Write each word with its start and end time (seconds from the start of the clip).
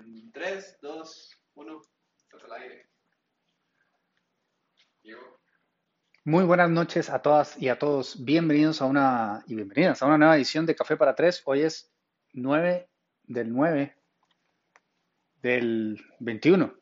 En 0.00 0.32
3, 0.32 0.78
2, 0.80 1.42
1, 1.56 1.82
estás 2.16 2.44
al 2.44 2.52
aire. 2.62 2.88
Diego. 5.02 5.40
Muy 6.24 6.44
buenas 6.44 6.70
noches 6.70 7.10
a 7.10 7.20
todas 7.20 7.60
y 7.60 7.68
a 7.68 7.78
todos. 7.78 8.24
Bienvenidos 8.24 8.80
a 8.80 8.86
una 8.86 9.44
y 9.46 9.56
bienvenidas 9.56 10.02
a 10.02 10.06
una 10.06 10.16
nueva 10.16 10.36
edición 10.36 10.64
de 10.64 10.74
Café 10.74 10.96
para 10.96 11.14
Tres. 11.14 11.42
Hoy 11.44 11.62
es 11.62 11.92
9 12.32 12.88
del 13.24 13.52
9 13.52 13.94
del 15.42 16.02
21. 16.20 16.74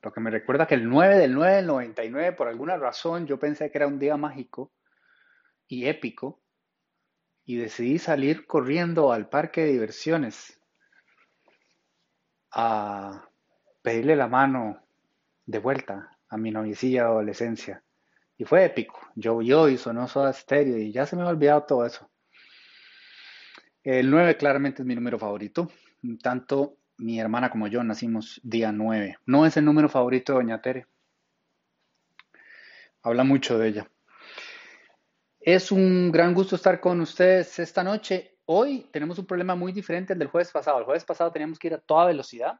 Lo 0.00 0.12
que 0.12 0.20
me 0.20 0.30
recuerda 0.30 0.66
que 0.66 0.76
el 0.76 0.88
9 0.88 1.18
del 1.18 1.34
9 1.34 1.56
del 1.56 1.66
99, 1.66 2.32
por 2.32 2.48
alguna 2.48 2.78
razón, 2.78 3.26
yo 3.26 3.38
pensé 3.38 3.70
que 3.70 3.76
era 3.76 3.86
un 3.86 3.98
día 3.98 4.16
mágico 4.16 4.72
y 5.66 5.86
épico 5.86 6.40
y 7.44 7.56
decidí 7.56 7.98
salir 7.98 8.46
corriendo 8.46 9.12
al 9.12 9.28
parque 9.28 9.64
de 9.64 9.72
diversiones 9.72 10.57
a 12.50 13.28
pedirle 13.82 14.16
la 14.16 14.28
mano 14.28 14.82
de 15.46 15.58
vuelta 15.58 16.16
a 16.28 16.36
mi 16.36 16.50
noviecilla 16.50 17.02
de 17.02 17.08
adolescencia. 17.08 17.82
Y 18.36 18.44
fue 18.44 18.64
épico. 18.64 19.00
Llovió 19.14 19.68
y 19.68 19.78
sonó 19.78 20.06
Soda 20.06 20.32
Stereo 20.32 20.78
y 20.78 20.92
ya 20.92 21.06
se 21.06 21.16
me 21.16 21.22
ha 21.22 21.28
olvidado 21.28 21.64
todo 21.64 21.86
eso. 21.86 22.08
El 23.82 24.10
9 24.10 24.36
claramente 24.36 24.82
es 24.82 24.86
mi 24.86 24.94
número 24.94 25.18
favorito. 25.18 25.70
Tanto 26.22 26.76
mi 26.98 27.18
hermana 27.18 27.50
como 27.50 27.66
yo 27.68 27.82
nacimos 27.82 28.40
día 28.42 28.70
9. 28.70 29.18
No 29.26 29.46
es 29.46 29.56
el 29.56 29.64
número 29.64 29.88
favorito 29.88 30.32
de 30.32 30.38
Doña 30.38 30.60
Tere. 30.60 30.86
Habla 33.02 33.24
mucho 33.24 33.58
de 33.58 33.68
ella. 33.68 33.90
Es 35.40 35.72
un 35.72 36.12
gran 36.12 36.34
gusto 36.34 36.56
estar 36.56 36.80
con 36.80 37.00
ustedes 37.00 37.58
esta 37.58 37.82
noche. 37.82 38.37
Hoy 38.50 38.88
tenemos 38.90 39.18
un 39.18 39.26
problema 39.26 39.54
muy 39.54 39.72
diferente 39.72 40.14
al 40.14 40.18
del 40.18 40.28
jueves 40.28 40.50
pasado. 40.50 40.78
El 40.78 40.86
jueves 40.86 41.04
pasado 41.04 41.30
teníamos 41.30 41.58
que 41.58 41.66
ir 41.66 41.74
a 41.74 41.80
toda 41.80 42.06
velocidad 42.06 42.58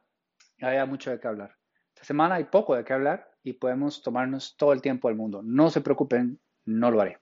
y 0.55 0.63
había 0.63 0.85
mucho 0.85 1.09
de 1.09 1.19
qué 1.19 1.27
hablar. 1.27 1.55
Esta 1.95 2.03
semana 2.03 2.35
hay 2.35 2.43
poco 2.43 2.75
de 2.75 2.83
qué 2.83 2.93
hablar 2.93 3.27
y 3.41 3.53
podemos 3.53 4.03
tomarnos 4.03 4.55
todo 4.55 4.71
el 4.71 4.83
tiempo 4.83 5.07
del 5.07 5.17
mundo. 5.17 5.41
No 5.43 5.71
se 5.71 5.81
preocupen, 5.81 6.39
no 6.65 6.91
lo 6.91 7.01
haré. 7.01 7.17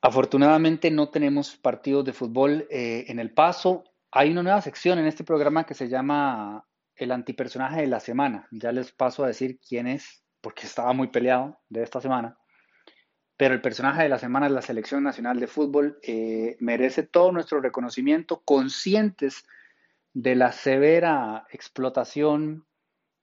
Afortunadamente 0.00 0.92
no 0.92 1.08
tenemos 1.08 1.56
partidos 1.56 2.04
de 2.04 2.12
fútbol 2.12 2.68
eh, 2.70 3.06
en 3.08 3.18
el 3.18 3.34
paso. 3.34 3.82
Hay 4.12 4.30
una 4.30 4.44
nueva 4.44 4.60
sección 4.60 5.00
en 5.00 5.06
este 5.06 5.24
programa 5.24 5.66
que 5.66 5.74
se 5.74 5.88
llama 5.88 6.64
el 6.94 7.10
antipersonaje 7.10 7.80
de 7.80 7.88
la 7.88 7.98
semana. 7.98 8.46
Ya 8.52 8.70
les 8.70 8.92
paso 8.92 9.24
a 9.24 9.26
decir 9.26 9.58
quién 9.58 9.88
es, 9.88 10.24
porque 10.40 10.68
estaba 10.68 10.92
muy 10.92 11.08
peleado 11.08 11.58
de 11.68 11.82
esta 11.82 12.00
semana 12.00 12.38
pero 13.36 13.54
el 13.54 13.60
personaje 13.60 14.02
de 14.02 14.08
la 14.08 14.18
semana 14.18 14.46
es 14.46 14.52
la 14.52 14.62
Selección 14.62 15.02
Nacional 15.02 15.40
de 15.40 15.46
Fútbol. 15.46 15.98
Eh, 16.02 16.56
merece 16.60 17.02
todo 17.02 17.32
nuestro 17.32 17.60
reconocimiento, 17.60 18.42
conscientes 18.44 19.44
de 20.12 20.36
la 20.36 20.52
severa 20.52 21.46
explotación 21.50 22.66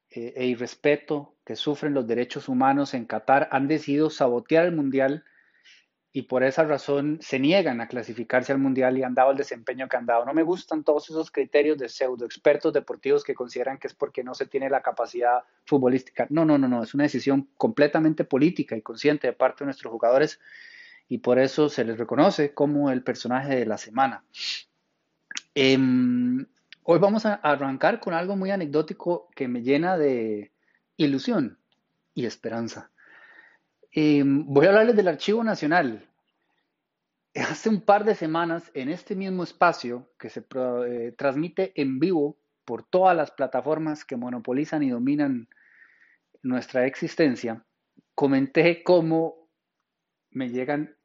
eh, 0.10 0.34
e 0.36 0.46
irrespeto 0.46 1.38
que 1.46 1.56
sufren 1.56 1.94
los 1.94 2.06
derechos 2.06 2.50
humanos 2.50 2.94
en 2.94 3.06
Qatar, 3.06 3.48
han 3.52 3.68
decidido 3.68 4.10
sabotear 4.10 4.66
el 4.66 4.76
Mundial 4.76 5.24
y 6.14 6.24
por 6.24 6.44
esa 6.44 6.66
razón 6.66 7.20
se 7.22 7.40
niegan 7.40 7.80
a 7.80 7.88
clasificarse 7.88 8.52
al 8.52 8.58
Mundial 8.58 8.98
y 8.98 9.04
han 9.04 9.16
dado 9.16 9.32
el 9.32 9.38
desempeño 9.38 9.88
que 9.88 9.96
han 9.96 10.06
dado. 10.06 10.26
No 10.26 10.34
me 10.34 10.44
gustan 10.44 10.84
todos 10.84 11.10
esos 11.10 11.32
criterios 11.32 11.78
de 11.78 11.88
pseudo 11.88 12.26
expertos 12.26 12.74
deportivos 12.74 13.24
que 13.24 13.34
consideran 13.34 13.78
que 13.78 13.88
es 13.88 13.94
porque 13.94 14.24
no 14.24 14.34
se 14.34 14.46
tiene 14.46 14.70
la 14.70 14.82
capacidad 14.82 15.44
futbolística. 15.66 16.28
No, 16.30 16.44
no, 16.44 16.58
no, 16.58 16.68
no, 16.68 16.84
es 16.84 16.94
una 16.94 17.04
decisión 17.04 17.48
completamente 17.56 18.26
política 18.26 18.76
y 18.76 18.82
consciente 18.82 19.28
de 19.28 19.34
parte 19.34 19.64
de 19.64 19.68
nuestros 19.68 19.92
jugadores 19.92 20.40
y 21.08 21.20
por 21.20 21.40
eso 21.40 21.70
se 21.70 21.86
les 21.86 21.98
reconoce 21.98 22.54
como 22.54 22.92
el 22.92 23.04
personaje 23.04 23.56
de 23.56 23.66
la 23.66 23.78
semana. 23.78 24.24
Em, 25.56 26.46
hoy 26.84 27.00
vamos 27.00 27.26
a 27.26 27.36
arrancar 27.36 28.02
con 28.02 28.14
algo 28.14 28.36
muy 28.36 28.52
anecdótico 28.52 29.30
que 29.34 29.48
me 29.48 29.62
llena 29.62 29.98
de 29.98 30.52
ilusión 30.98 31.58
y 32.14 32.26
esperanza. 32.26 32.91
Em, 33.94 34.46
voy 34.46 34.66
a 34.66 34.70
hablarles 34.70 34.96
del 34.96 35.10
Archivo 35.10 35.44
Nacional. 35.44 36.08
Hace 37.36 37.70
un 37.70 37.82
par 37.82 38.06
de 38.06 38.16
semanas, 38.16 38.72
en 38.74 38.90
este 38.90 39.16
mismo 39.16 39.44
espacio 39.44 40.10
que 40.18 40.30
se 40.30 40.46
eh, 40.56 41.14
transmite 41.18 41.74
en 41.76 42.00
vivo 42.00 42.38
por 42.64 42.84
todas 42.84 43.16
las 43.16 43.32
plataformas 43.32 44.06
que 44.06 44.16
monopolizan 44.16 44.84
y 44.84 44.90
dominan 44.90 45.50
nuestra 46.42 46.86
existencia, 46.86 47.66
comenté 48.16 48.82
cómo 48.84 49.50
me 50.30 50.50
llegan 50.50 50.96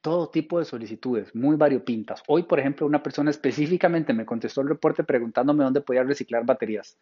todo 0.00 0.28
tipo 0.30 0.58
de 0.58 0.64
solicitudes, 0.64 1.32
muy 1.36 1.54
variopintas. 1.54 2.24
Hoy, 2.26 2.42
por 2.42 2.58
ejemplo, 2.58 2.84
una 2.84 3.02
persona 3.02 3.30
específicamente 3.30 4.12
me 4.12 4.26
contestó 4.26 4.60
el 4.60 4.68
reporte 4.68 5.04
preguntándome 5.04 5.62
dónde 5.62 5.80
podía 5.80 6.02
reciclar 6.02 6.44
baterías. 6.44 6.98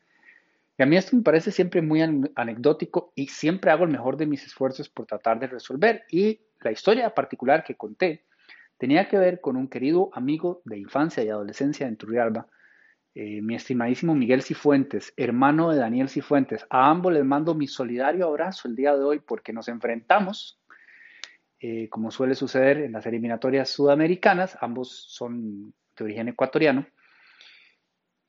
A 0.82 0.86
mí 0.86 0.96
esto 0.96 1.16
me 1.16 1.22
parece 1.22 1.50
siempre 1.50 1.82
muy 1.82 2.00
anecdótico 2.34 3.12
y 3.14 3.26
siempre 3.28 3.70
hago 3.70 3.84
el 3.84 3.91
mejor 3.91 4.16
de 4.16 4.26
mis 4.26 4.44
esfuerzos 4.44 4.88
por 4.88 5.06
tratar 5.06 5.38
de 5.41 5.46
resolver. 5.46 6.04
Y 6.10 6.41
la 6.60 6.72
historia 6.72 7.14
particular 7.14 7.64
que 7.64 7.76
conté 7.76 8.26
tenía 8.78 9.08
que 9.08 9.18
ver 9.18 9.41
con 9.41 9.56
un 9.56 9.68
querido 9.68 10.10
amigo 10.14 10.62
de 10.64 10.78
infancia 10.78 11.22
y 11.22 11.28
adolescencia 11.28 11.86
en 11.86 11.96
Turrialba, 11.96 12.46
eh, 13.14 13.42
mi 13.42 13.56
estimadísimo 13.56 14.14
Miguel 14.14 14.42
Cifuentes, 14.42 15.12
hermano 15.16 15.70
de 15.70 15.78
Daniel 15.78 16.08
Cifuentes. 16.08 16.64
A 16.70 16.88
ambos 16.88 17.12
les 17.12 17.24
mando 17.24 17.54
mi 17.54 17.66
solidario 17.66 18.26
abrazo 18.26 18.68
el 18.68 18.76
día 18.76 18.97
de 18.97 19.02
hoy 19.02 19.18
porque 19.18 19.52
nos 19.52 19.68
enfrentamos, 19.68 20.60
eh, 21.58 21.88
como 21.91 22.10
suele 22.10 22.34
suceder 22.34 22.78
en 22.78 22.92
las 22.92 23.04
eliminatorias 23.04 23.68
sudamericanas, 23.68 24.56
ambos 24.60 25.06
son 25.08 25.74
de 25.97 26.04
origen 26.04 26.28
ecuatoriano, 26.28 26.86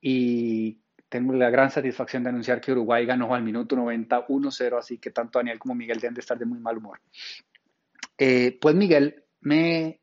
y 0.02 0.81
tengo 1.12 1.34
la 1.34 1.50
gran 1.50 1.70
satisfacción 1.70 2.24
de 2.24 2.30
anunciar 2.30 2.62
que 2.62 2.72
Uruguay 2.72 3.06
ganó 3.06 3.36
al 3.36 3.44
minuto 3.44 3.76
90 3.76 4.28
1-0, 4.28 4.78
así 4.80 4.98
que 4.98 5.12
tanto 5.12 5.40
Daniel 5.40 5.60
como 5.60 5.76
Miguel 5.76 6.00
deben 6.00 6.14
de 6.14 6.22
estar 6.22 6.40
de 6.40 6.46
muy 6.46 6.58
mal 6.58 6.78
humor. 6.78 7.02
Eh, 8.18 8.58
pues 8.62 8.76
Miguel 8.76 9.26
me, 9.42 10.00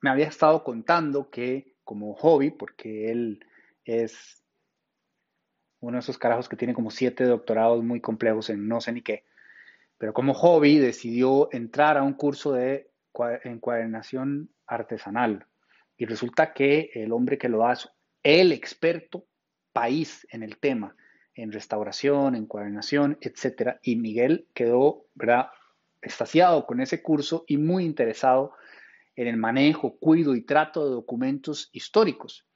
me 0.00 0.10
había 0.10 0.28
estado 0.28 0.62
contando 0.62 1.28
que 1.28 1.74
como 1.82 2.14
hobby, 2.14 2.52
porque 2.52 3.10
él 3.10 3.44
es 3.84 4.44
uno 5.80 5.94
de 5.94 5.98
esos 5.98 6.18
carajos 6.18 6.48
que 6.48 6.54
tiene 6.54 6.72
como 6.72 6.92
siete 6.92 7.24
doctorados 7.24 7.82
muy 7.82 8.00
complejos 8.00 8.48
en 8.48 8.68
no 8.68 8.80
sé 8.80 8.92
ni 8.92 9.02
qué, 9.02 9.24
pero 9.98 10.14
como 10.14 10.34
hobby 10.34 10.78
decidió 10.78 11.48
entrar 11.50 11.98
a 11.98 12.04
un 12.04 12.12
curso 12.12 12.52
de 12.52 12.92
encuadernación 13.42 14.50
artesanal. 14.68 15.48
Y 15.96 16.06
resulta 16.06 16.52
que 16.52 16.92
el 16.94 17.10
hombre 17.10 17.38
que 17.38 17.48
lo 17.48 17.66
hace, 17.66 17.88
el 18.22 18.52
experto 18.52 19.26
país 19.74 20.26
en 20.30 20.42
el 20.42 20.56
tema, 20.56 20.96
en 21.34 21.52
restauración, 21.52 22.36
en 22.36 22.46
coordinación, 22.46 23.18
etc. 23.20 23.76
Y 23.82 23.96
Miguel 23.96 24.46
quedó, 24.54 25.04
¿verdad?, 25.14 25.48
extasiado 26.00 26.66
con 26.66 26.80
ese 26.80 27.02
curso 27.02 27.44
y 27.46 27.58
muy 27.58 27.84
interesado 27.84 28.52
en 29.16 29.26
el 29.26 29.36
manejo, 29.36 29.96
cuido 29.98 30.34
y 30.34 30.42
trato 30.42 30.84
de 30.84 30.94
documentos 30.94 31.70
históricos. 31.72 32.46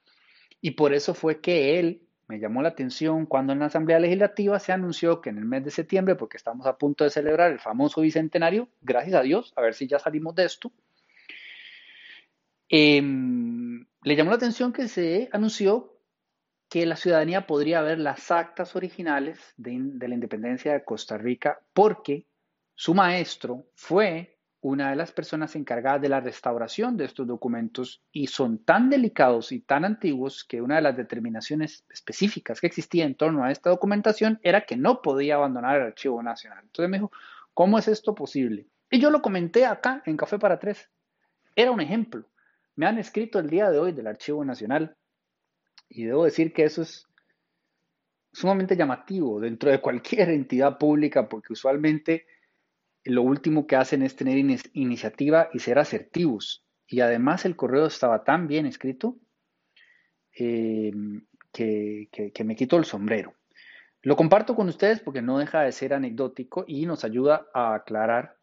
Y 0.60 0.72
por 0.72 0.92
eso 0.94 1.14
fue 1.14 1.40
que 1.40 1.78
él 1.78 2.02
me 2.28 2.38
llamó 2.38 2.62
la 2.62 2.68
atención 2.68 3.26
cuando 3.26 3.52
en 3.52 3.60
la 3.60 3.66
Asamblea 3.66 3.98
Legislativa 3.98 4.58
se 4.60 4.72
anunció 4.72 5.20
que 5.20 5.30
en 5.30 5.38
el 5.38 5.46
mes 5.46 5.64
de 5.64 5.70
septiembre, 5.70 6.14
porque 6.14 6.36
estamos 6.36 6.66
a 6.66 6.76
punto 6.76 7.04
de 7.04 7.10
celebrar 7.10 7.50
el 7.50 7.58
famoso 7.58 8.02
bicentenario, 8.02 8.68
gracias 8.82 9.14
a 9.14 9.22
Dios, 9.22 9.52
a 9.56 9.62
ver 9.62 9.74
si 9.74 9.86
ya 9.86 9.98
salimos 9.98 10.34
de 10.34 10.44
esto, 10.44 10.70
em, 12.68 13.86
le 14.02 14.16
llamó 14.16 14.30
la 14.30 14.36
atención 14.36 14.72
que 14.72 14.88
se 14.88 15.30
anunció 15.32 15.97
que 16.68 16.84
la 16.84 16.96
ciudadanía 16.96 17.46
podría 17.46 17.80
ver 17.82 17.98
las 17.98 18.30
actas 18.30 18.76
originales 18.76 19.54
de, 19.56 20.08
la 20.08 20.14
independencia 20.14 20.72
de 20.72 20.84
Costa 20.84 21.16
Rica 21.16 21.60
porque 21.72 22.26
su 22.74 22.94
maestro 22.94 23.66
fue 23.74 24.38
una 24.60 24.90
de 24.90 24.96
las 24.96 25.12
personas 25.12 25.54
encargadas 25.56 26.02
de 26.02 26.08
la 26.08 26.20
restauración 26.20 26.96
de 26.96 27.04
estos 27.04 27.26
documentos 27.26 28.02
y 28.12 28.26
son 28.26 28.58
tan 28.64 28.90
delicados 28.90 29.52
y 29.52 29.60
tan 29.60 29.84
antiguos 29.84 30.44
que 30.44 30.60
una 30.60 30.76
de 30.76 30.82
las 30.82 30.96
determinaciones 30.96 31.86
específicas 31.90 32.60
que 32.60 32.66
existía 32.66 33.04
en 33.04 33.14
torno 33.14 33.44
a 33.44 33.52
esta 33.52 33.70
documentación 33.70 34.40
era 34.42 34.62
que 34.62 34.76
no 34.76 35.00
podía 35.00 35.36
abandonar 35.36 35.76
el 35.76 35.86
archivo 35.86 36.22
nacional. 36.22 36.64
Entonces 36.64 36.90
me 36.90 36.98
dijo, 36.98 37.12
¿cómo 37.54 37.78
es 37.78 37.88
esto 37.88 38.14
posible? 38.14 38.66
Y 38.90 39.00
yo 39.00 39.10
lo 39.10 39.22
comenté 39.22 39.64
acá 39.64 40.02
en 40.06 40.16
Café 40.16 40.38
para 40.38 40.58
Tres. 40.58 40.90
Era 41.54 41.70
un 41.70 41.80
ejemplo. 41.80 42.28
Me 42.74 42.86
han 42.86 42.98
escrito 42.98 43.38
el 43.38 43.48
día 43.48 43.70
de 43.70 43.78
hoy 43.78 43.92
del 43.92 44.06
Archivo 44.08 44.44
Nacional 44.44 44.96
y 45.88 46.04
debo 46.04 46.24
decir 46.24 46.52
que 46.52 46.64
eso 46.64 46.82
es 46.82 47.06
sumamente 48.32 48.76
llamativo 48.76 49.40
dentro 49.40 49.70
de 49.70 49.80
cualquier 49.80 50.30
entidad 50.30 50.78
pública 50.78 51.28
porque 51.28 51.52
usualmente 51.52 52.26
lo 53.04 53.22
último 53.22 53.66
que 53.66 53.76
hacen 53.76 54.02
es 54.02 54.16
tener 54.16 54.36
iniciativa 54.72 55.48
y 55.52 55.60
ser 55.60 55.78
asertivos. 55.78 56.64
Y 56.86 57.00
además 57.00 57.44
el 57.44 57.56
correo 57.56 57.86
estaba 57.86 58.24
tan 58.24 58.46
bien 58.46 58.66
escrito 58.66 59.16
eh, 60.38 60.92
que, 61.52 62.08
que 62.32 62.44
me 62.44 62.56
quito 62.56 62.76
el 62.76 62.84
sombrero. 62.84 63.34
Lo 64.02 64.16
comparto 64.16 64.54
con 64.54 64.68
ustedes 64.68 65.00
porque 65.00 65.22
no 65.22 65.38
deja 65.38 65.62
de 65.62 65.72
ser 65.72 65.92
anecdótico 65.92 66.64
y 66.66 66.86
nos 66.86 67.04
ayuda 67.04 67.46
a 67.52 67.74
aclarar 67.74 68.37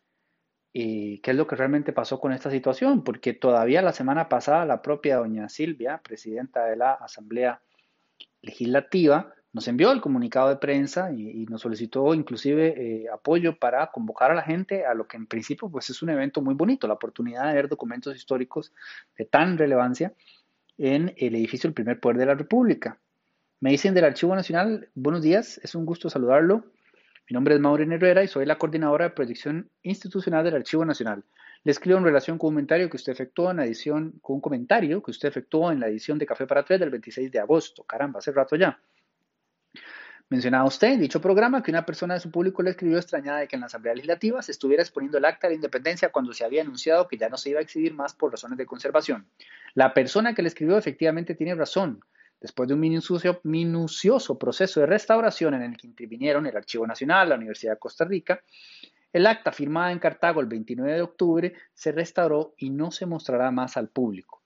qué 0.75 1.31
es 1.31 1.35
lo 1.37 1.47
que 1.47 1.55
realmente 1.55 1.93
pasó 1.93 2.19
con 2.19 2.33
esta 2.33 2.51
situación, 2.51 3.03
porque 3.03 3.33
todavía 3.33 3.81
la 3.81 3.93
semana 3.93 4.27
pasada 4.27 4.65
la 4.65 4.81
propia 4.81 5.17
doña 5.17 5.47
Silvia, 5.47 6.01
presidenta 6.03 6.65
de 6.65 6.75
la 6.75 6.91
Asamblea 6.91 7.61
Legislativa, 8.41 9.33
nos 9.53 9.69
envió 9.69 9.93
el 9.93 10.01
comunicado 10.01 10.49
de 10.49 10.57
prensa 10.57 11.13
y, 11.13 11.45
nos 11.45 11.61
solicitó 11.61 12.13
inclusive 12.13 12.73
eh, 12.75 13.05
apoyo 13.09 13.57
para 13.57 13.87
convocar 13.87 14.31
a 14.31 14.35
la 14.35 14.41
gente 14.41 14.85
a 14.85 14.93
lo 14.93 15.07
que 15.07 15.15
en 15.15 15.27
principio 15.27 15.69
pues 15.69 15.89
es 15.89 16.01
un 16.01 16.09
evento 16.09 16.41
muy 16.41 16.55
bonito, 16.55 16.87
la 16.89 16.95
oportunidad 16.95 17.47
de 17.47 17.53
ver 17.53 17.69
documentos 17.69 18.13
históricos 18.13 18.73
de 19.17 19.23
tan 19.23 19.57
relevancia 19.57 20.13
en 20.77 21.13
el 21.15 21.35
edificio 21.35 21.69
del 21.69 21.73
primer 21.73 22.01
poder 22.01 22.17
de 22.17 22.25
la 22.25 22.35
República. 22.35 22.99
Me 23.61 23.71
dicen 23.71 23.93
del 23.93 24.03
Archivo 24.03 24.35
Nacional, 24.35 24.89
buenos 24.93 25.21
días, 25.21 25.57
es 25.63 25.73
un 25.73 25.85
gusto 25.85 26.09
saludarlo. 26.09 26.65
Mi 27.27 27.33
nombre 27.33 27.55
es 27.55 27.59
Maureen 27.59 27.91
Herrera 27.91 28.23
y 28.23 28.27
soy 28.27 28.45
la 28.45 28.59
coordinadora 28.59 29.05
de 29.05 29.15
proyección 29.15 29.71
institucional 29.81 30.43
del 30.43 30.57
Archivo 30.57 30.85
Nacional. 30.85 31.23
Le 31.63 31.71
escribo 31.71 31.97
en 31.97 32.03
relación 32.03 32.37
con 32.37 32.49
un 32.49 32.53
comentario 32.53 32.87
que 32.87 32.97
usted 32.97 33.13
efectuó 33.13 33.49
en 33.49 33.57
la 33.57 33.65
edición, 33.65 34.19
con 34.21 34.35
un 34.35 34.41
comentario 34.41 35.01
que 35.01 35.09
usted 35.09 35.29
efectuó 35.29 35.71
en 35.71 35.79
la 35.79 35.87
edición 35.87 36.19
de 36.19 36.27
Café 36.27 36.45
para 36.45 36.63
Tres 36.63 36.79
del 36.79 36.91
26 36.91 37.31
de 37.31 37.39
agosto. 37.39 37.83
Caramba, 37.83 38.19
hace 38.19 38.31
rato 38.31 38.55
ya. 38.55 38.79
Mencionaba 40.29 40.65
usted 40.65 40.89
en 40.89 40.99
dicho 40.99 41.19
programa 41.19 41.63
que 41.63 41.71
una 41.71 41.83
persona 41.83 42.13
de 42.13 42.19
su 42.19 42.29
público 42.29 42.61
le 42.61 42.71
escribió 42.71 42.97
extrañada 42.97 43.39
de 43.39 43.47
que 43.47 43.55
en 43.55 43.61
la 43.61 43.67
Asamblea 43.67 43.95
Legislativa 43.95 44.43
se 44.43 44.51
estuviera 44.51 44.83
exponiendo 44.83 45.17
el 45.17 45.25
acta 45.25 45.47
de 45.47 45.55
independencia 45.55 46.11
cuando 46.11 46.31
se 46.31 46.45
había 46.45 46.61
anunciado 46.61 47.07
que 47.07 47.17
ya 47.17 47.29
no 47.29 47.37
se 47.37 47.49
iba 47.49 47.59
a 47.59 47.63
exhibir 47.63 47.95
más 47.95 48.13
por 48.13 48.31
razones 48.31 48.59
de 48.59 48.67
conservación. 48.67 49.27
La 49.73 49.95
persona 49.95 50.35
que 50.35 50.43
le 50.43 50.49
escribió 50.49 50.77
efectivamente 50.77 51.33
tiene 51.33 51.55
razón. 51.55 52.01
Después 52.45 52.69
de 52.69 52.75
un 52.75 52.79
minucioso, 53.43 54.37
proceso 54.37 54.79
de 54.79 54.85
restauración 54.85 55.55
en 55.55 55.63
el 55.63 55.77
que 55.77 55.87
intervinieron 55.87 56.45
el 56.45 56.55
Archivo 56.55 56.85
Nacional, 56.85 57.29
la 57.29 57.37
Universidad 57.37 57.73
de 57.73 57.79
Costa 57.79 58.05
Rica, 58.05 58.39
el 59.11 59.25
acta 59.25 59.51
firmada 59.51 59.91
en 59.91 59.97
Cartago 59.97 60.41
el 60.41 60.45
29 60.45 60.93
de 60.93 61.01
octubre 61.01 61.53
se 61.73 61.91
restauró 61.91 62.53
y 62.59 62.69
no 62.69 62.91
se 62.91 63.07
mostrará 63.07 63.49
más 63.49 63.77
al 63.77 63.89
público. 63.89 64.43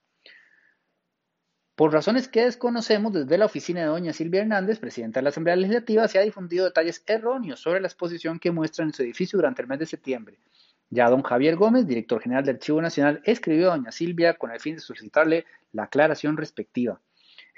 Por 1.74 1.92
razones 1.92 2.26
que 2.26 2.44
desconocemos, 2.44 3.12
desde 3.12 3.36
la 3.36 3.44
oficina 3.44 3.80
de 3.80 3.88
doña 3.88 4.14
Silvia 4.14 4.40
Hernández, 4.40 4.78
presidenta 4.78 5.20
de 5.20 5.24
la 5.24 5.28
Asamblea 5.28 5.56
Legislativa, 5.56 6.08
se 6.08 6.18
ha 6.18 6.22
difundido 6.22 6.64
detalles 6.64 7.04
erróneos 7.06 7.60
sobre 7.60 7.82
la 7.82 7.88
exposición 7.88 8.38
que 8.38 8.50
muestra 8.50 8.82
en 8.82 8.94
su 8.94 9.02
edificio 9.02 9.36
durante 9.36 9.60
el 9.60 9.68
mes 9.68 9.78
de 9.78 9.84
septiembre. 9.84 10.38
Ya 10.88 11.10
don 11.10 11.22
Javier 11.22 11.56
Gómez, 11.56 11.86
director 11.86 12.22
general 12.22 12.46
del 12.46 12.56
Archivo 12.56 12.80
Nacional, 12.80 13.20
escribió 13.24 13.70
a 13.70 13.76
doña 13.76 13.92
Silvia 13.92 14.38
con 14.38 14.52
el 14.52 14.58
fin 14.58 14.76
de 14.76 14.80
solicitarle 14.80 15.44
la 15.72 15.82
aclaración 15.82 16.38
respectiva. 16.38 16.98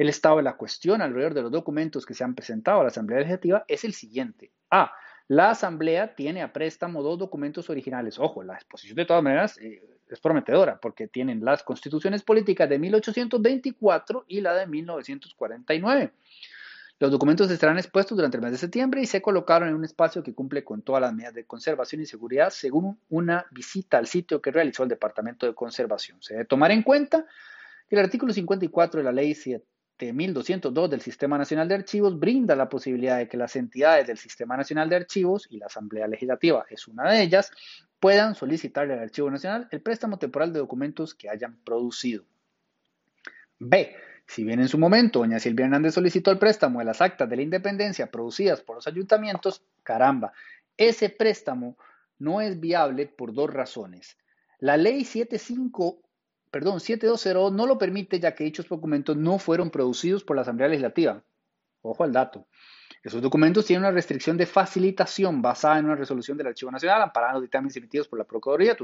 El 0.03 0.09
estado 0.09 0.39
de 0.39 0.43
la 0.43 0.57
cuestión 0.57 1.01
alrededor 1.01 1.33
de 1.33 1.43
los 1.43 1.53
documentos 1.53 2.05
que 2.05 2.13
se 2.13 2.25
han 2.25 2.35
presentado 2.35 2.81
a 2.81 2.83
la 2.83 2.89
Asamblea 2.89 3.21
Legislativa 3.21 3.65
es 3.69 3.85
el 3.85 3.95
siguiente. 3.95 4.51
A. 4.69 4.93
La 5.29 5.51
Asamblea 5.51 6.17
tiene 6.17 6.43
a 6.43 6.53
préstamo 6.53 7.05
dos 7.05 7.21
documentos 7.21 7.71
originales. 7.71 8.19
Ojo, 8.19 8.43
la 8.43 8.55
exposición 8.55 8.97
de 8.97 9.05
todas 9.05 9.23
maneras 9.23 9.59
eh, 9.59 9.81
es 10.11 10.19
prometedora 10.19 10.81
porque 10.81 11.07
tienen 11.07 11.45
las 11.45 11.63
constituciones 11.63 12.25
políticas 12.25 12.69
de 12.69 12.81
1824 12.81 14.25
y 14.27 14.41
la 14.41 14.55
de 14.55 14.67
1949. 14.67 16.13
Los 16.99 17.11
documentos 17.13 17.49
estarán 17.49 17.79
expuestos 17.79 18.17
durante 18.17 18.39
el 18.39 18.43
mes 18.43 18.51
de 18.51 18.59
septiembre 18.59 19.03
y 19.03 19.07
se 19.07 19.23
colocaron 19.23 19.69
en 19.69 19.77
un 19.77 19.85
espacio 19.85 20.25
que 20.25 20.35
cumple 20.35 20.65
con 20.65 20.83
todas 20.83 21.01
las 21.01 21.15
medidas 21.15 21.35
de 21.35 21.45
conservación 21.45 22.03
y 22.03 22.07
seguridad 22.07 22.51
según 22.51 22.99
una 23.09 23.47
visita 23.53 23.99
al 23.99 24.09
sitio 24.09 24.43
que 24.43 24.51
realizó 24.51 24.83
el 24.83 24.89
Departamento 24.89 25.47
de 25.47 25.55
Conservación. 25.55 26.21
Se 26.21 26.35
debe 26.35 26.47
tomar 26.47 26.73
en 26.73 26.83
cuenta 26.83 27.25
que 27.89 27.95
el 27.95 28.03
artículo 28.03 28.33
54 28.33 28.99
de 28.99 29.05
la 29.05 29.13
Ley 29.13 29.37
7 29.37 29.65
1202 30.11 30.91
del 30.91 31.01
Sistema 31.03 31.37
Nacional 31.37 31.69
de 31.69 31.75
Archivos 31.77 32.19
brinda 32.19 32.57
la 32.57 32.69
posibilidad 32.69 33.19
de 33.19 33.29
que 33.29 33.37
las 33.37 33.55
entidades 33.55 34.07
del 34.07 34.17
Sistema 34.17 34.57
Nacional 34.57 34.89
de 34.89 34.97
Archivos, 34.97 35.47
y 35.51 35.59
la 35.59 35.67
Asamblea 35.67 36.09
Legislativa 36.09 36.65
es 36.71 36.89
una 36.89 37.13
de 37.13 37.23
ellas, 37.23 37.53
puedan 38.01 38.35
solicitarle 38.35 38.95
al 38.95 39.01
Archivo 39.01 39.31
Nacional 39.31 39.69
el 39.71 39.83
préstamo 39.83 40.19
temporal 40.19 40.53
de 40.53 40.59
documentos 40.59 41.15
que 41.15 41.29
hayan 41.29 41.57
producido. 41.63 42.25
B. 43.59 43.95
Si 44.27 44.45
bien 44.45 44.61
en 44.61 44.69
su 44.69 44.79
momento 44.79 45.19
doña 45.19 45.39
Silvia 45.39 45.67
Hernández 45.67 45.95
solicitó 45.95 46.31
el 46.31 46.39
préstamo 46.39 46.79
de 46.79 46.87
las 46.87 47.01
actas 47.01 47.29
de 47.29 47.37
la 47.37 47.43
independencia 47.43 48.11
producidas 48.11 48.61
por 48.63 48.77
los 48.77 48.87
ayuntamientos, 48.87 49.63
caramba, 49.83 50.33
ese 50.77 51.11
préstamo 51.11 51.77
no 52.19 52.41
es 52.41 52.59
viable 52.59 53.07
por 53.07 53.35
dos 53.35 53.53
razones. 53.53 54.17
La 54.59 54.77
ley 54.77 55.05
75 55.05 56.01
perdón, 56.53 56.81
720 56.81 57.57
no 57.57 57.67
lo 57.67 57.79
permite 57.79 58.21
ya 58.21 58.35
que 58.35 58.45
dichos 58.45 58.69
documentos 58.69 59.17
no 59.17 59.39
fueron 59.39 59.71
producidos 59.71 60.23
por 60.23 60.37
la 60.37 60.43
Asamblea 60.43 60.69
Legislativa. 60.69 61.25
Ojo 61.81 62.05
al 62.05 62.13
dato. 62.13 62.47
Esos 63.03 63.21
documentos 63.21 63.65
tienen 63.65 63.83
una 63.83 63.91
restricción 63.91 64.37
de 64.37 64.47
facilitación 64.47 65.43
basada 65.43 65.79
en 65.79 65.87
una 65.87 65.97
resolución 65.97 66.37
del 66.39 66.49
Archivo 66.49 66.71
Nacional 66.71 67.03
amparada 67.03 67.33
en 67.33 67.35
los 67.37 67.43
dictámenes 67.43 67.75
emitidos 67.77 68.07
por 68.07 68.19
la 68.19 68.25
Procuraduría, 68.25 68.77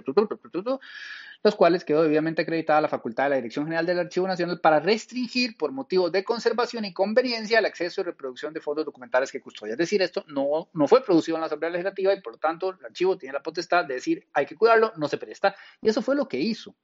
los 1.44 1.54
cuales 1.54 1.84
quedó 1.84 2.02
debidamente 2.02 2.42
acreditada 2.42 2.80
la 2.80 2.88
facultad 2.88 3.24
de 3.24 3.30
la 3.30 3.36
Dirección 3.36 3.66
General 3.66 3.86
del 3.86 4.00
Archivo 4.00 4.26
Nacional 4.26 4.60
para 4.60 4.80
restringir 4.80 5.56
por 5.56 5.70
motivos 5.70 6.10
de 6.10 6.24
conservación 6.24 6.86
y 6.86 6.92
conveniencia 6.92 7.60
el 7.60 7.66
acceso 7.66 8.00
y 8.00 8.04
reproducción 8.04 8.52
de 8.52 8.60
fondos 8.60 8.86
documentales 8.86 9.30
que 9.30 9.40
custodia. 9.40 9.74
Es 9.74 9.78
decir, 9.78 10.02
esto 10.02 10.24
no, 10.26 10.68
no 10.72 10.88
fue 10.88 11.04
producido 11.04 11.36
en 11.36 11.42
la 11.42 11.46
Asamblea 11.46 11.70
Legislativa 11.70 12.12
y 12.14 12.20
por 12.20 12.32
lo 12.32 12.38
tanto 12.38 12.70
el 12.70 12.84
archivo 12.84 13.16
tiene 13.18 13.34
la 13.34 13.42
potestad 13.42 13.84
de 13.84 13.94
decir 13.94 14.26
hay 14.32 14.46
que 14.46 14.56
cuidarlo, 14.56 14.92
no 14.96 15.06
se 15.06 15.18
presta. 15.18 15.54
Y 15.80 15.90
eso 15.90 16.02
fue 16.02 16.16
lo 16.16 16.26
que 16.26 16.38
hizo. 16.38 16.74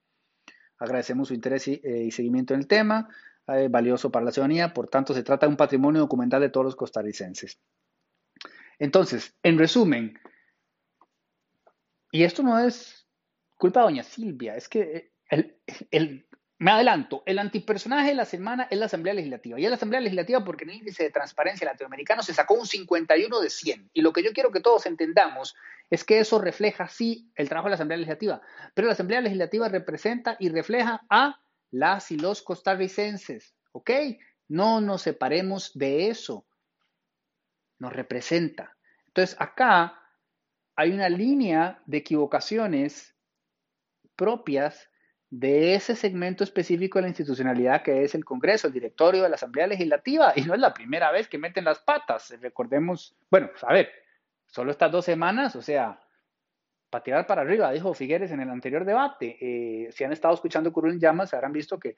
Agradecemos 0.84 1.28
su 1.28 1.34
interés 1.34 1.66
y, 1.68 1.80
eh, 1.82 2.10
seguimiento 2.10 2.54
en 2.54 2.60
el 2.60 2.66
tema, 2.66 3.08
eh, 3.48 3.68
valioso 3.68 4.10
para 4.10 4.24
la 4.24 4.32
ciudadanía, 4.32 4.72
por 4.72 4.88
tanto 4.88 5.14
se 5.14 5.22
trata 5.22 5.46
de 5.46 5.50
un 5.50 5.56
patrimonio 5.56 6.00
documental 6.00 6.40
de 6.42 6.50
todos 6.50 6.64
los 6.64 6.76
costarricenses. 6.76 7.58
Entonces, 8.78 9.34
en 9.42 9.58
resumen, 9.58 10.18
y 12.10 12.24
esto 12.24 12.42
no 12.42 12.58
es 12.58 13.06
culpa 13.56 13.80
de 13.80 13.84
doña 13.84 14.02
Silvia, 14.02 14.56
es 14.56 14.68
que 14.68 15.12
el, 15.30 15.56
el, 15.90 16.26
me 16.64 16.70
adelanto, 16.70 17.22
el 17.26 17.38
antipersonaje 17.38 18.08
de 18.08 18.14
la 18.14 18.24
semana 18.24 18.66
es 18.70 18.78
la 18.78 18.86
Asamblea 18.86 19.12
Legislativa. 19.12 19.60
Y 19.60 19.64
es 19.64 19.68
la 19.68 19.76
Asamblea 19.76 20.00
Legislativa 20.00 20.42
porque 20.42 20.64
en 20.64 20.70
el 20.70 20.76
índice 20.76 21.02
de 21.02 21.10
transparencia 21.10 21.66
latinoamericano 21.66 22.22
se 22.22 22.32
sacó 22.32 22.54
un 22.54 22.64
51 22.64 23.38
de 23.38 23.50
100. 23.50 23.90
Y 23.92 24.00
lo 24.00 24.14
que 24.14 24.22
yo 24.22 24.32
quiero 24.32 24.50
que 24.50 24.60
todos 24.60 24.86
entendamos 24.86 25.54
es 25.90 26.04
que 26.04 26.20
eso 26.20 26.40
refleja, 26.40 26.88
sí, 26.88 27.30
el 27.34 27.50
trabajo 27.50 27.66
de 27.66 27.72
la 27.72 27.74
Asamblea 27.74 27.98
Legislativa. 27.98 28.40
Pero 28.72 28.86
la 28.86 28.94
Asamblea 28.94 29.20
Legislativa 29.20 29.68
representa 29.68 30.38
y 30.40 30.48
refleja 30.48 31.04
a 31.10 31.38
las 31.70 32.10
y 32.10 32.16
los 32.16 32.40
costarricenses. 32.40 33.54
¿Ok? 33.72 33.90
No 34.48 34.80
nos 34.80 35.02
separemos 35.02 35.70
de 35.74 36.08
eso. 36.08 36.46
Nos 37.78 37.92
representa. 37.92 38.74
Entonces, 39.08 39.36
acá 39.38 40.00
hay 40.76 40.92
una 40.92 41.10
línea 41.10 41.82
de 41.84 41.98
equivocaciones 41.98 43.14
propias 44.16 44.88
de 45.40 45.74
ese 45.74 45.96
segmento 45.96 46.44
específico 46.44 46.98
de 46.98 47.02
la 47.02 47.08
institucionalidad 47.08 47.82
que 47.82 48.04
es 48.04 48.14
el 48.14 48.24
Congreso, 48.24 48.68
el 48.68 48.72
directorio 48.72 49.24
de 49.24 49.28
la 49.28 49.34
Asamblea 49.34 49.66
Legislativa, 49.66 50.32
y 50.36 50.42
no 50.42 50.54
es 50.54 50.60
la 50.60 50.72
primera 50.72 51.10
vez 51.10 51.26
que 51.26 51.38
meten 51.38 51.64
las 51.64 51.80
patas. 51.80 52.32
Recordemos, 52.40 53.16
bueno, 53.30 53.50
a 53.62 53.72
ver, 53.72 53.90
solo 54.46 54.70
estas 54.70 54.92
dos 54.92 55.04
semanas, 55.04 55.56
o 55.56 55.62
sea, 55.62 55.98
para 56.88 57.02
tirar 57.02 57.26
para 57.26 57.42
arriba, 57.42 57.72
dijo 57.72 57.94
Figueres 57.94 58.30
en 58.30 58.42
el 58.42 58.48
anterior 58.48 58.84
debate. 58.84 59.36
Eh, 59.40 59.90
si 59.90 60.04
han 60.04 60.12
estado 60.12 60.34
escuchando 60.34 60.72
Curul 60.72 61.00
Llamas, 61.00 61.34
habrán 61.34 61.52
visto 61.52 61.80
que 61.80 61.96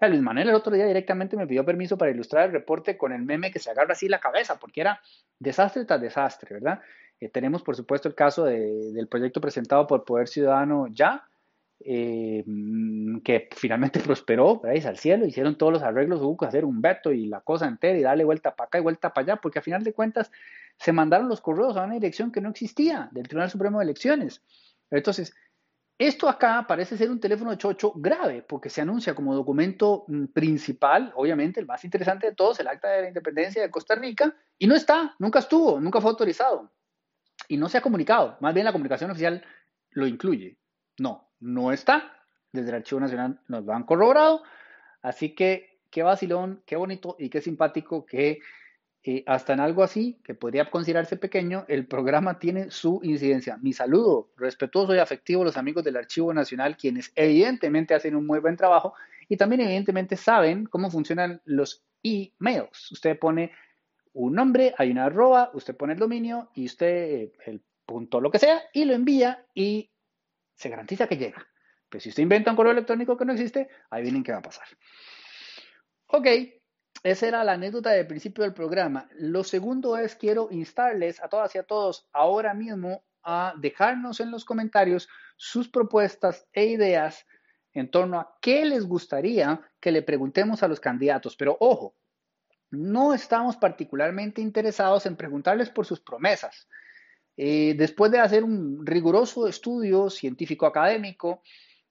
Luis 0.00 0.22
Manuel 0.22 0.48
el 0.48 0.54
otro 0.54 0.74
día 0.74 0.86
directamente 0.86 1.36
me 1.36 1.46
pidió 1.46 1.66
permiso 1.66 1.98
para 1.98 2.10
ilustrar 2.10 2.46
el 2.46 2.52
reporte 2.52 2.96
con 2.96 3.12
el 3.12 3.20
meme 3.20 3.50
que 3.50 3.58
se 3.58 3.70
agarra 3.70 3.92
así 3.92 4.08
la 4.08 4.18
cabeza, 4.18 4.58
porque 4.58 4.80
era 4.80 5.02
desastre 5.38 5.84
tras 5.84 6.00
desastre, 6.00 6.54
¿verdad? 6.54 6.80
Eh, 7.20 7.28
tenemos, 7.28 7.62
por 7.62 7.76
supuesto, 7.76 8.08
el 8.08 8.14
caso 8.14 8.46
del 8.46 9.08
proyecto 9.08 9.42
presentado 9.42 9.86
por 9.86 10.06
Poder 10.06 10.28
Ciudadano 10.28 10.86
Ya, 10.90 11.27
eh, 11.80 12.44
que 13.24 13.48
finalmente 13.54 14.00
prosperó, 14.04 14.60
¿veis? 14.60 14.86
al 14.86 14.98
cielo, 14.98 15.26
hicieron 15.26 15.56
todos 15.56 15.72
los 15.72 15.82
arreglos, 15.82 16.20
hubo 16.20 16.36
que 16.36 16.46
hacer 16.46 16.64
un 16.64 16.80
veto 16.80 17.12
y 17.12 17.26
la 17.26 17.40
cosa 17.40 17.66
entera 17.66 17.98
y 17.98 18.02
darle 18.02 18.24
vuelta 18.24 18.54
para 18.54 18.66
acá 18.66 18.78
y 18.78 18.82
vuelta 18.82 19.12
para 19.12 19.24
allá, 19.24 19.40
porque 19.40 19.58
a 19.58 19.62
final 19.62 19.82
de 19.84 19.92
cuentas 19.92 20.30
se 20.78 20.92
mandaron 20.92 21.28
los 21.28 21.40
correos 21.40 21.76
a 21.76 21.84
una 21.84 21.94
dirección 21.94 22.32
que 22.32 22.40
no 22.40 22.50
existía 22.50 23.08
del 23.12 23.26
Tribunal 23.28 23.50
Supremo 23.50 23.78
de 23.78 23.84
Elecciones. 23.84 24.42
Entonces, 24.90 25.34
esto 25.98 26.28
acá 26.28 26.64
parece 26.68 26.96
ser 26.96 27.10
un 27.10 27.18
teléfono 27.18 27.54
chocho 27.56 27.92
grave, 27.96 28.42
porque 28.42 28.70
se 28.70 28.80
anuncia 28.80 29.14
como 29.14 29.34
documento 29.34 30.04
mm, 30.06 30.26
principal, 30.26 31.12
obviamente 31.16 31.58
el 31.58 31.66
más 31.66 31.84
interesante 31.84 32.28
de 32.28 32.34
todos, 32.36 32.60
el 32.60 32.68
Acta 32.68 32.88
de 32.88 33.02
la 33.02 33.08
Independencia 33.08 33.62
de 33.62 33.70
Costa 33.70 33.96
Rica, 33.96 34.34
y 34.56 34.68
no 34.68 34.76
está, 34.76 35.16
nunca 35.18 35.40
estuvo, 35.40 35.80
nunca 35.80 36.00
fue 36.00 36.10
autorizado, 36.10 36.70
y 37.48 37.56
no 37.56 37.68
se 37.68 37.78
ha 37.78 37.80
comunicado, 37.80 38.36
más 38.40 38.54
bien 38.54 38.64
la 38.64 38.72
comunicación 38.72 39.10
oficial 39.10 39.44
lo 39.90 40.06
incluye. 40.06 40.56
No, 41.00 41.27
no 41.40 41.72
está. 41.72 42.14
Desde 42.52 42.70
el 42.70 42.76
Archivo 42.76 43.00
Nacional 43.00 43.40
nos 43.48 43.64
lo 43.64 43.72
han 43.72 43.84
corroborado. 43.84 44.42
Así 45.02 45.34
que 45.34 45.78
qué 45.90 46.02
vacilón, 46.02 46.62
qué 46.66 46.76
bonito 46.76 47.16
y 47.18 47.28
qué 47.28 47.40
simpático 47.40 48.04
que 48.04 48.40
eh, 49.04 49.22
hasta 49.26 49.52
en 49.52 49.60
algo 49.60 49.82
así, 49.82 50.20
que 50.24 50.34
podría 50.34 50.70
considerarse 50.70 51.16
pequeño, 51.16 51.64
el 51.68 51.86
programa 51.86 52.38
tiene 52.38 52.70
su 52.70 53.00
incidencia. 53.02 53.56
Mi 53.58 53.72
saludo 53.72 54.30
respetuoso 54.36 54.94
y 54.94 54.98
afectivo 54.98 55.42
a 55.42 55.46
los 55.46 55.56
amigos 55.56 55.84
del 55.84 55.96
Archivo 55.96 56.34
Nacional, 56.34 56.76
quienes 56.76 57.12
evidentemente 57.14 57.94
hacen 57.94 58.16
un 58.16 58.26
muy 58.26 58.40
buen 58.40 58.56
trabajo 58.56 58.94
y 59.28 59.36
también 59.36 59.62
evidentemente 59.62 60.16
saben 60.16 60.66
cómo 60.66 60.90
funcionan 60.90 61.40
los 61.44 61.84
emails. 62.02 62.90
Usted 62.92 63.18
pone 63.18 63.52
un 64.14 64.34
nombre, 64.34 64.74
hay 64.76 64.90
una 64.90 65.06
arroba, 65.06 65.50
usted 65.54 65.76
pone 65.76 65.92
el 65.92 65.98
dominio 65.98 66.50
y 66.54 66.66
usted 66.66 66.86
eh, 66.86 67.32
el 67.46 67.62
punto 67.86 68.20
lo 68.20 68.30
que 68.30 68.38
sea 68.38 68.60
y 68.74 68.84
lo 68.84 68.94
envía 68.94 69.46
y 69.54 69.90
se 70.58 70.68
garantiza 70.68 71.06
que 71.06 71.16
llega. 71.16 71.46
Pero 71.88 72.02
si 72.02 72.08
usted 72.10 72.24
inventa 72.24 72.50
un 72.50 72.56
correo 72.56 72.72
electrónico 72.72 73.16
que 73.16 73.24
no 73.24 73.32
existe, 73.32 73.68
ahí 73.90 74.02
vienen 74.02 74.24
qué 74.24 74.32
va 74.32 74.38
a 74.38 74.42
pasar. 74.42 74.66
Ok, 76.08 76.26
esa 77.04 77.28
era 77.28 77.44
la 77.44 77.52
anécdota 77.52 77.90
del 77.90 78.06
principio 78.06 78.42
del 78.42 78.52
programa. 78.52 79.08
Lo 79.12 79.44
segundo 79.44 79.96
es, 79.96 80.16
quiero 80.16 80.48
instarles 80.50 81.22
a 81.22 81.28
todas 81.28 81.54
y 81.54 81.58
a 81.58 81.62
todos 81.62 82.08
ahora 82.12 82.54
mismo 82.54 83.04
a 83.22 83.54
dejarnos 83.56 84.20
en 84.20 84.30
los 84.30 84.44
comentarios 84.44 85.08
sus 85.36 85.68
propuestas 85.68 86.46
e 86.52 86.66
ideas 86.66 87.24
en 87.72 87.90
torno 87.90 88.18
a 88.18 88.36
qué 88.42 88.64
les 88.64 88.84
gustaría 88.84 89.60
que 89.80 89.92
le 89.92 90.02
preguntemos 90.02 90.62
a 90.62 90.68
los 90.68 90.80
candidatos. 90.80 91.36
Pero 91.36 91.56
ojo, 91.60 91.94
no 92.70 93.14
estamos 93.14 93.56
particularmente 93.56 94.40
interesados 94.40 95.06
en 95.06 95.16
preguntarles 95.16 95.70
por 95.70 95.86
sus 95.86 96.00
promesas. 96.00 96.68
Eh, 97.40 97.74
después 97.78 98.10
de 98.10 98.18
hacer 98.18 98.42
un 98.42 98.84
riguroso 98.84 99.46
estudio 99.46 100.10
científico 100.10 100.66
académico 100.66 101.40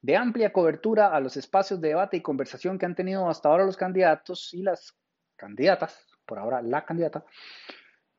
de 0.02 0.18
amplia 0.18 0.52
cobertura 0.52 1.16
a 1.16 1.22
los 1.22 1.38
espacios 1.38 1.80
de 1.80 1.88
debate 1.88 2.18
y 2.18 2.22
conversación 2.22 2.78
que 2.78 2.86
han 2.86 2.96
tenido 2.96 3.30
hasta 3.30 3.48
ahora 3.48 3.64
los 3.64 3.78
candidatos 3.78 4.54
y 4.54 4.62
las 4.62 4.94
candidatas, 5.38 6.06
por 6.26 6.38
ahora 6.38 6.62
la 6.62 6.84
candidata, 6.84 7.24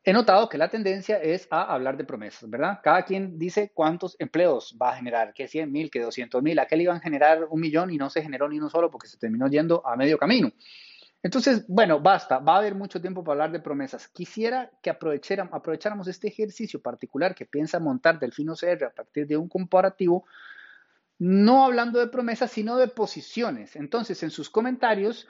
he 0.03 0.13
notado 0.15 0.49
que 0.49 0.57
la 0.57 0.71
tendencia 0.71 1.19
es 1.19 1.47
a 1.51 1.65
hablar 1.65 1.99
de 1.99 2.05
promesas, 2.05 2.49
¿verdad? 2.49 2.81
Cada 2.83 3.05
quien 3.05 3.39
dice 3.39 3.73
cuántos 3.75 4.17
empleos 4.19 4.75
va 4.81 4.93
a 4.93 4.97
generar, 4.97 5.35
que 5.35 5.49
100 5.49 5.71
mil, 5.71 5.91
que 5.91 6.01
200 6.01 6.43
mil, 6.43 6.59
aquel 6.59 6.81
iban 6.81 6.97
a 6.97 7.01
generar 7.01 7.45
un 7.51 7.61
millón 7.61 7.91
y 7.91 7.99
no 7.99 8.09
se 8.09 8.23
generó 8.23 8.49
ni 8.49 8.57
uno 8.57 8.71
solo 8.71 8.91
porque 8.91 9.07
se 9.07 9.19
terminó 9.19 9.49
yendo 9.49 9.87
a 9.87 9.97
medio 9.97 10.17
camino. 10.17 10.51
Entonces, 11.23 11.67
bueno, 11.67 12.01
basta, 12.01 12.39
va 12.39 12.55
a 12.55 12.59
haber 12.59 12.75
mucho 12.75 13.01
tiempo 13.01 13.25
para 13.25 13.33
hablar 13.35 13.53
de 13.53 13.61
promesas. 13.61 14.07
Quisiera 14.09 14.71
que 14.83 14.91
aprovecháramos 14.91 16.07
este 16.07 16.29
ejercicio 16.29 16.81
particular 16.81 17.35
que 17.35 17.45
piensa 17.45 17.81
montar 17.81 18.21
Delfino 18.21 18.55
CR 18.55 18.85
a 18.85 18.91
partir 18.91 19.27
de 19.27 19.37
un 19.37 19.49
comparativo, 19.49 20.25
no 21.19 21.65
hablando 21.65 21.99
de 21.99 22.07
promesas, 22.07 22.53
sino 22.53 22.77
de 22.77 22.87
posiciones. 22.87 23.75
Entonces, 23.75 24.23
en 24.23 24.31
sus 24.31 24.49
comentarios, 24.49 25.27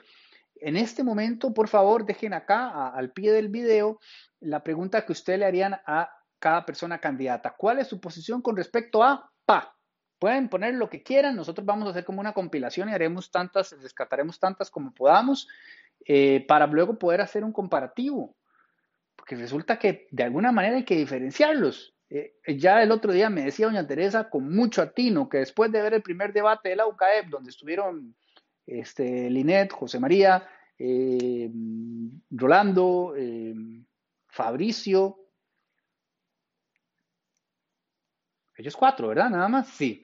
en 0.61 0.77
este 0.77 1.03
momento, 1.03 1.53
por 1.53 1.67
favor, 1.67 2.05
dejen 2.05 2.33
acá 2.33 2.89
al 2.89 3.11
pie 3.11 3.31
del 3.31 3.49
video 3.49 3.99
la 4.39 4.63
pregunta 4.63 5.05
que 5.05 5.13
usted 5.13 5.39
le 5.39 5.45
harían 5.45 5.73
a 5.85 6.11
cada 6.37 6.65
persona 6.65 6.99
candidata. 6.99 7.55
¿Cuál 7.57 7.79
es 7.79 7.87
su 7.87 7.99
posición 7.99 8.41
con 8.41 8.55
respecto 8.55 9.03
a 9.03 9.31
PA? 9.45 9.75
Pueden 10.19 10.49
poner 10.49 10.75
lo 10.75 10.89
que 10.89 11.01
quieran, 11.01 11.35
nosotros 11.35 11.65
vamos 11.65 11.87
a 11.87 11.91
hacer 11.91 12.03
como 12.03 12.19
una 12.19 12.33
compilación 12.33 12.89
y 12.89 12.93
haremos 12.93 13.31
tantas, 13.31 13.71
rescataremos 13.81 14.37
tantas 14.37 14.69
como 14.69 14.93
podamos 14.93 15.47
eh, 16.05 16.45
para 16.47 16.67
luego 16.67 16.97
poder 16.97 17.21
hacer 17.21 17.43
un 17.43 17.51
comparativo. 17.51 18.35
Porque 19.15 19.35
resulta 19.35 19.77
que 19.77 20.07
de 20.11 20.23
alguna 20.23 20.51
manera 20.51 20.77
hay 20.77 20.85
que 20.85 20.95
diferenciarlos. 20.95 21.95
Eh, 22.09 22.33
ya 22.57 22.81
el 22.81 22.91
otro 22.91 23.13
día 23.13 23.29
me 23.29 23.43
decía 23.43 23.67
doña 23.67 23.85
Teresa 23.85 24.29
con 24.29 24.53
mucho 24.53 24.81
atino 24.81 25.29
que 25.29 25.37
después 25.39 25.71
de 25.71 25.81
ver 25.81 25.93
el 25.93 26.01
primer 26.01 26.33
debate 26.33 26.69
de 26.69 26.75
la 26.75 26.87
UCAEP, 26.87 27.27
donde 27.27 27.51
estuvieron 27.51 28.15
este, 28.65 29.29
Linet, 29.29 29.71
José 29.71 29.99
María, 29.99 30.47
eh, 30.77 31.51
Rolando, 32.31 33.13
Fabricio, 34.27 35.19
ellos 38.59 38.75
cuatro, 38.75 39.07
¿verdad? 39.07 39.29
Nada 39.29 39.47
más, 39.47 39.69
sí. 39.69 40.03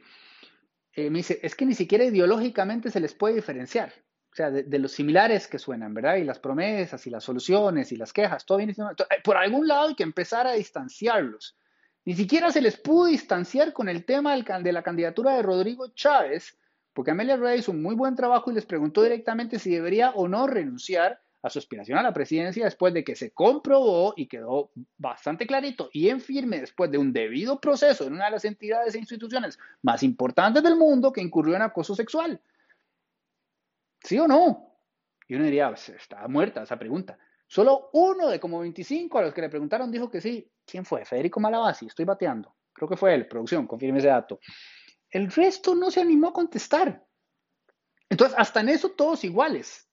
Eh, 0.93 1.09
me 1.09 1.19
dice, 1.19 1.39
es 1.43 1.55
que 1.55 1.65
ni 1.65 1.73
siquiera 1.73 2.05
ideológicamente 2.05 2.89
se 2.89 3.01
les 3.01 3.13
puede 3.13 3.35
diferenciar. 3.35 3.91
O 4.35 4.37
sea, 4.37 4.51
de, 4.51 4.79
los 4.79 4.91
similares 4.91 5.47
que 5.47 5.57
suenan, 5.57 5.93
¿verdad? 5.93 6.17
Y 6.17 6.25
las 6.25 6.39
promesas 6.39 7.07
y 7.07 7.09
las 7.09 7.23
soluciones 7.23 7.93
y 7.93 7.95
las 7.95 8.11
quejas, 8.11 8.45
todo 8.45 8.57
viene 8.57 8.73
eh, 8.73 9.21
Por 9.23 9.37
algún 9.37 9.65
lado 9.65 9.87
hay 9.87 9.95
que 9.95 10.03
empezar 10.03 10.45
a 10.45 10.51
distanciarlos. 10.51 11.55
Ni 12.03 12.15
siquiera 12.15 12.51
se 12.51 12.59
les 12.59 12.75
pudo 12.75 13.05
distanciar 13.05 13.71
con 13.71 13.87
el 13.87 14.03
tema 14.03 14.35
de 14.35 14.73
la 14.73 14.83
candidatura 14.83 15.37
de 15.37 15.41
Rodrigo 15.41 15.87
Chávez, 15.95 16.57
porque 16.93 17.11
Amelia 17.11 17.37
Rueda 17.37 17.55
hizo 17.55 17.71
un 17.71 17.81
muy 17.81 17.95
buen 17.95 18.13
trabajo 18.17 18.51
y 18.51 18.55
les 18.55 18.65
preguntó 18.65 19.03
directamente 19.03 19.57
si 19.57 19.69
debería 19.69 20.09
o 20.09 20.27
no 20.27 20.47
renunciar 20.47 21.21
a 21.41 21.49
su 21.49 21.59
aspiración 21.59 21.97
a 21.97 22.03
la 22.03 22.11
presidencia 22.11 22.65
después 22.65 22.93
de 22.93 23.05
que 23.05 23.15
se 23.15 23.31
comprobó 23.31 24.15
y 24.17 24.27
quedó 24.27 24.69
bastante 24.97 25.47
clarito 25.47 25.89
y 25.93 26.09
en 26.09 26.19
firme 26.19 26.59
después 26.59 26.91
de 26.91 26.97
un 26.97 27.13
debido 27.13 27.61
proceso 27.61 28.05
en 28.05 28.15
una 28.15 28.25
de 28.25 28.31
las 28.31 28.43
entidades 28.43 28.95
e 28.95 28.99
instituciones 28.99 29.57
más 29.81 30.03
importantes 30.03 30.61
del 30.61 30.75
mundo 30.75 31.13
que 31.13 31.21
incurrió 31.21 31.55
en 31.55 31.61
acoso 31.61 31.95
sexual. 31.95 32.41
¿Sí 34.05 34.19
o 34.19 34.27
no? 34.27 34.77
Y 35.27 35.35
uno 35.35 35.45
diría, 35.45 35.69
pues, 35.69 35.89
está 35.89 36.27
muerta 36.27 36.63
esa 36.63 36.77
pregunta. 36.77 37.17
Solo 37.47 37.89
uno 37.93 38.29
de 38.29 38.39
como 38.39 38.59
25 38.59 39.17
a 39.17 39.21
los 39.23 39.33
que 39.33 39.41
le 39.41 39.49
preguntaron 39.49 39.91
dijo 39.91 40.09
que 40.09 40.21
sí. 40.21 40.49
¿Quién 40.65 40.85
fue? 40.85 41.05
Federico 41.05 41.39
Malavasi, 41.39 41.87
estoy 41.87 42.05
bateando. 42.05 42.55
Creo 42.73 42.89
que 42.89 42.97
fue 42.97 43.13
él, 43.13 43.27
producción, 43.27 43.67
confirme 43.67 43.99
ese 43.99 44.07
dato. 44.07 44.39
El 45.09 45.31
resto 45.31 45.75
no 45.75 45.91
se 45.91 46.01
animó 46.01 46.29
a 46.29 46.33
contestar. 46.33 47.03
Entonces, 48.09 48.37
hasta 48.37 48.61
en 48.61 48.69
eso 48.69 48.91
todos 48.91 49.23
iguales 49.23 49.85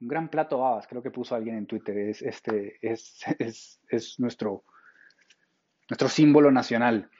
un 0.00 0.08
gran 0.08 0.28
plato 0.28 0.58
babas, 0.58 0.86
creo 0.86 1.02
que 1.02 1.10
puso 1.10 1.34
alguien 1.34 1.56
en 1.56 1.66
Twitter, 1.66 1.96
es, 1.96 2.22
este, 2.22 2.78
es, 2.82 3.18
es, 3.88 4.18
nuestro, 4.18 4.64
nuestro 5.88 6.08
símbolo 6.08 6.50
nacional. 6.50 7.10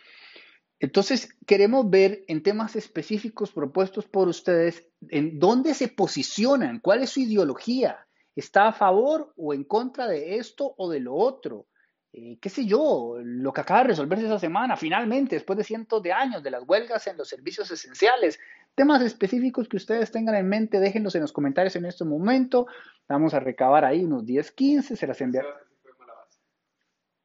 Entonces, 0.78 1.28
queremos 1.46 1.88
ver 1.88 2.24
en 2.28 2.42
temas 2.42 2.76
específicos 2.76 3.52
propuestos 3.52 4.06
por 4.06 4.28
ustedes 4.28 4.86
en 5.08 5.38
dónde 5.38 5.74
se 5.74 5.88
posicionan, 5.88 6.80
cuál 6.80 7.02
es 7.02 7.10
su 7.10 7.20
ideología, 7.20 8.06
está 8.34 8.68
a 8.68 8.72
favor 8.72 9.32
o 9.36 9.54
en 9.54 9.64
contra 9.64 10.06
de 10.06 10.36
esto 10.36 10.74
o 10.76 10.90
de 10.90 11.00
lo 11.00 11.14
otro. 11.14 11.66
Eh, 12.12 12.38
qué 12.40 12.48
sé 12.48 12.66
yo, 12.66 13.16
lo 13.22 13.52
que 13.52 13.60
acaba 13.60 13.80
de 13.80 13.88
resolverse 13.88 14.26
esa 14.26 14.38
semana, 14.38 14.76
finalmente, 14.76 15.36
después 15.36 15.56
de 15.56 15.64
cientos 15.64 16.02
de 16.02 16.12
años 16.12 16.42
de 16.42 16.50
las 16.50 16.62
huelgas 16.66 17.06
en 17.06 17.16
los 17.16 17.28
servicios 17.28 17.70
esenciales, 17.70 18.38
Temas 18.76 19.00
específicos 19.00 19.70
que 19.70 19.78
ustedes 19.78 20.12
tengan 20.12 20.34
en 20.34 20.50
mente, 20.50 20.78
déjenlos 20.78 21.14
en 21.14 21.22
los 21.22 21.32
comentarios 21.32 21.74
en 21.76 21.86
este 21.86 22.04
momento. 22.04 22.66
Vamos 23.08 23.32
a 23.32 23.40
recabar 23.40 23.86
ahí 23.86 24.04
unos 24.04 24.26
10, 24.26 24.52
15, 24.52 24.96
se 24.96 25.06
las 25.06 25.18
enviaré. 25.22 25.48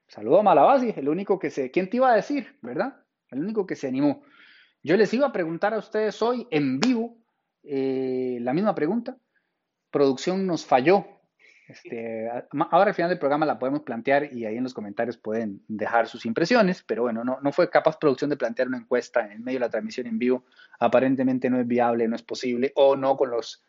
Saludo 0.08 0.40
a 0.40 0.44
Malabasi, 0.44 0.94
el 0.96 1.10
único 1.10 1.38
que 1.38 1.50
se... 1.50 1.70
¿Quién 1.70 1.90
te 1.90 1.98
iba 1.98 2.10
a 2.10 2.16
decir, 2.16 2.58
verdad? 2.62 3.04
El 3.32 3.40
único 3.40 3.66
que 3.66 3.76
se 3.76 3.88
animó. 3.88 4.24
Yo 4.84 4.98
les 4.98 5.14
iba 5.14 5.28
a 5.28 5.32
preguntar 5.32 5.74
a 5.74 5.80
ustedes 5.80 6.22
hoy 6.22 6.48
en 6.52 6.80
vivo 6.80 7.18
eh, 7.64 8.38
la 8.42 8.54
misma 8.54 8.76
pregunta. 8.76 9.18
Producción 9.90 10.46
nos 10.46 10.66
falló 10.66 11.06
este, 11.72 12.30
ahora 12.70 12.90
al 12.90 12.94
final 12.94 13.10
del 13.10 13.20
programa 13.20 13.46
la 13.46 13.58
podemos 13.58 13.82
plantear 13.84 14.34
y 14.34 14.46
ahí 14.46 14.58
en 14.58 14.64
los 14.64 14.74
comentarios 14.74 15.18
pueden 15.18 15.64
dejar 15.70 16.08
sus 16.08 16.26
impresiones, 16.26 16.84
pero 16.84 17.04
bueno, 17.04 17.24
no, 17.24 17.52
fue 17.54 17.70
capaz 17.70 17.98
producción 17.98 18.30
de 18.30 18.36
plantear 18.36 18.68
una 18.68 18.78
encuesta 18.78 19.32
en 19.32 19.42
medio 19.42 19.58
de 19.58 19.66
la 19.66 19.70
transmisión 19.70 20.08
en 20.08 20.20
vivo. 20.20 20.44
Aparentemente 20.80 21.50
no 21.50 21.60
es 21.62 21.68
viable, 21.68 22.10
no 22.10 22.16
es 22.18 22.24
posible 22.24 22.74
o 22.76 22.98
no 22.98 23.16
con 23.16 23.32
los 23.32 23.64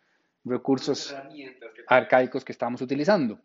recursos 0.45 1.15
arcaicos 1.87 2.45
que 2.45 2.51
estamos 2.51 2.83
utilizando. 2.83 3.39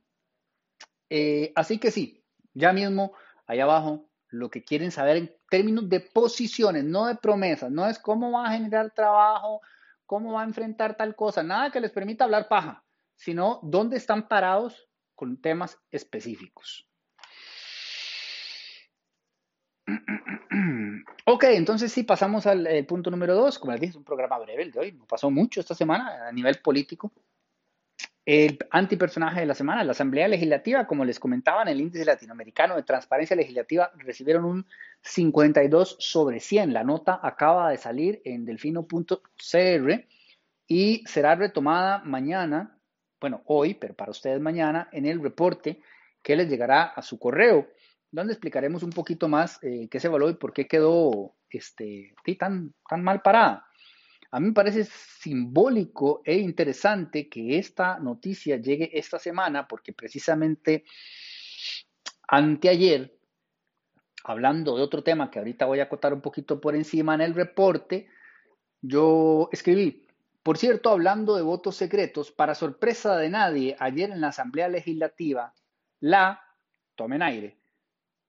Eh, 1.09 1.51
así 1.55 1.77
que 1.77 1.91
sí, 1.91 2.23
ya 2.55 2.73
mismo, 2.73 3.13
ahí 3.45 3.59
abajo, 3.59 4.09
lo 4.37 4.49
que 4.49 4.63
quieren 4.63 4.91
saber 4.91 5.17
en 5.17 5.35
términos 5.49 5.89
de 5.89 5.99
posiciones, 5.99 6.83
no 6.83 7.05
de 7.05 7.15
promesas, 7.15 7.71
no 7.71 7.87
es 7.87 7.99
cómo 7.99 8.31
va 8.31 8.47
a 8.47 8.51
generar 8.51 8.91
trabajo, 8.91 9.61
cómo 10.05 10.33
va 10.33 10.41
a 10.41 10.45
enfrentar 10.45 10.95
tal 10.95 11.15
cosa, 11.15 11.43
nada 11.43 11.71
que 11.71 11.79
les 11.79 11.91
permita 11.91 12.23
hablar 12.23 12.47
paja 12.47 12.83
sino 13.17 13.59
dónde 13.63 13.97
están 13.97 14.27
parados 14.27 14.87
con 15.15 15.41
temas 15.41 15.77
específicos. 15.91 16.87
Ok, 21.29 21.43
entonces 21.43 21.91
sí, 21.91 22.03
pasamos 22.03 22.45
al 22.47 22.65
eh, 22.67 22.85
punto 22.85 23.11
número 23.11 23.35
dos. 23.35 23.59
Como 23.59 23.73
les 23.73 23.81
dije, 23.81 23.89
es 23.89 23.97
un 23.97 24.05
programa 24.05 24.39
breve 24.39 24.63
el 24.63 24.71
de 24.71 24.79
hoy. 24.79 24.91
No 24.93 25.05
pasó 25.05 25.29
mucho 25.29 25.59
esta 25.59 25.75
semana 25.75 26.25
a 26.25 26.31
nivel 26.31 26.61
político. 26.61 27.11
El 28.27 28.59
antipersonaje 28.71 29.39
de 29.39 29.45
la 29.45 29.53
semana, 29.53 29.85
la 29.85 29.93
Asamblea 29.93 30.27
Legislativa, 30.27 30.85
como 30.85 31.05
les 31.05 31.17
comentaba, 31.17 31.61
en 31.61 31.69
el 31.69 31.79
índice 31.79 32.03
latinoamericano 32.03 32.75
de 32.75 32.83
transparencia 32.83 33.37
legislativa 33.37 33.89
recibieron 33.95 34.43
un 34.43 34.65
52 35.01 35.95
sobre 35.97 36.41
100. 36.41 36.73
La 36.73 36.83
nota 36.83 37.21
acaba 37.23 37.69
de 37.71 37.77
salir 37.77 38.21
en 38.25 38.43
delfino.cr 38.43 40.05
y 40.67 41.03
será 41.07 41.35
retomada 41.35 41.99
mañana 42.03 42.77
bueno, 43.19 43.41
hoy, 43.45 43.73
pero 43.73 43.93
para 43.93 44.11
ustedes 44.11 44.39
mañana, 44.39 44.89
en 44.91 45.05
el 45.05 45.21
reporte 45.21 45.81
que 46.21 46.35
les 46.35 46.49
llegará 46.49 46.83
a 46.83 47.01
su 47.01 47.17
correo, 47.17 47.67
donde 48.11 48.33
explicaremos 48.33 48.83
un 48.83 48.91
poquito 48.91 49.27
más 49.27 49.59
eh, 49.63 49.87
qué 49.89 49.99
se 49.99 50.07
evaluó 50.07 50.29
y 50.29 50.35
por 50.35 50.53
qué 50.53 50.67
quedó 50.67 51.35
este, 51.49 52.13
tan, 52.37 52.73
tan 52.87 53.03
mal 53.03 53.21
parada. 53.21 53.66
A 54.31 54.39
mí 54.39 54.47
me 54.47 54.53
parece 54.53 54.85
simbólico 54.85 56.21
e 56.25 56.37
interesante 56.37 57.29
que 57.29 57.57
esta 57.57 57.99
noticia 57.99 58.57
llegue 58.57 58.89
esta 58.93 59.19
semana 59.19 59.67
porque 59.67 59.93
precisamente 59.93 60.83
anteayer, 62.27 63.17
hablando 64.23 64.75
de 64.75 64.83
otro 64.83 65.03
tema 65.03 65.31
que 65.31 65.39
ahorita 65.39 65.65
voy 65.65 65.79
a 65.79 65.83
acotar 65.83 66.13
un 66.13 66.21
poquito 66.21 66.59
por 66.59 66.75
encima 66.75 67.15
en 67.15 67.21
el 67.21 67.33
reporte, 67.33 68.09
yo 68.81 69.49
escribí, 69.51 70.07
por 70.43 70.57
cierto, 70.57 70.89
hablando 70.89 71.35
de 71.35 71.41
votos 71.41 71.75
secretos, 71.75 72.31
para 72.31 72.55
sorpresa 72.55 73.17
de 73.17 73.29
nadie, 73.29 73.75
ayer 73.79 74.11
en 74.11 74.21
la 74.21 74.29
Asamblea 74.29 74.69
Legislativa, 74.69 75.53
la, 75.99 76.41
tomen 76.95 77.21
aire, 77.21 77.57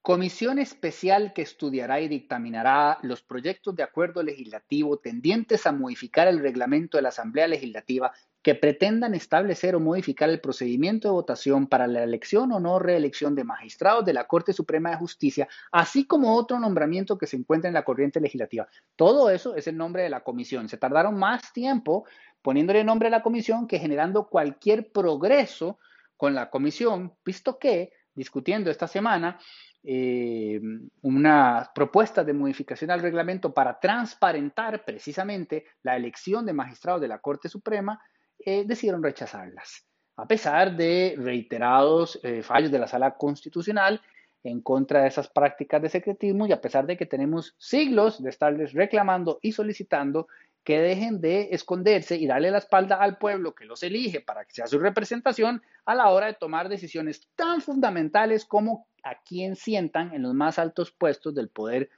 Comisión 0.09 0.59
especial 0.59 1.35
que 1.35 1.43
estudiará 1.43 2.01
y 2.01 2.09
dictaminará 2.09 2.99
los 3.03 3.21
proyectos 3.21 3.77
de 3.77 3.83
acuerdo 3.83 4.23
legislativo 4.23 4.97
tendientes 4.97 5.67
a 5.67 5.73
modificar 5.73 6.29
el 6.29 6.39
reglamento 6.39 6.97
de 6.97 7.03
la 7.03 7.11
Asamblea 7.11 7.47
Legislativa 7.47 8.11
que 8.41 8.55
pretendan 8.55 9.15
establecer 9.15 9.75
o 9.75 9.81
modificar 9.81 10.31
el 10.31 10.41
procedimiento 10.41 11.09
de 11.09 11.13
votación 11.13 11.67
para 11.67 11.87
la 11.87 12.03
elección 12.03 12.53
o 12.53 12.59
no 12.59 12.79
reelección 12.79 13.35
de 13.35 13.45
magistrados 13.45 14.03
de 14.07 14.15
la 14.15 14.27
Corte 14.27 14.55
Suprema 14.55 14.89
de 14.89 14.97
Justicia, 14.97 15.47
así 15.73 16.07
como 16.07 16.37
otro 16.37 16.59
nombramiento 16.59 17.19
que 17.19 17.27
se 17.27 17.37
encuentra 17.37 17.69
en 17.69 17.75
la 17.75 17.85
corriente 17.85 18.19
legislativa. 18.19 18.67
Todo 18.97 19.29
eso 19.29 19.57
es 19.57 19.67
el 19.67 19.77
nombre 19.77 20.05
de 20.05 20.09
la 20.09 20.25
comisión. 20.25 20.71
Se 20.71 20.79
tardaron 20.79 21.19
más 21.19 21.53
tiempo 21.53 22.07
poniéndole 22.41 22.83
nombre 22.83 23.09
a 23.09 23.11
la 23.11 23.23
comisión 23.23 23.67
que 23.67 23.79
generando 23.79 24.27
cualquier 24.27 24.91
progreso 24.91 25.79
con 26.17 26.35
la 26.35 26.49
comisión, 26.49 27.13
visto 27.27 27.59
que 27.59 27.93
discutiendo 28.15 28.71
esta 28.71 28.89
semana 28.89 29.39
eh, 29.85 30.61
una 31.03 31.71
propuesta 31.75 32.25
de 32.25 32.33
modificación 32.33 32.91
al 32.91 33.01
reglamento 33.01 33.55
para 33.55 33.79
transparentar 33.79 34.85
precisamente 34.85 35.65
la 35.83 35.97
elección 35.97 36.45
de 36.45 36.53
magistrados 36.53 37.01
de 37.01 37.09
la 37.09 37.19
Corte 37.19 37.49
Suprema, 37.49 38.01
eh, 38.39 38.65
decidieron 38.67 39.03
rechazarlas, 39.03 39.85
a 40.17 40.27
pesar 40.27 40.77
de 40.77 41.15
reiterados 41.19 42.21
eh, 42.23 42.43
fallos 42.43 42.71
de 42.71 42.79
la 42.79 42.87
Sala 42.87 43.17
Constitucional 43.17 44.01
en 44.45 44.61
contra 44.61 45.03
de 45.03 45.09
esas 45.09 45.29
prácticas 45.29 45.83
de 45.83 45.89
secretismo 45.89 46.47
y 46.47 46.53
a 46.53 46.61
pesar 46.61 46.87
de 46.87 46.97
que 46.97 47.07
tenemos 47.07 47.55
siglos 47.59 48.23
de 48.23 48.31
estarles 48.31 48.73
reclamando 48.73 49.39
y 49.43 49.53
solicitando 49.53 50.29
que 50.69 50.79
dejen 50.79 51.23
de 51.23 51.49
esconderse 51.53 52.19
y 52.19 52.27
darle 52.27 52.51
la 52.51 52.59
espalda 52.59 52.97
al 52.97 53.17
pueblo 53.17 53.55
que 53.55 53.65
los 53.65 53.83
elige 53.83 54.21
para 54.21 54.45
que 54.45 54.53
sea 54.53 54.67
su 54.67 54.79
representación 54.79 55.63
a 55.87 55.95
la 55.95 56.11
hora 56.11 56.27
de 56.27 56.35
tomar 56.35 56.69
decisiones 56.69 57.27
tan 57.37 57.63
fundamentales 57.63 58.45
como 58.45 58.87
a 59.03 59.19
quién 59.23 59.57
sientan 59.57 60.13
en 60.13 60.21
los 60.21 60.35
más 60.35 60.59
altos 60.59 60.91
puestos 60.91 61.35
del 61.35 61.49
poder 61.49 61.89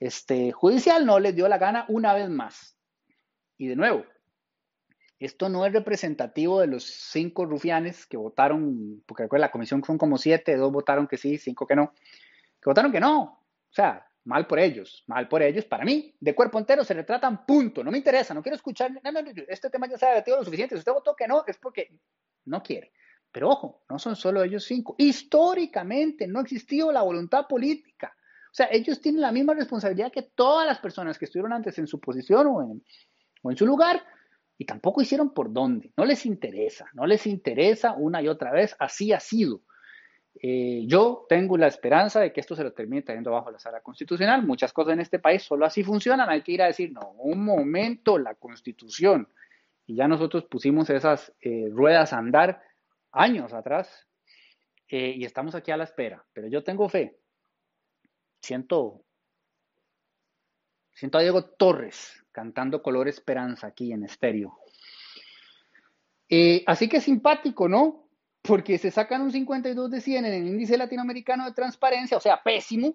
este, 0.00 0.52
judicial. 0.52 1.04
No 1.04 1.20
les 1.20 1.36
dio 1.36 1.46
la 1.48 1.58
gana 1.58 1.84
una 1.90 2.14
vez 2.14 2.30
más. 2.30 2.78
Y 3.58 3.66
de 3.66 3.76
nuevo, 3.76 4.06
esto 5.18 5.50
no 5.50 5.66
es 5.66 5.74
representativo 5.74 6.60
de 6.60 6.68
los 6.68 6.84
cinco 6.84 7.44
rufianes 7.44 8.06
que 8.06 8.16
votaron, 8.16 9.02
porque 9.04 9.28
la 9.32 9.50
comisión 9.50 9.84
son 9.84 9.98
como 9.98 10.16
siete, 10.16 10.56
dos 10.56 10.72
votaron 10.72 11.08
que 11.08 11.18
sí, 11.18 11.36
cinco 11.36 11.66
que 11.66 11.76
no, 11.76 11.92
que 11.92 12.70
votaron 12.70 12.90
que 12.90 13.00
no. 13.00 13.22
O 13.22 13.74
sea, 13.74 14.06
Mal 14.24 14.46
por 14.46 14.58
ellos, 14.58 15.04
mal 15.06 15.28
por 15.28 15.42
ellos. 15.42 15.66
Para 15.66 15.84
mí, 15.84 16.14
de 16.18 16.34
cuerpo 16.34 16.58
entero 16.58 16.82
se 16.82 16.94
retratan, 16.94 17.44
punto. 17.44 17.84
No 17.84 17.90
me 17.90 17.98
interesa, 17.98 18.32
no 18.32 18.42
quiero 18.42 18.56
escuchar. 18.56 18.90
este 19.48 19.68
tema 19.68 19.86
ya 19.86 19.98
se 19.98 20.06
ha 20.06 20.10
debatido 20.10 20.38
lo 20.38 20.44
suficiente. 20.44 20.74
Si 20.74 20.78
usted 20.78 20.92
votó 20.92 21.14
que 21.14 21.28
no, 21.28 21.44
es 21.46 21.58
porque 21.58 21.90
no 22.46 22.62
quiere. 22.62 22.92
Pero 23.30 23.50
ojo, 23.50 23.84
no 23.90 23.98
son 23.98 24.16
solo 24.16 24.42
ellos 24.42 24.64
cinco. 24.64 24.94
Históricamente 24.96 26.26
no 26.26 26.38
ha 26.38 26.42
existido 26.42 26.90
la 26.90 27.02
voluntad 27.02 27.46
política. 27.46 28.14
O 28.16 28.54
sea, 28.54 28.68
ellos 28.70 29.00
tienen 29.00 29.20
la 29.20 29.32
misma 29.32 29.54
responsabilidad 29.54 30.12
que 30.12 30.22
todas 30.22 30.66
las 30.66 30.78
personas 30.78 31.18
que 31.18 31.24
estuvieron 31.24 31.52
antes 31.52 31.76
en 31.78 31.86
su 31.86 32.00
posición 32.00 32.46
o 32.46 32.62
en, 32.62 32.84
o 33.42 33.50
en 33.50 33.56
su 33.56 33.66
lugar 33.66 34.02
y 34.56 34.64
tampoco 34.64 35.02
hicieron 35.02 35.34
por 35.34 35.52
dónde. 35.52 35.92
No 35.96 36.04
les 36.04 36.24
interesa, 36.24 36.86
no 36.94 37.06
les 37.06 37.26
interesa 37.26 37.92
una 37.94 38.22
y 38.22 38.28
otra 38.28 38.52
vez. 38.52 38.76
Así 38.78 39.12
ha 39.12 39.20
sido. 39.20 39.62
Eh, 40.42 40.84
yo 40.86 41.26
tengo 41.28 41.56
la 41.56 41.68
esperanza 41.68 42.20
de 42.20 42.32
que 42.32 42.40
esto 42.40 42.56
se 42.56 42.64
lo 42.64 42.72
termine 42.72 43.02
trayendo 43.02 43.30
bajo 43.30 43.50
la 43.50 43.58
sala 43.58 43.80
constitucional. 43.80 44.44
Muchas 44.44 44.72
cosas 44.72 44.94
en 44.94 45.00
este 45.00 45.18
país 45.18 45.42
solo 45.42 45.64
así 45.64 45.82
funcionan. 45.82 46.28
Hay 46.28 46.42
que 46.42 46.52
ir 46.52 46.62
a 46.62 46.66
decir, 46.66 46.92
no, 46.92 47.12
un 47.18 47.44
momento, 47.44 48.18
la 48.18 48.34
constitución. 48.34 49.28
Y 49.86 49.96
ya 49.96 50.08
nosotros 50.08 50.44
pusimos 50.44 50.90
esas 50.90 51.32
eh, 51.40 51.68
ruedas 51.70 52.12
a 52.12 52.18
andar 52.18 52.62
años 53.12 53.52
atrás 53.52 54.08
eh, 54.88 55.14
y 55.16 55.24
estamos 55.24 55.54
aquí 55.54 55.70
a 55.70 55.76
la 55.76 55.84
espera. 55.84 56.24
Pero 56.32 56.48
yo 56.48 56.64
tengo 56.64 56.88
fe. 56.88 57.16
Siento, 58.40 59.04
siento 60.92 61.18
a 61.18 61.22
Diego 61.22 61.44
Torres 61.44 62.22
cantando 62.32 62.82
Color 62.82 63.08
Esperanza 63.08 63.68
aquí 63.68 63.92
en 63.92 64.04
estéreo. 64.04 64.58
así 66.66 66.88
que 66.88 67.00
simpático, 67.00 67.68
¿no? 67.68 68.03
Porque 68.46 68.76
se 68.76 68.90
sacan 68.90 69.22
un 69.22 69.32
52 69.32 69.90
de 69.90 70.00
100 70.02 70.26
en 70.26 70.34
el 70.34 70.46
índice 70.46 70.76
latinoamericano 70.76 71.46
de 71.46 71.52
transparencia, 71.52 72.18
o 72.18 72.20
sea, 72.20 72.42
pésimo, 72.42 72.94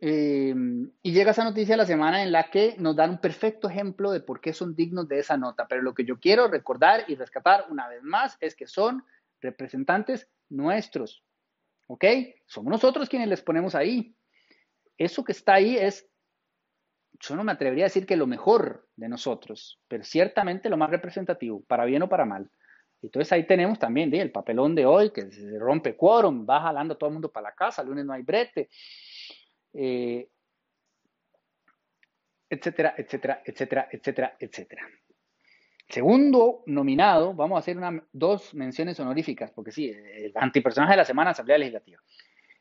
eh, 0.00 0.54
y 1.02 1.12
llega 1.12 1.32
esa 1.32 1.44
noticia 1.44 1.76
la 1.76 1.84
semana 1.84 2.22
en 2.22 2.32
la 2.32 2.50
que 2.50 2.74
nos 2.78 2.96
dan 2.96 3.10
un 3.10 3.18
perfecto 3.18 3.68
ejemplo 3.68 4.10
de 4.12 4.20
por 4.20 4.40
qué 4.40 4.54
son 4.54 4.74
dignos 4.74 5.08
de 5.08 5.18
esa 5.18 5.36
nota. 5.36 5.66
Pero 5.68 5.82
lo 5.82 5.94
que 5.94 6.06
yo 6.06 6.18
quiero 6.18 6.48
recordar 6.48 7.04
y 7.06 7.16
rescatar 7.16 7.66
una 7.70 7.86
vez 7.88 8.02
más 8.02 8.38
es 8.40 8.56
que 8.56 8.66
son 8.66 9.04
representantes 9.42 10.26
nuestros. 10.48 11.22
¿Ok? 11.86 12.04
Somos 12.46 12.70
nosotros 12.70 13.10
quienes 13.10 13.28
les 13.28 13.42
ponemos 13.42 13.74
ahí. 13.74 14.16
Eso 14.96 15.22
que 15.22 15.32
está 15.32 15.54
ahí 15.54 15.76
es, 15.76 16.08
yo 17.20 17.36
no 17.36 17.44
me 17.44 17.52
atrevería 17.52 17.84
a 17.84 17.88
decir 17.88 18.06
que 18.06 18.16
lo 18.16 18.26
mejor 18.26 18.88
de 18.96 19.08
nosotros, 19.10 19.80
pero 19.86 20.02
ciertamente 20.02 20.70
lo 20.70 20.78
más 20.78 20.90
representativo, 20.90 21.62
para 21.64 21.84
bien 21.84 22.02
o 22.02 22.08
para 22.08 22.24
mal. 22.24 22.50
Entonces 23.02 23.30
ahí 23.32 23.46
tenemos 23.46 23.78
también 23.78 24.12
el 24.14 24.32
papelón 24.32 24.74
de 24.74 24.86
hoy, 24.86 25.10
que 25.10 25.30
se 25.30 25.58
rompe 25.58 25.96
quórum, 25.96 26.46
va 26.48 26.60
jalando 26.60 26.96
todo 26.96 27.08
el 27.08 27.14
mundo 27.14 27.30
para 27.30 27.50
la 27.50 27.54
casa, 27.54 27.82
el 27.82 27.88
lunes 27.88 28.04
no 28.04 28.12
hay 28.12 28.22
brete, 28.22 28.68
eh, 29.74 30.28
etcétera, 32.48 32.94
etcétera, 32.96 33.42
etcétera, 33.44 33.88
etcétera, 33.90 34.36
etcétera. 34.38 34.88
Segundo 35.88 36.64
nominado, 36.66 37.32
vamos 37.32 37.56
a 37.56 37.58
hacer 37.60 37.76
una, 37.76 38.02
dos 38.12 38.54
menciones 38.54 38.98
honoríficas, 38.98 39.52
porque 39.52 39.70
sí, 39.70 39.88
el 39.88 40.32
antipersonaje 40.34 40.94
de 40.94 40.96
la 40.96 41.04
semana, 41.04 41.30
Asamblea 41.30 41.58
Legislativa. 41.58 42.02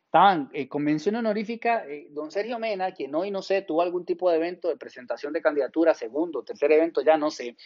Estaban 0.05 0.49
eh, 0.53 0.67
con 0.67 0.83
mención 0.83 1.15
honorífica, 1.15 1.85
eh, 1.87 2.07
don 2.11 2.31
Sergio 2.31 2.59
Mena, 2.59 2.91
quien 2.91 3.13
hoy 3.15 3.31
no 3.31 3.41
sé, 3.41 3.63
tuvo 3.63 3.81
algún 3.81 4.05
tipo 4.05 4.29
de 4.29 4.37
evento 4.37 4.69
de 4.69 4.77
presentación 4.77 5.33
de 5.33 5.41
candidatura, 5.41 5.93
segundo, 5.93 6.43
tercer 6.43 6.71
evento, 6.71 7.01
ya 7.01 7.17
no 7.17 7.31
sé, 7.31 7.57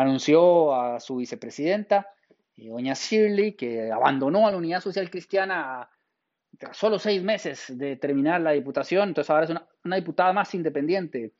anunció 0.00 0.74
a 0.74 1.00
su 1.00 1.16
vicepresidenta, 1.16 2.08
eh, 2.56 2.68
doña 2.68 2.94
Shirley, 2.94 3.56
que 3.56 3.90
abandonó 3.90 4.46
a 4.46 4.52
la 4.52 4.56
Unidad 4.56 4.80
Social 4.80 5.10
Cristiana 5.10 5.90
solo 6.72 6.98
seis 6.98 7.22
meses 7.22 7.76
de 7.76 7.96
terminar 7.96 8.40
la 8.40 8.52
diputación, 8.52 9.08
entonces 9.08 9.30
ahora 9.30 9.44
es 9.44 9.50
una, 9.50 9.96
diputada 9.96 10.32
más 10.32 10.54
independiente, 10.54 11.34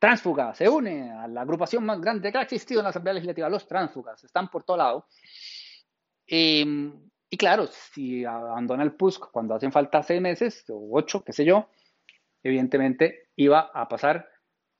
tránsfuga, 0.00 0.52
se 0.54 0.68
une 0.68 1.12
a 1.12 1.28
la 1.28 1.42
agrupación 1.42 1.84
más 1.86 2.00
grande 2.00 2.32
que 2.32 2.38
ha 2.38 2.42
existido 2.42 2.80
en 2.80 2.84
la 2.84 2.90
Asamblea 2.90 3.14
Legislativa, 3.14 3.48
los 3.48 3.68
tránsfugas, 3.68 4.22
están 4.24 4.48
por 4.48 4.64
todo 4.64 4.76
lado. 4.76 5.06
Em, 6.26 6.92
y 7.30 7.36
claro, 7.36 7.68
si 7.68 8.24
abandona 8.24 8.82
el 8.82 8.94
PUSC 8.94 9.30
cuando 9.30 9.54
hacen 9.54 9.70
falta 9.70 10.02
seis 10.02 10.20
meses 10.20 10.64
o 10.68 10.88
ocho, 10.92 11.22
qué 11.22 11.32
sé 11.32 11.44
yo, 11.44 11.68
evidentemente 12.42 13.28
iba 13.36 13.70
a 13.72 13.88
pasar 13.88 14.28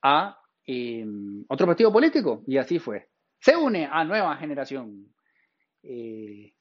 a 0.03 0.39
em, 0.67 1.45
otro 1.49 1.67
partido 1.67 1.93
político. 1.93 2.43
Y 2.47 2.59
así 2.59 2.79
fue 2.79 3.12
se 3.43 3.57
une 3.57 3.89
a 3.91 4.05
nueva 4.05 4.37
generación. 4.37 5.13
Eh. 5.83 6.55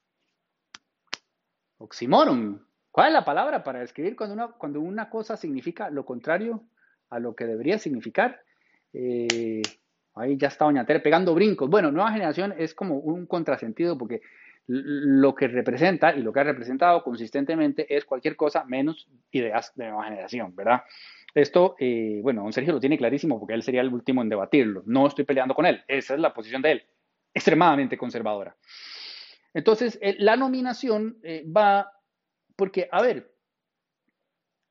¿Cuál 1.78 3.08
es 3.08 3.13
la 3.13 3.24
palabra 3.24 3.63
para 3.63 3.80
describir 3.80 4.15
cuando 4.15 4.34
una, 4.34 4.48
cuando 4.48 4.82
una 4.82 5.10
cosa 5.10 5.38
significa 5.38 5.89
lo 5.91 6.06
contrario 6.06 6.63
a 7.10 7.20
lo 7.20 7.36
que 7.36 7.46
debería 7.46 7.78
significar? 7.78 8.41
Eh, 8.94 9.62
ahí 10.15 10.38
ya 10.38 10.48
está 10.48 10.65
Doña 10.65 10.86
Tere 10.86 11.02
pegando 11.02 11.36
brincos. 11.36 11.70
Bueno, 11.70 11.91
nueva 11.91 12.12
generación 12.12 12.54
es 12.58 12.74
como 12.74 12.98
un 12.98 13.28
contrasentido 13.28 13.96
porque 13.96 14.22
lo 14.65 15.36
que 15.36 15.48
representa 15.48 16.15
y 16.15 16.22
lo 16.22 16.34
que 16.34 16.39
ha 16.39 16.46
representado 16.46 17.04
consistentemente 17.04 17.96
es 17.96 18.06
cualquier 18.06 18.36
cosa 18.36 18.63
menos 18.65 19.08
ideas 19.32 19.72
de 19.76 19.86
nueva 19.88 20.06
generación, 20.06 20.56
¿verdad? 20.56 20.82
Esto, 21.34 21.76
eh, 21.80 22.20
bueno, 22.22 22.44
don 22.44 22.54
Sergio 22.54 22.74
lo 22.74 22.80
tiene 22.80 22.98
clarísimo 22.98 23.39
porque 23.39 23.54
él 23.54 23.63
sería 23.63 23.82
el 23.82 23.94
último 23.94 24.22
en 24.22 24.30
debatirlo. 24.30 24.84
No 24.86 25.08
estoy 25.08 25.26
peleando 25.26 25.56
con 25.56 25.65
él, 25.65 25.84
esa 25.88 26.13
es 26.13 26.20
la 26.20 26.34
posición 26.34 26.62
de 26.62 26.72
él, 26.74 26.84
extremadamente 27.34 27.98
conservadora. 27.98 28.56
Entonces, 29.54 29.98
eh, 30.02 30.15
la 30.20 30.36
nominación 30.36 31.20
eh, 31.24 31.46
va, 31.46 31.91
porque, 32.56 32.89
a 32.91 33.02
ver, 33.02 33.34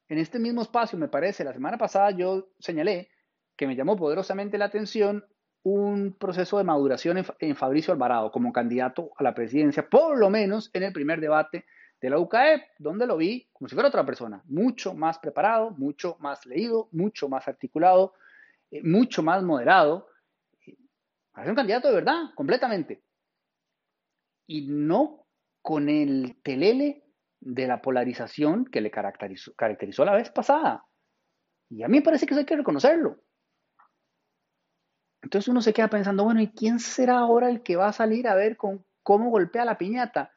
en 0.08 0.18
este 0.18 0.38
mismo 0.38 0.62
espacio, 0.62 0.98
me 0.98 1.08
parece, 1.08 1.44
la 1.44 1.52
semana 1.52 1.78
pasada 1.78 2.10
yo 2.10 2.50
señalé 2.58 3.08
que 3.56 3.66
me 3.66 3.76
llamó 3.76 3.96
poderosamente 3.96 4.58
la 4.58 4.66
atención 4.66 5.24
un 5.62 6.16
proceso 6.18 6.58
de 6.58 6.64
maduración 6.64 7.18
en, 7.18 7.26
en 7.38 7.56
Fabricio 7.56 7.92
Alvarado 7.92 8.30
como 8.30 8.52
candidato 8.52 9.12
a 9.16 9.22
la 9.22 9.34
presidencia, 9.34 9.88
por 9.88 10.18
lo 10.18 10.30
menos 10.30 10.70
en 10.72 10.82
el 10.82 10.92
primer 10.92 11.20
debate 11.20 11.64
de 12.00 12.10
la 12.10 12.18
UCAE, 12.18 12.66
donde 12.78 13.06
lo 13.06 13.16
vi 13.16 13.48
como 13.52 13.68
si 13.68 13.74
fuera 13.74 13.88
otra 13.88 14.06
persona, 14.06 14.42
mucho 14.46 14.94
más 14.94 15.18
preparado, 15.18 15.70
mucho 15.72 16.16
más 16.20 16.46
leído, 16.46 16.88
mucho 16.92 17.28
más 17.28 17.46
articulado, 17.46 18.14
eh, 18.70 18.82
mucho 18.82 19.22
más 19.22 19.42
moderado, 19.42 20.08
para 21.32 21.44
ser 21.44 21.50
un 21.50 21.56
candidato 21.56 21.88
de 21.88 21.94
verdad, 21.94 22.34
completamente. 22.34 23.02
Y 24.46 24.66
no 24.68 25.26
con 25.62 25.88
el 25.88 26.40
telele 26.42 27.04
de 27.40 27.66
la 27.66 27.80
polarización 27.80 28.64
que 28.64 28.80
le 28.80 28.90
caracterizó, 28.90 29.54
caracterizó 29.54 30.04
la 30.04 30.14
vez 30.14 30.30
pasada. 30.30 30.84
Y 31.68 31.82
a 31.82 31.88
mí 31.88 31.98
me 31.98 32.02
parece 32.02 32.26
que 32.26 32.34
eso 32.34 32.40
hay 32.40 32.46
que 32.46 32.56
reconocerlo. 32.56 33.20
Entonces 35.22 35.48
uno 35.48 35.60
se 35.60 35.72
queda 35.72 35.88
pensando, 35.88 36.24
bueno, 36.24 36.40
¿y 36.40 36.48
quién 36.48 36.80
será 36.80 37.18
ahora 37.18 37.50
el 37.50 37.62
que 37.62 37.76
va 37.76 37.88
a 37.88 37.92
salir 37.92 38.26
a 38.26 38.34
ver 38.34 38.56
con 38.56 38.84
cómo 39.02 39.30
golpea 39.30 39.64
la 39.64 39.78
piñata? 39.78 40.32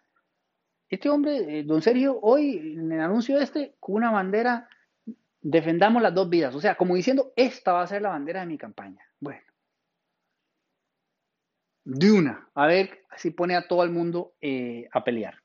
Este 0.93 1.09
hombre, 1.09 1.37
eh, 1.37 1.63
don 1.63 1.81
Sergio, 1.81 2.19
hoy 2.21 2.75
en 2.77 2.91
el 2.91 2.99
anuncio 2.99 3.39
este, 3.39 3.73
con 3.79 3.95
una 3.95 4.11
bandera, 4.11 4.69
defendamos 5.41 6.03
las 6.03 6.13
dos 6.13 6.29
vidas. 6.29 6.53
O 6.53 6.61
sea, 6.61 6.75
como 6.75 6.93
diciendo, 6.93 7.33
esta 7.35 7.73
va 7.73 7.81
a 7.81 7.87
ser 7.87 8.03
la 8.03 8.09
bandera 8.09 8.41
de 8.41 8.45
mi 8.45 8.59
campaña. 8.59 9.03
Bueno. 9.19 9.41
De 11.83 12.11
una. 12.11 12.47
A 12.53 12.67
ver 12.67 13.05
si 13.17 13.31
pone 13.31 13.55
a 13.55 13.67
todo 13.67 13.83
el 13.83 13.89
mundo 13.89 14.33
eh, 14.39 14.87
a 14.91 15.03
pelear. 15.03 15.39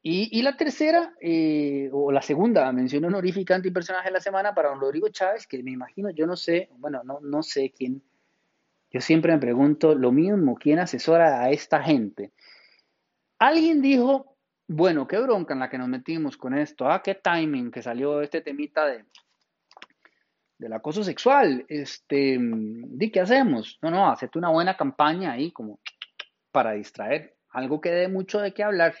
Y, 0.00 0.40
la 0.40 0.56
tercera, 0.56 1.12
eh, 1.20 1.90
o 1.92 2.10
la 2.10 2.22
segunda 2.22 2.72
mención 2.72 3.04
honorífica 3.04 3.56
antipersonaje 3.56 4.08
de 4.08 4.12
la 4.12 4.22
semana 4.22 4.54
para 4.54 4.70
don 4.70 4.80
Rodrigo 4.80 5.10
Chávez, 5.10 5.46
que 5.46 5.62
me 5.62 5.72
imagino, 5.72 6.08
yo 6.08 6.26
no 6.26 6.34
sé, 6.34 6.70
bueno, 6.78 7.02
no, 7.04 7.20
no 7.20 7.42
sé 7.42 7.74
quién, 7.76 8.02
yo 8.90 9.02
siempre 9.02 9.34
me 9.34 9.38
pregunto 9.38 9.94
lo 9.94 10.10
mismo, 10.12 10.54
¿quién 10.54 10.78
asesora 10.78 11.42
a 11.42 11.50
esta 11.50 11.82
gente? 11.82 12.32
Alguien 13.38 13.80
dijo, 13.80 14.36
bueno, 14.66 15.06
qué 15.06 15.18
bronca 15.18 15.54
en 15.54 15.60
la 15.60 15.70
que 15.70 15.78
nos 15.78 15.88
metimos 15.88 16.36
con 16.36 16.56
esto, 16.56 16.90
ah, 16.90 17.02
qué 17.02 17.14
timing 17.14 17.70
que 17.70 17.82
salió 17.82 18.20
este 18.20 18.40
temita 18.40 18.86
de 18.86 19.04
del 20.58 20.72
acoso 20.72 21.04
sexual, 21.04 21.64
este, 21.68 22.36
di, 22.40 23.10
¿qué 23.10 23.20
hacemos? 23.20 23.78
No, 23.80 23.90
no, 23.90 24.10
hacete 24.10 24.38
una 24.38 24.50
buena 24.50 24.76
campaña 24.76 25.32
ahí 25.32 25.52
como 25.52 25.78
para 26.50 26.72
distraer, 26.72 27.36
algo 27.50 27.80
que 27.80 27.90
dé 27.90 28.08
mucho 28.08 28.40
de 28.40 28.52
qué 28.52 28.64
hablar. 28.64 28.94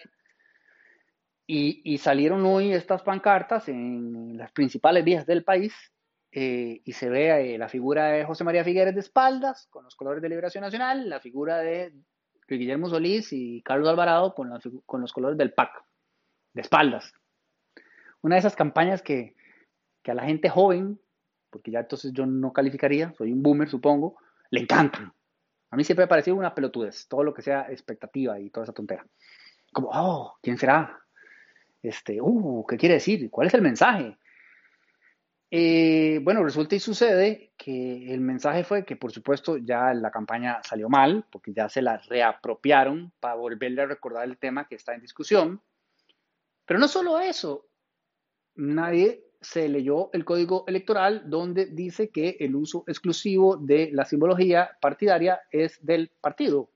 Y, 1.50 1.96
salieron 1.98 2.44
hoy 2.44 2.72
estas 2.72 3.02
pancartas 3.02 3.68
en 3.68 4.36
las 4.36 4.52
principales 4.52 5.02
vías 5.02 5.26
del 5.26 5.44
país 5.44 5.74
eh, 6.30 6.82
y 6.84 6.92
se 6.92 7.08
ve 7.08 7.54
eh, 7.54 7.58
la 7.58 7.70
figura 7.70 8.08
de 8.08 8.24
José 8.24 8.44
María 8.44 8.62
Figueres 8.62 8.94
de 8.94 9.00
espaldas 9.00 9.66
con 9.70 9.84
los 9.84 9.96
colores 9.96 10.20
de 10.20 10.28
Liberación 10.28 10.62
Nacional, 10.62 11.08
la 11.08 11.20
figura 11.20 11.56
de 11.56 11.94
Guillermo 12.56 12.88
Solís 12.88 13.32
y 13.32 13.62
Carlos 13.62 13.88
Alvarado 13.88 14.34
con, 14.34 14.50
con 14.86 15.00
los 15.00 15.12
colores 15.12 15.36
del 15.36 15.52
PAC, 15.52 15.84
de 16.54 16.60
espaldas. 16.62 17.12
Una 18.22 18.36
de 18.36 18.40
esas 18.40 18.56
campañas 18.56 19.02
que, 19.02 19.34
que 20.02 20.10
a 20.10 20.14
la 20.14 20.24
gente 20.24 20.48
joven, 20.48 21.00
porque 21.50 21.70
ya 21.70 21.80
entonces 21.80 22.12
yo 22.12 22.26
no 22.26 22.52
calificaría, 22.52 23.12
soy 23.16 23.32
un 23.32 23.42
boomer 23.42 23.68
supongo, 23.68 24.16
le 24.50 24.60
encantan. 24.60 25.12
A 25.70 25.76
mí 25.76 25.84
siempre 25.84 26.02
me 26.02 26.06
ha 26.06 26.08
parecido 26.08 26.36
una 26.36 26.54
pelotudez, 26.54 27.06
todo 27.08 27.22
lo 27.22 27.34
que 27.34 27.42
sea 27.42 27.66
expectativa 27.70 28.40
y 28.40 28.50
toda 28.50 28.64
esa 28.64 28.72
tontera. 28.72 29.06
Como, 29.72 29.90
oh, 29.92 30.38
¿quién 30.42 30.56
será? 30.56 30.98
Este, 31.82 32.20
uh, 32.20 32.64
¿qué 32.66 32.76
quiere 32.76 32.94
decir? 32.94 33.30
¿Cuál 33.30 33.48
es 33.48 33.54
el 33.54 33.62
mensaje? 33.62 34.18
Eh, 35.50 36.20
bueno, 36.22 36.44
resulta 36.44 36.74
y 36.74 36.80
sucede 36.80 37.52
que 37.56 38.12
el 38.12 38.20
mensaje 38.20 38.64
fue 38.64 38.84
que, 38.84 38.96
por 38.96 39.12
supuesto, 39.12 39.56
ya 39.56 39.94
la 39.94 40.10
campaña 40.10 40.60
salió 40.62 40.88
mal, 40.88 41.24
porque 41.30 41.54
ya 41.54 41.68
se 41.68 41.80
la 41.80 41.96
reapropiaron 41.96 43.12
para 43.18 43.34
volverle 43.34 43.82
a 43.82 43.86
recordar 43.86 44.24
el 44.24 44.36
tema 44.36 44.68
que 44.68 44.74
está 44.74 44.94
en 44.94 45.00
discusión. 45.00 45.62
Pero 46.66 46.78
no 46.78 46.86
solo 46.86 47.18
eso, 47.18 47.66
nadie 48.56 49.24
se 49.40 49.68
leyó 49.68 50.10
el 50.12 50.24
código 50.24 50.64
electoral 50.66 51.30
donde 51.30 51.66
dice 51.66 52.10
que 52.10 52.36
el 52.40 52.54
uso 52.54 52.84
exclusivo 52.86 53.56
de 53.56 53.90
la 53.92 54.04
simbología 54.04 54.76
partidaria 54.80 55.40
es 55.50 55.84
del 55.84 56.10
partido, 56.20 56.68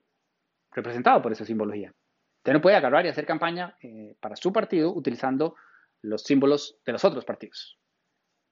representado 0.71 1.21
por 1.21 1.31
esa 1.31 1.45
simbología. 1.45 1.93
Usted 2.37 2.53
no 2.53 2.61
puede 2.61 2.75
agarrar 2.75 3.05
y 3.05 3.09
hacer 3.09 3.25
campaña 3.25 3.77
eh, 3.81 4.15
para 4.19 4.35
su 4.35 4.51
partido 4.51 4.91
utilizando 4.93 5.55
los 6.01 6.23
símbolos 6.23 6.77
de 6.85 6.93
los 6.93 7.05
otros 7.05 7.23
partidos. 7.23 7.77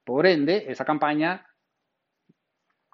Por 0.03 0.25
ende, 0.25 0.65
esa 0.67 0.85
campaña, 0.85 1.45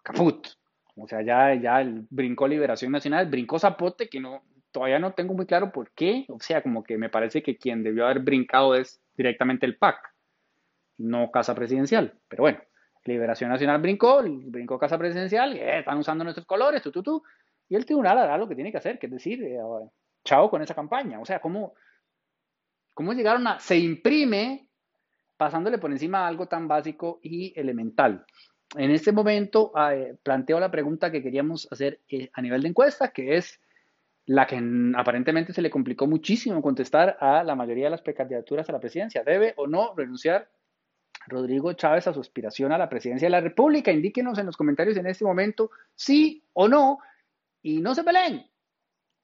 caput. 0.03 0.47
O 0.95 1.07
sea, 1.07 1.21
ya, 1.21 1.53
ya 1.53 1.85
brincó 2.09 2.47
Liberación 2.47 2.91
Nacional, 2.91 3.27
brincó 3.27 3.59
Zapote, 3.59 4.09
que 4.09 4.19
no, 4.19 4.41
todavía 4.71 4.99
no 4.99 5.13
tengo 5.13 5.33
muy 5.33 5.45
claro 5.45 5.71
por 5.71 5.91
qué. 5.91 6.25
O 6.29 6.39
sea, 6.39 6.61
como 6.61 6.83
que 6.83 6.97
me 6.97 7.09
parece 7.09 7.43
que 7.43 7.57
quien 7.57 7.83
debió 7.83 8.05
haber 8.05 8.19
brincado 8.19 8.75
es 8.75 8.99
directamente 9.15 9.65
el 9.65 9.77
PAC, 9.77 9.97
no 10.97 11.31
Casa 11.31 11.53
Presidencial. 11.53 12.17
Pero 12.27 12.43
bueno, 12.43 12.59
Liberación 13.05 13.49
Nacional 13.49 13.81
brincó, 13.81 14.21
brincó 14.23 14.79
Casa 14.79 14.97
Presidencial, 14.97 15.55
eh, 15.55 15.79
están 15.79 15.97
usando 15.97 16.23
nuestros 16.23 16.45
colores, 16.45 16.81
tú, 16.81 16.91
tú, 16.91 17.03
tú. 17.03 17.23
Y 17.69 17.75
el 17.75 17.85
tribunal 17.85 18.17
hará 18.17 18.37
lo 18.37 18.47
que 18.47 18.55
tiene 18.55 18.71
que 18.71 18.77
hacer, 18.77 18.97
que 18.97 19.07
es 19.07 19.11
decir, 19.11 19.43
eh, 19.43 19.59
chao 20.23 20.49
con 20.49 20.61
esa 20.61 20.73
campaña. 20.73 21.19
O 21.19 21.25
sea, 21.25 21.39
¿cómo, 21.39 21.73
cómo 22.93 23.13
llegaron 23.13 23.45
a... 23.47 23.59
Se 23.59 23.77
imprime 23.77 24.66
pasándole 25.37 25.77
por 25.77 25.91
encima 25.91 26.27
algo 26.27 26.47
tan 26.47 26.67
básico 26.67 27.19
y 27.21 27.57
elemental. 27.59 28.25
En 28.75 28.91
este 28.91 29.11
momento 29.11 29.71
eh, 29.91 30.17
planteo 30.21 30.59
la 30.59 30.71
pregunta 30.71 31.11
que 31.11 31.23
queríamos 31.23 31.67
hacer 31.71 32.01
eh, 32.09 32.29
a 32.33 32.41
nivel 32.41 32.63
de 32.63 32.69
encuesta, 32.69 33.09
que 33.09 33.37
es 33.37 33.61
la 34.25 34.45
que 34.45 34.61
aparentemente 34.97 35.53
se 35.53 35.61
le 35.61 35.69
complicó 35.69 36.05
muchísimo 36.05 36.61
contestar 36.61 37.17
a 37.21 37.43
la 37.43 37.55
mayoría 37.55 37.85
de 37.85 37.91
las 37.91 38.01
precandidaturas 38.01 38.67
a 38.67 38.73
la 38.73 38.79
presidencia. 38.79 39.23
¿Debe 39.23 39.53
o 39.55 39.67
no 39.67 39.93
renunciar 39.95 40.49
Rodrigo 41.27 41.71
Chávez 41.73 42.07
a 42.07 42.13
su 42.13 42.19
aspiración 42.19 42.73
a 42.73 42.77
la 42.77 42.89
presidencia 42.89 43.27
de 43.27 43.31
la 43.31 43.39
República? 43.39 43.91
Indíquenos 43.91 44.37
en 44.37 44.47
los 44.47 44.57
comentarios 44.57 44.97
en 44.97 45.07
este 45.07 45.23
momento 45.23 45.71
sí 45.95 46.43
o 46.51 46.67
no 46.67 46.99
y 47.61 47.79
no 47.79 47.95
se 47.95 48.03
peleen 48.03 48.45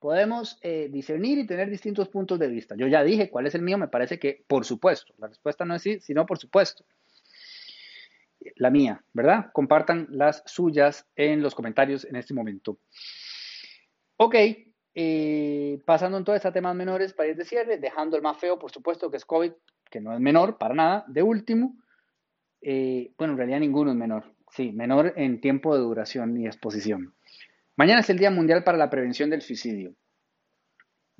podemos 0.03 0.59
eh, 0.63 0.89
discernir 0.91 1.37
y 1.37 1.47
tener 1.47 1.69
distintos 1.69 2.09
puntos 2.09 2.37
de 2.37 2.49
vista. 2.49 2.75
Yo 2.75 2.87
ya 2.87 3.01
dije 3.05 3.29
cuál 3.29 3.47
es 3.47 3.55
el 3.55 3.61
mío, 3.61 3.77
me 3.77 3.87
parece 3.87 4.19
que 4.19 4.43
por 4.47 4.65
supuesto. 4.65 5.13
La 5.17 5.27
respuesta 5.27 5.63
no 5.63 5.75
es 5.75 5.81
sí, 5.81 6.01
sino 6.01 6.25
por 6.25 6.37
supuesto. 6.37 6.83
La 8.57 8.69
mía, 8.69 9.01
¿verdad? 9.13 9.45
Compartan 9.53 10.07
las 10.09 10.43
suyas 10.45 11.07
en 11.15 11.41
los 11.41 11.55
comentarios 11.55 12.03
en 12.03 12.17
este 12.17 12.33
momento. 12.33 12.79
Ok, 14.17 14.35
eh, 14.93 15.79
pasando 15.85 16.17
entonces 16.17 16.45
a 16.45 16.51
temas 16.51 16.75
menores 16.75 17.13
para 17.13 17.29
ir 17.29 17.37
de 17.37 17.45
cierre, 17.45 17.77
dejando 17.77 18.17
el 18.17 18.23
más 18.23 18.35
feo, 18.37 18.59
por 18.59 18.71
supuesto, 18.71 19.09
que 19.09 19.15
es 19.15 19.23
COVID, 19.23 19.53
que 19.89 20.01
no 20.01 20.13
es 20.13 20.19
menor 20.19 20.57
para 20.57 20.75
nada. 20.75 21.05
De 21.07 21.23
último, 21.23 21.77
eh, 22.59 23.13
bueno, 23.17 23.35
en 23.35 23.37
realidad 23.37 23.61
ninguno 23.61 23.91
es 23.91 23.97
menor. 23.97 24.25
Sí, 24.51 24.73
menor 24.73 25.13
en 25.15 25.39
tiempo 25.39 25.73
de 25.73 25.81
duración 25.81 26.35
y 26.35 26.45
exposición. 26.45 27.13
Mañana 27.75 28.01
es 28.01 28.09
el 28.11 28.19
Día 28.19 28.29
Mundial 28.29 28.63
para 28.63 28.77
la 28.77 28.89
Prevención 28.89 29.31
del 29.31 29.41
Suicidio. 29.41 29.95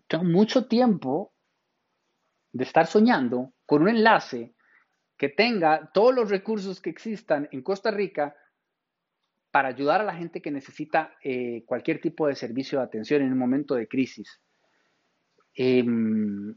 Tengo 0.07 0.23
mucho 0.23 0.67
tiempo 0.67 1.33
de 2.51 2.63
estar 2.63 2.85
soñando 2.85 3.53
con 3.65 3.81
un 3.81 3.89
enlace 3.89 4.53
que 5.17 5.29
tenga 5.29 5.89
todos 5.93 6.13
los 6.13 6.29
recursos 6.29 6.79
que 6.79 6.91
existan 6.91 7.49
en 7.51 7.63
Costa 7.63 7.89
Rica 7.89 8.35
para 9.49 9.69
ayudar 9.69 10.01
a 10.01 10.03
la 10.03 10.13
gente 10.15 10.41
que 10.41 10.51
necesita 10.51 11.15
eh, 11.23 11.63
cualquier 11.65 11.99
tipo 11.99 12.27
de 12.27 12.35
servicio 12.35 12.77
de 12.79 12.85
atención 12.85 13.23
en 13.23 13.31
un 13.31 13.39
momento 13.39 13.73
de 13.73 13.87
crisis. 13.87 14.39
Em, 15.55 16.55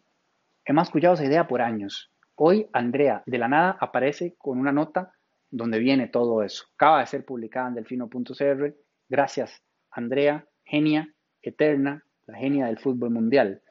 hemos 0.65 0.89
escuchado 0.89 1.15
esa 1.15 1.25
idea 1.25 1.47
por 1.47 1.63
años. 1.63 2.13
Hoy 2.35 2.69
Andrea 2.75 3.23
de 3.25 3.39
la 3.39 3.49
nada 3.49 3.79
aparece 3.81 4.35
con 4.37 4.59
una 4.59 4.73
nota 4.73 5.15
donde 5.51 5.79
viene 5.79 6.09
todo 6.09 6.43
eso. 6.43 6.67
Acaba 6.75 7.01
de 7.01 7.07
ser 7.07 7.25
publicada 7.25 7.69
en 7.69 7.75
delfino.cr. 7.75 8.75
Gracias 9.09 9.66
Andrea, 9.97 10.47
genia 10.65 11.13
eterna, 11.43 12.05
la 12.27 12.39
genia 12.39 12.67
del 12.67 12.79
fútbol 12.79 13.11
mundial. 13.11 13.63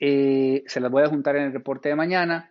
Eh, 0.00 0.64
se 0.66 0.80
las 0.80 0.90
voy 0.90 1.02
a 1.02 1.08
juntar 1.08 1.36
en 1.36 1.44
el 1.44 1.52
reporte 1.52 1.88
de 1.88 1.94
mañana 1.94 2.50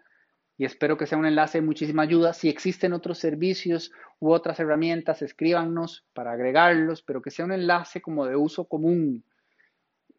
y 0.58 0.66
espero 0.66 0.96
que 0.96 1.08
sea 1.08 1.18
un 1.18 1.26
enlace 1.26 1.58
de 1.58 1.66
muchísima 1.66 2.04
ayuda. 2.04 2.34
Si 2.34 2.50
existen 2.50 2.94
otros 2.94 3.18
servicios 3.18 3.92
u 4.20 4.32
otras 4.32 4.60
herramientas, 4.60 5.22
escríbanos 5.22 6.06
para 6.14 6.34
agregarlos, 6.34 7.02
pero 7.02 7.22
que 7.22 7.32
sea 7.32 7.46
un 7.46 7.52
enlace 7.52 8.00
como 8.00 8.28
de 8.28 8.36
uso 8.36 8.66
común. 8.66 9.24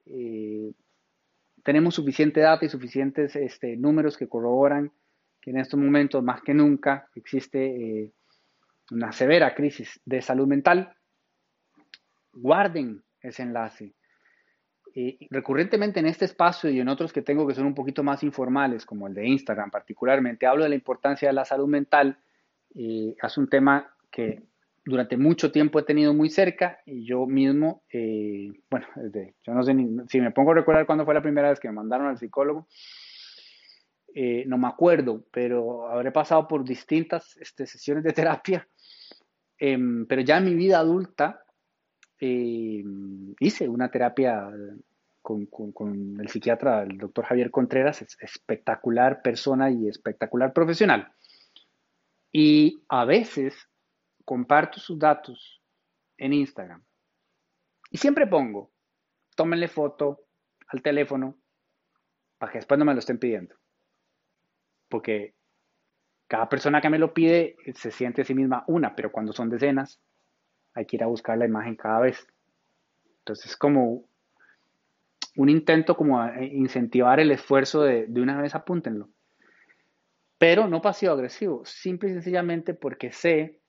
Eh, 0.06 0.72
tenemos 1.62 1.94
suficiente 1.94 2.40
data 2.40 2.64
y 2.64 2.68
suficientes 2.68 3.36
este, 3.36 3.76
números 3.76 4.16
que 4.16 4.28
corroboran 4.28 4.90
que 5.40 5.50
en 5.50 5.58
estos 5.58 5.78
momentos, 5.78 6.22
más 6.22 6.42
que 6.42 6.54
nunca, 6.54 7.08
existe 7.14 7.66
eh, 7.66 8.12
una 8.90 9.12
severa 9.12 9.54
crisis 9.54 10.00
de 10.04 10.22
salud 10.22 10.46
mental 10.46 10.96
guarden 12.32 13.02
ese 13.20 13.42
enlace. 13.42 13.94
recurrentemente 15.30 16.00
en 16.00 16.06
este 16.06 16.26
espacio 16.26 16.68
y 16.68 16.80
en 16.80 16.88
otros 16.88 17.12
que 17.12 17.22
tengo 17.22 17.46
que 17.46 17.54
son 17.54 17.66
un 17.66 17.74
poquito 17.74 18.02
más 18.02 18.22
informales, 18.22 18.84
como 18.84 19.06
el 19.06 19.14
de 19.14 19.26
Instagram 19.26 19.70
particularmente, 19.70 20.46
hablo 20.46 20.64
de 20.64 20.70
la 20.70 20.74
importancia 20.74 21.28
de 21.28 21.34
la 21.34 21.44
salud 21.44 21.68
mental. 21.68 22.18
es 22.74 23.38
un 23.38 23.48
tema 23.48 23.94
que 24.10 24.42
durante 24.84 25.16
mucho 25.16 25.52
tiempo 25.52 25.78
he 25.78 25.84
tenido 25.84 26.12
muy 26.12 26.28
cerca 26.28 26.80
y 26.84 27.04
yo 27.04 27.26
mismo, 27.26 27.84
eh, 27.92 28.52
bueno, 28.70 28.86
yo 29.42 29.54
no 29.54 29.62
sé 29.62 29.74
si 30.08 30.20
me 30.20 30.32
pongo 30.32 30.50
a 30.52 30.54
recordar 30.54 30.86
cuándo 30.86 31.04
fue 31.04 31.14
la 31.14 31.22
primera 31.22 31.50
vez 31.50 31.60
que 31.60 31.68
me 31.68 31.74
mandaron 31.74 32.08
al 32.08 32.18
psicólogo, 32.18 32.66
eh, 34.14 34.44
no 34.46 34.58
me 34.58 34.68
acuerdo, 34.68 35.24
pero 35.30 35.88
habré 35.88 36.10
pasado 36.10 36.48
por 36.48 36.64
distintas 36.64 37.36
este, 37.36 37.66
sesiones 37.66 38.04
de 38.04 38.12
terapia, 38.12 38.68
em, 39.56 40.04
pero 40.06 40.20
ya 40.22 40.38
en 40.38 40.44
mi 40.44 40.54
vida 40.54 40.78
adulta 40.78 41.44
eh, 42.24 42.84
hice 43.40 43.68
una 43.68 43.90
terapia 43.90 44.48
con, 45.20 45.48
el 46.20 46.28
psiquiatra, 46.28 46.84
el 46.84 46.96
doctor 46.96 47.24
Javier 47.24 47.50
Contreras, 47.50 48.00
espectacular 48.20 49.22
persona 49.22 49.72
y 49.72 49.88
espectacular 49.88 50.52
profesional. 50.52 51.12
Y 52.30 52.84
a 52.88 53.04
veces 53.04 53.68
comparto 54.24 54.78
sus 54.78 55.00
datos 55.00 55.60
en 56.16 56.32
Instagram. 56.32 56.84
Y 57.90 57.98
siempre 57.98 58.28
pongo, 58.28 58.70
tómenle 59.34 59.66
foto 59.66 60.20
al 60.68 60.80
teléfono 60.80 61.36
para 62.38 62.52
que 62.52 62.58
después 62.58 62.78
no 62.78 62.84
me 62.84 62.92
lo 62.92 63.00
estén 63.00 63.18
pidiendo. 63.18 63.56
Porque 64.88 65.34
cada 66.28 66.48
persona 66.48 66.80
que 66.80 66.88
me 66.88 67.00
lo 67.00 67.12
pide 67.12 67.56
se 67.74 67.90
siente 67.90 68.22
a 68.22 68.24
sí 68.24 68.32
misma 68.32 68.62
una, 68.68 68.94
pero 68.94 69.10
cuando 69.10 69.32
son 69.32 69.50
decenas, 69.50 70.00
hay 70.74 70.86
que 70.86 70.96
ir 70.96 71.02
a 71.02 71.06
buscar 71.06 71.38
la 71.38 71.46
imagen 71.46 71.76
cada 71.76 72.00
vez. 72.00 72.26
Entonces 73.18 73.46
es 73.46 73.56
como 73.56 74.04
un 75.36 75.48
intento 75.48 75.96
como 75.96 76.20
a 76.20 76.42
incentivar 76.42 77.20
el 77.20 77.30
esfuerzo 77.30 77.82
de, 77.82 78.06
de 78.06 78.20
una 78.20 78.40
vez 78.40 78.54
apúntenlo. 78.54 79.08
Pero 80.38 80.66
no 80.66 80.82
pasivo-agresivo, 80.82 81.64
simple 81.64 82.10
y 82.10 82.12
sencillamente 82.14 82.74
porque 82.74 83.12
sé, 83.12 83.60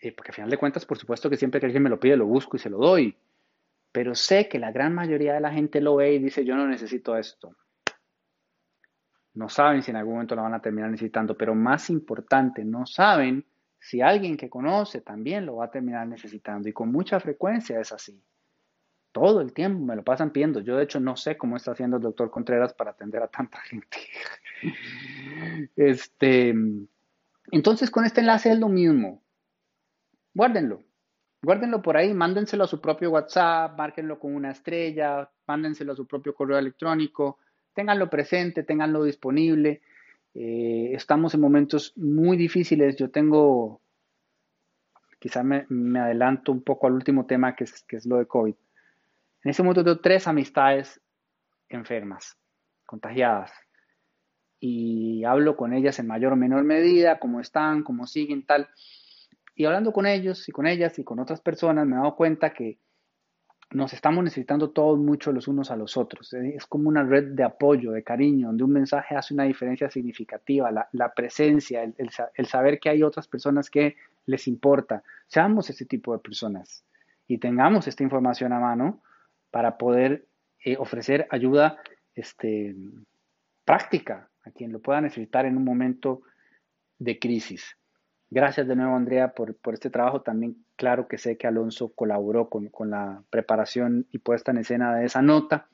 eh, 0.00 0.12
porque 0.12 0.32
al 0.32 0.34
final 0.34 0.50
de 0.50 0.58
cuentas, 0.58 0.84
por 0.84 0.98
supuesto 0.98 1.30
que 1.30 1.36
siempre 1.36 1.60
que 1.60 1.66
alguien 1.66 1.82
me 1.82 1.90
lo 1.90 2.00
pide, 2.00 2.16
lo 2.16 2.26
busco 2.26 2.56
y 2.56 2.60
se 2.60 2.70
lo 2.70 2.78
doy. 2.78 3.16
Pero 3.92 4.14
sé 4.14 4.48
que 4.48 4.58
la 4.58 4.72
gran 4.72 4.94
mayoría 4.94 5.34
de 5.34 5.40
la 5.40 5.52
gente 5.52 5.80
lo 5.80 5.96
ve 5.96 6.14
y 6.14 6.18
dice, 6.18 6.44
yo 6.44 6.56
no 6.56 6.66
necesito 6.66 7.16
esto. 7.16 7.56
No 9.34 9.48
saben 9.48 9.82
si 9.82 9.90
en 9.90 9.96
algún 9.96 10.14
momento 10.14 10.34
lo 10.34 10.42
van 10.42 10.54
a 10.54 10.60
terminar 10.60 10.90
necesitando, 10.90 11.36
pero 11.36 11.54
más 11.54 11.88
importante, 11.88 12.64
no 12.64 12.84
saben 12.86 13.44
si 13.86 14.00
alguien 14.00 14.36
que 14.36 14.50
conoce 14.50 15.00
también 15.00 15.46
lo 15.46 15.56
va 15.56 15.66
a 15.66 15.70
terminar 15.70 16.08
necesitando. 16.08 16.68
Y 16.68 16.72
con 16.72 16.90
mucha 16.90 17.20
frecuencia 17.20 17.78
es 17.78 17.92
así. 17.92 18.20
Todo 19.12 19.40
el 19.40 19.52
tiempo 19.52 19.84
me 19.84 19.94
lo 19.94 20.02
pasan 20.02 20.32
pidiendo. 20.32 20.58
Yo 20.58 20.76
de 20.76 20.82
hecho 20.82 20.98
no 20.98 21.16
sé 21.16 21.36
cómo 21.36 21.56
está 21.56 21.70
haciendo 21.70 21.98
el 21.98 22.02
doctor 22.02 22.28
Contreras 22.28 22.74
para 22.74 22.90
atender 22.90 23.22
a 23.22 23.28
tanta 23.28 23.60
gente. 23.60 23.98
este, 25.76 26.52
entonces 27.52 27.88
con 27.92 28.04
este 28.04 28.22
enlace 28.22 28.50
es 28.50 28.58
lo 28.58 28.68
mismo. 28.68 29.22
Guárdenlo. 30.34 30.82
Guárdenlo 31.40 31.80
por 31.80 31.96
ahí, 31.96 32.12
mándenselo 32.12 32.64
a 32.64 32.66
su 32.66 32.80
propio 32.80 33.12
WhatsApp, 33.12 33.78
márquenlo 33.78 34.18
con 34.18 34.34
una 34.34 34.50
estrella, 34.50 35.30
mándenselo 35.46 35.92
a 35.92 35.96
su 35.96 36.08
propio 36.08 36.34
correo 36.34 36.58
electrónico, 36.58 37.38
ténganlo 37.72 38.10
presente, 38.10 38.64
ténganlo 38.64 39.04
disponible. 39.04 39.80
Eh, 40.38 40.90
estamos 40.92 41.32
en 41.32 41.40
momentos 41.40 41.94
muy 41.96 42.36
difíciles. 42.36 42.96
Yo 42.96 43.10
tengo, 43.10 43.80
quizá 45.18 45.42
me, 45.42 45.64
adelanto 45.98 46.52
un 46.52 46.62
poco 46.62 46.86
al 46.86 46.92
último 46.92 47.24
tema 47.24 47.56
que 47.56 47.64
es, 47.64 47.82
que 47.84 47.96
es 47.96 48.04
lo 48.04 48.18
de 48.18 48.26
COVID. 48.26 48.54
En 49.44 49.50
ese 49.50 49.62
momento 49.62 49.82
tengo 49.82 50.00
tres 50.00 50.28
amistades 50.28 51.00
enfermas, 51.70 52.36
contagiadas. 52.84 53.50
Y 54.60 55.24
hablo 55.24 55.56
con 55.56 55.72
ellas 55.72 55.98
en 56.00 56.06
mayor 56.06 56.34
o 56.34 56.36
menor 56.36 56.64
medida, 56.64 57.18
cómo 57.18 57.40
están, 57.40 57.82
cómo 57.82 58.06
siguen, 58.06 58.44
tal. 58.44 58.68
Y 59.54 59.64
hablando 59.64 59.92
con 59.92 60.04
ellos 60.04 60.46
y 60.50 60.52
con 60.52 60.66
ellas 60.66 60.98
y 60.98 61.04
con 61.04 61.18
otras 61.18 61.40
personas, 61.40 61.86
me 61.86 61.94
he 61.94 61.98
dado 61.98 62.14
cuenta 62.14 62.52
que 62.52 62.78
nos 63.76 63.92
estamos 63.92 64.24
necesitando 64.24 64.70
todos 64.70 64.98
mucho 64.98 65.32
los 65.32 65.48
unos 65.48 65.70
a 65.70 65.76
los 65.76 65.98
otros. 65.98 66.32
Es 66.32 66.64
como 66.64 66.88
una 66.88 67.02
red 67.02 67.34
de 67.34 67.44
apoyo, 67.44 67.92
de 67.92 68.02
cariño, 68.02 68.46
donde 68.46 68.64
un 68.64 68.72
mensaje 68.72 69.14
hace 69.14 69.34
una 69.34 69.44
diferencia 69.44 69.90
significativa, 69.90 70.70
la, 70.70 71.12
presencia, 71.12 71.82
el, 71.82 72.46
saber 72.46 72.80
que 72.80 72.88
hay 72.88 73.02
otras 73.02 73.28
personas 73.28 73.68
que 73.68 73.96
les 74.24 74.48
importa. 74.48 75.02
Seamos 75.26 75.68
ese 75.68 75.84
tipo 75.84 76.14
de 76.14 76.20
personas 76.20 76.86
y 77.28 77.36
tengamos 77.36 77.86
esta 77.86 78.02
información 78.02 78.54
a 78.54 78.60
mano 78.60 79.02
para 79.50 79.76
poder 79.76 80.24
eh, 80.64 80.78
ofrecer 80.78 81.26
ayuda 81.30 81.78
este, 82.14 82.74
práctica 83.66 84.30
a 84.44 84.52
quien 84.52 84.72
lo 84.72 84.80
pueda 84.80 85.02
necesitar 85.02 85.44
en 85.44 85.54
un 85.54 85.64
momento 85.64 86.22
de 86.98 87.18
crisis. 87.18 87.76
Gracias 88.30 88.66
de 88.66 88.74
nuevo, 88.74 88.96
Andrea, 88.96 89.34
por, 89.34 89.54
por, 89.56 89.74
este 89.74 89.90
trabajo. 89.90 90.22
También, 90.22 90.64
claro 90.76 91.08
que 91.08 91.18
sé 91.18 91.36
que 91.36 91.46
Alonso 91.46 91.88
colaboró 91.88 92.48
con, 92.48 92.70
la 92.90 93.22
preparación 93.30 94.06
y 94.12 94.18
puesta 94.18 94.52
en 94.52 94.58
escena 94.58 94.94
de 94.94 95.06
esa 95.06 95.22
nota. 95.22 95.68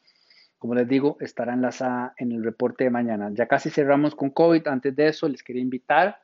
Como 0.59 0.75
les 0.75 0.89
digo, 0.89 1.17
estará 1.21 1.55
enlazada 1.55 2.15
en 2.17 2.33
el 2.33 2.45
reporte 2.45 2.85
de 2.85 2.91
mañana. 2.91 3.31
Ya 3.33 3.47
casi 3.47 3.69
cerramos 3.69 4.15
con 4.15 4.31
COVID. 4.31 4.69
Antes 4.69 4.95
de 4.95 5.09
eso, 5.09 5.29
les 5.29 5.43
quería 5.43 5.61
invitar 5.61 6.23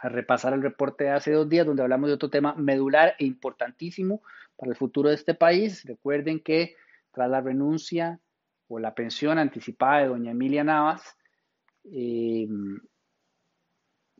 a 0.00 0.08
repasar 0.08 0.52
el 0.52 0.62
reporte 0.62 1.04
de 1.04 1.10
hace 1.10 1.32
dos 1.32 1.48
días, 1.48 1.66
donde 1.66 1.82
hablamos 1.82 2.08
de 2.08 2.14
otro 2.14 2.30
tema 2.30 2.54
medular 2.54 3.14
e 3.18 3.24
importantísimo 3.24 4.22
para 4.56 4.70
el 4.70 4.76
futuro 4.76 5.08
de 5.08 5.16
este 5.16 5.34
país. 5.34 5.84
Recuerden 5.84 6.40
que 6.40 6.76
tras 7.12 7.28
la 7.28 7.40
renuncia 7.40 8.20
o 8.68 8.78
la 8.78 8.94
pensión 8.94 9.38
anticipada 9.38 10.02
de 10.02 10.08
doña 10.08 10.30
Emilia 10.30 10.62
Navas, 10.62 11.16
eh, 11.84 12.46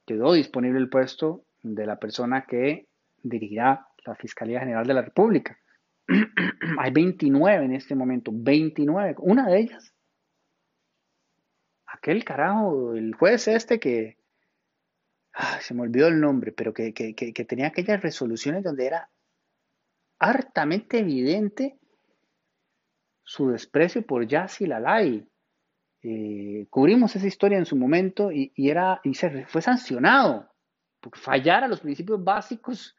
quedó 0.05 0.33
disponible 0.33 0.79
el 0.79 0.88
puesto 0.88 1.45
de 1.62 1.87
la 1.87 2.01
persona 2.01 2.47
que 2.47 2.88
dirigirá 3.23 3.89
la 4.05 4.15
Fiscalía 4.15 4.61
General 4.61 4.87
de 4.87 4.95
la 4.95 5.03
República. 5.03 5.59
Hay 6.79 6.91
29 6.91 7.65
en 7.65 7.75
este 7.75 7.95
momento, 7.95 8.31
29. 8.35 9.17
Una 9.19 9.49
de 9.49 9.59
ellas, 9.59 9.95
aquel 11.87 12.25
carajo, 12.25 12.95
el 12.95 13.15
juez 13.15 13.49
este 13.49 13.79
que, 13.79 14.19
se 15.61 15.75
me 15.75 15.83
olvidó 15.83 16.09
el 16.09 16.21
nombre, 16.21 16.53
pero 16.53 16.73
que, 16.73 16.93
tenía 17.49 17.69
aquellas 17.69 18.01
resoluciones 18.01 18.65
donde 18.65 18.87
era 18.87 19.11
hartamente 20.19 20.99
evidente 20.99 21.79
su 23.23 23.51
desprecio 23.51 24.05
por 24.07 24.27
Yassi 24.27 24.67
Lalay. 24.67 25.29
Eh, 26.03 26.67
cubrimos 26.71 27.15
esa 27.15 27.27
historia 27.27 27.59
en 27.59 27.67
su 27.67 27.77
momento 27.77 28.33
y, 28.33 28.53
era, 28.57 29.01
y 29.05 29.15
se 29.15 29.47
fue 29.47 29.63
sancionado 29.63 30.51
por 31.01 31.17
fallar 31.17 31.65
a 31.65 31.69
los 31.69 31.81
principios 31.81 32.23
básicos 32.23 32.97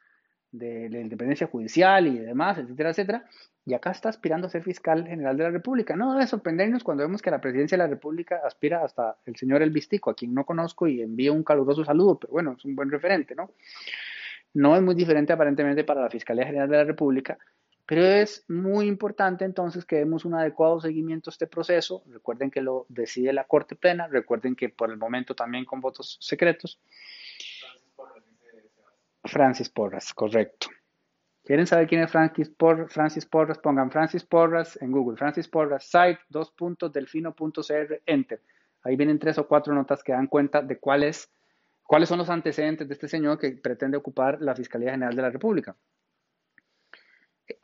de 0.52 0.90
la 0.90 1.00
independencia 1.00 1.48
judicial 1.48 2.08
y 2.08 2.20
demás, 2.20 2.58
etcétera, 2.58 2.90
etcétera. 2.90 3.26
Y 3.66 3.74
acá 3.74 3.92
está 3.92 4.10
aspirando 4.10 4.48
a 4.48 4.50
ser 4.50 4.64
fiscal 4.64 5.08
general 5.08 5.38
de 5.38 5.44
la 5.44 5.52
República. 5.52 5.96
No 5.96 6.14
debe 6.14 6.26
sorprendernos 6.26 6.84
cuando 6.84 7.04
vemos 7.04 7.22
que 7.22 7.30
la 7.30 7.42
presidencia 7.42 7.78
de 7.78 7.84
la 7.84 7.90
República 7.90 8.42
aspira 8.44 8.84
hasta 8.84 9.18
el 9.26 9.36
señor 9.36 9.62
El 9.62 9.70
Vistico, 9.70 10.10
a 10.10 10.16
quien 10.16 10.34
no 10.34 10.46
conozco 10.46 10.88
y 10.88 11.02
envío 11.02 11.34
un 11.34 11.44
caluroso 11.44 11.86
saludo, 11.86 12.18
pero 12.20 12.34
bueno, 12.34 12.56
es 12.58 12.66
un 12.66 12.76
buen 12.76 12.90
referente, 12.90 13.36
¿no? 13.36 13.52
No 14.54 14.76
es 14.76 14.82
muy 14.82 14.96
diferente 14.96 15.34
aparentemente 15.34 15.84
para 15.84 16.02
la 16.02 16.10
Fiscalía 16.10 16.46
General 16.46 16.68
de 16.68 16.78
la 16.78 16.84
República, 16.84 17.38
pero 17.86 18.04
es 18.04 18.46
muy 18.48 18.88
importante 18.88 19.46
entonces 19.46 19.84
que 19.84 19.96
demos 19.96 20.24
un 20.24 20.36
adecuado 20.36 20.80
seguimiento 20.80 21.30
a 21.30 21.34
este 21.34 21.48
proceso. 21.48 22.04
Recuerden 22.08 22.52
que 22.52 22.62
lo 22.62 22.86
decide 22.88 23.34
la 23.34 23.46
Corte 23.46 23.76
Plena, 23.76 24.08
recuerden 24.08 24.56
que 24.56 24.70
por 24.70 24.92
el 24.92 24.98
momento 24.98 25.34
también 25.36 25.66
con 25.66 25.82
votos 25.82 26.18
secretos. 26.22 26.80
Francis 29.24 29.70
Porras, 29.70 30.14
correcto. 30.14 30.68
¿Quieren 31.44 31.66
saber 31.66 31.88
quién 31.88 32.02
es 32.02 32.12
Francis, 32.12 32.52
Francis 32.90 33.26
Porras? 33.26 33.58
Pongan 33.58 33.92
Francis 33.92 34.24
Porras 34.24 34.78
en 34.82 34.92
Google. 34.92 35.18
Francis 35.18 35.48
Porras, 35.48 35.86
site, 35.86 36.20
dos 36.30 36.52
puntos, 36.52 36.92
delfino.cr, 36.92 38.02
enter. 38.06 38.42
Ahí 38.84 38.96
vienen 38.96 39.20
tres 39.20 39.38
o 39.38 39.48
cuatro 39.48 39.74
notas 39.74 40.04
que 40.04 40.12
dan 40.12 40.28
cuenta 40.28 40.62
de 40.62 40.78
cuáles, 40.78 41.32
cuáles 41.84 42.08
son 42.08 42.20
los 42.20 42.30
antecedentes 42.30 42.88
de 42.88 42.94
este 42.94 43.08
señor 43.08 43.40
que 43.40 43.52
pretende 43.52 43.98
ocupar 43.98 44.38
la 44.42 44.56
Fiscalía 44.56 44.92
General 44.92 45.16
de 45.16 45.22
la 45.22 45.30
República 45.30 45.76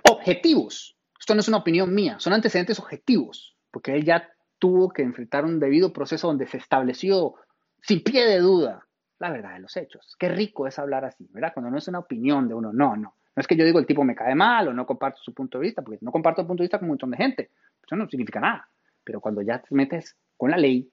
objetivos. 0.03 0.97
Esto 1.19 1.33
no 1.33 1.41
es 1.41 1.47
una 1.47 1.57
opinión 1.57 1.93
mía, 1.93 2.19
son 2.19 2.33
antecedentes 2.33 2.79
objetivos, 2.79 3.55
porque 3.71 3.93
él 3.93 4.05
ya 4.05 4.29
tuvo 4.59 4.89
que 4.89 5.01
enfrentar 5.01 5.45
un 5.45 5.59
debido 5.59 5.93
proceso 5.93 6.27
donde 6.27 6.47
se 6.47 6.57
estableció 6.57 7.35
sin 7.81 8.03
pie 8.03 8.25
de 8.25 8.39
duda 8.39 8.84
la 9.25 9.31
verdad 9.31 9.53
de 9.53 9.59
los 9.59 9.75
hechos. 9.75 10.15
Qué 10.19 10.29
rico 10.29 10.67
es 10.67 10.77
hablar 10.77 11.05
así, 11.05 11.27
¿verdad? 11.31 11.51
Cuando 11.53 11.71
no 11.71 11.77
es 11.77 11.87
una 11.87 11.99
opinión 11.99 12.47
de 12.47 12.53
uno, 12.53 12.71
no, 12.71 12.95
no. 12.95 13.15
No 13.35 13.41
es 13.41 13.47
que 13.47 13.55
yo 13.57 13.65
digo 13.65 13.79
el 13.79 13.85
tipo 13.85 14.03
me 14.03 14.15
cae 14.15 14.35
mal 14.35 14.67
o 14.67 14.73
no 14.73 14.85
comparto 14.85 15.19
su 15.21 15.33
punto 15.33 15.57
de 15.57 15.63
vista, 15.63 15.81
porque 15.81 15.99
no 16.01 16.11
comparto 16.11 16.41
el 16.41 16.47
punto 16.47 16.61
de 16.61 16.65
vista 16.65 16.77
con 16.79 16.85
un 16.85 16.91
montón 16.91 17.11
de 17.11 17.17
gente. 17.17 17.51
Eso 17.83 17.95
no 17.95 18.07
significa 18.07 18.39
nada. 18.39 18.69
Pero 19.03 19.19
cuando 19.19 19.41
ya 19.41 19.59
te 19.59 19.73
metes 19.75 20.15
con 20.37 20.51
la 20.51 20.57
ley 20.57 20.89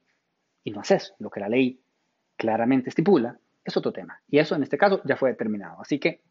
y 0.64 0.70
no 0.70 0.80
haces 0.80 1.14
lo 1.18 1.30
que 1.30 1.40
la 1.40 1.48
ley 1.48 1.80
claramente 2.36 2.88
estipula, 2.88 3.38
es 3.64 3.76
otro 3.76 3.92
tema. 3.92 4.20
Y 4.28 4.38
eso 4.38 4.56
en 4.56 4.62
este 4.62 4.76
caso 4.76 5.00
ya 5.04 5.16
fue 5.16 5.30
determinado. 5.30 5.80
Así 5.80 5.98
que 5.98 6.22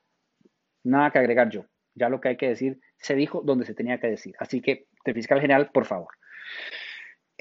nada 0.84 1.12
que 1.12 1.20
agregar 1.20 1.50
yo. 1.50 1.66
Ya 1.96 2.10
lo 2.10 2.20
que 2.20 2.30
hay 2.30 2.38
que 2.38 2.50
decir 2.50 2.80
se 2.98 3.16
dijo 3.16 3.42
donde 3.42 3.66
se 3.66 3.74
tenía 3.74 4.00
que 4.00 4.08
decir. 4.08 4.36
Así 4.40 4.62
que, 4.62 4.88
fiscal 5.14 5.40
general, 5.40 5.70
por 5.74 5.86
favor. 5.86 6.10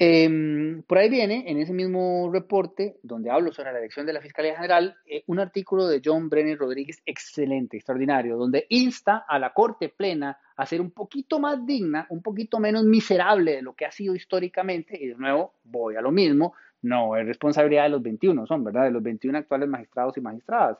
Em, 0.03 0.81
por 0.81 0.97
ahí 0.97 1.11
viene, 1.11 1.43
en 1.45 1.59
ese 1.59 1.73
mismo 1.73 2.31
reporte, 2.33 2.97
donde 3.03 3.29
hablo 3.29 3.53
sobre 3.53 3.71
la 3.71 3.77
elección 3.77 4.03
de 4.07 4.13
la 4.13 4.19
Fiscalía 4.19 4.55
General, 4.55 4.97
eh, 5.05 5.23
un 5.27 5.39
artículo 5.39 5.85
de 5.85 6.01
John 6.03 6.27
Brenner 6.27 6.57
Rodríguez, 6.57 7.03
excelente, 7.05 7.77
extraordinario, 7.77 8.35
donde 8.35 8.65
insta 8.69 9.25
a 9.27 9.37
la 9.37 9.53
Corte 9.53 9.89
Plena 9.89 10.39
a 10.55 10.65
ser 10.65 10.81
un 10.81 10.89
poquito 10.89 11.39
más 11.39 11.63
digna, 11.67 12.07
un 12.09 12.23
poquito 12.23 12.59
menos 12.59 12.83
miserable 12.83 13.57
de 13.57 13.61
lo 13.61 13.75
que 13.75 13.85
ha 13.85 13.91
sido 13.91 14.15
históricamente, 14.15 14.97
y 14.99 15.05
de 15.05 15.15
nuevo 15.17 15.53
voy 15.65 15.97
a 15.97 16.01
lo 16.01 16.09
mismo, 16.09 16.55
no 16.81 17.15
es 17.15 17.27
responsabilidad 17.27 17.83
de 17.83 17.89
los 17.89 18.01
21, 18.01 18.47
son, 18.47 18.63
¿verdad? 18.63 18.85
De 18.85 18.91
los 18.91 19.03
21 19.03 19.37
actuales 19.37 19.69
magistrados 19.69 20.17
y 20.17 20.21
magistradas. 20.21 20.79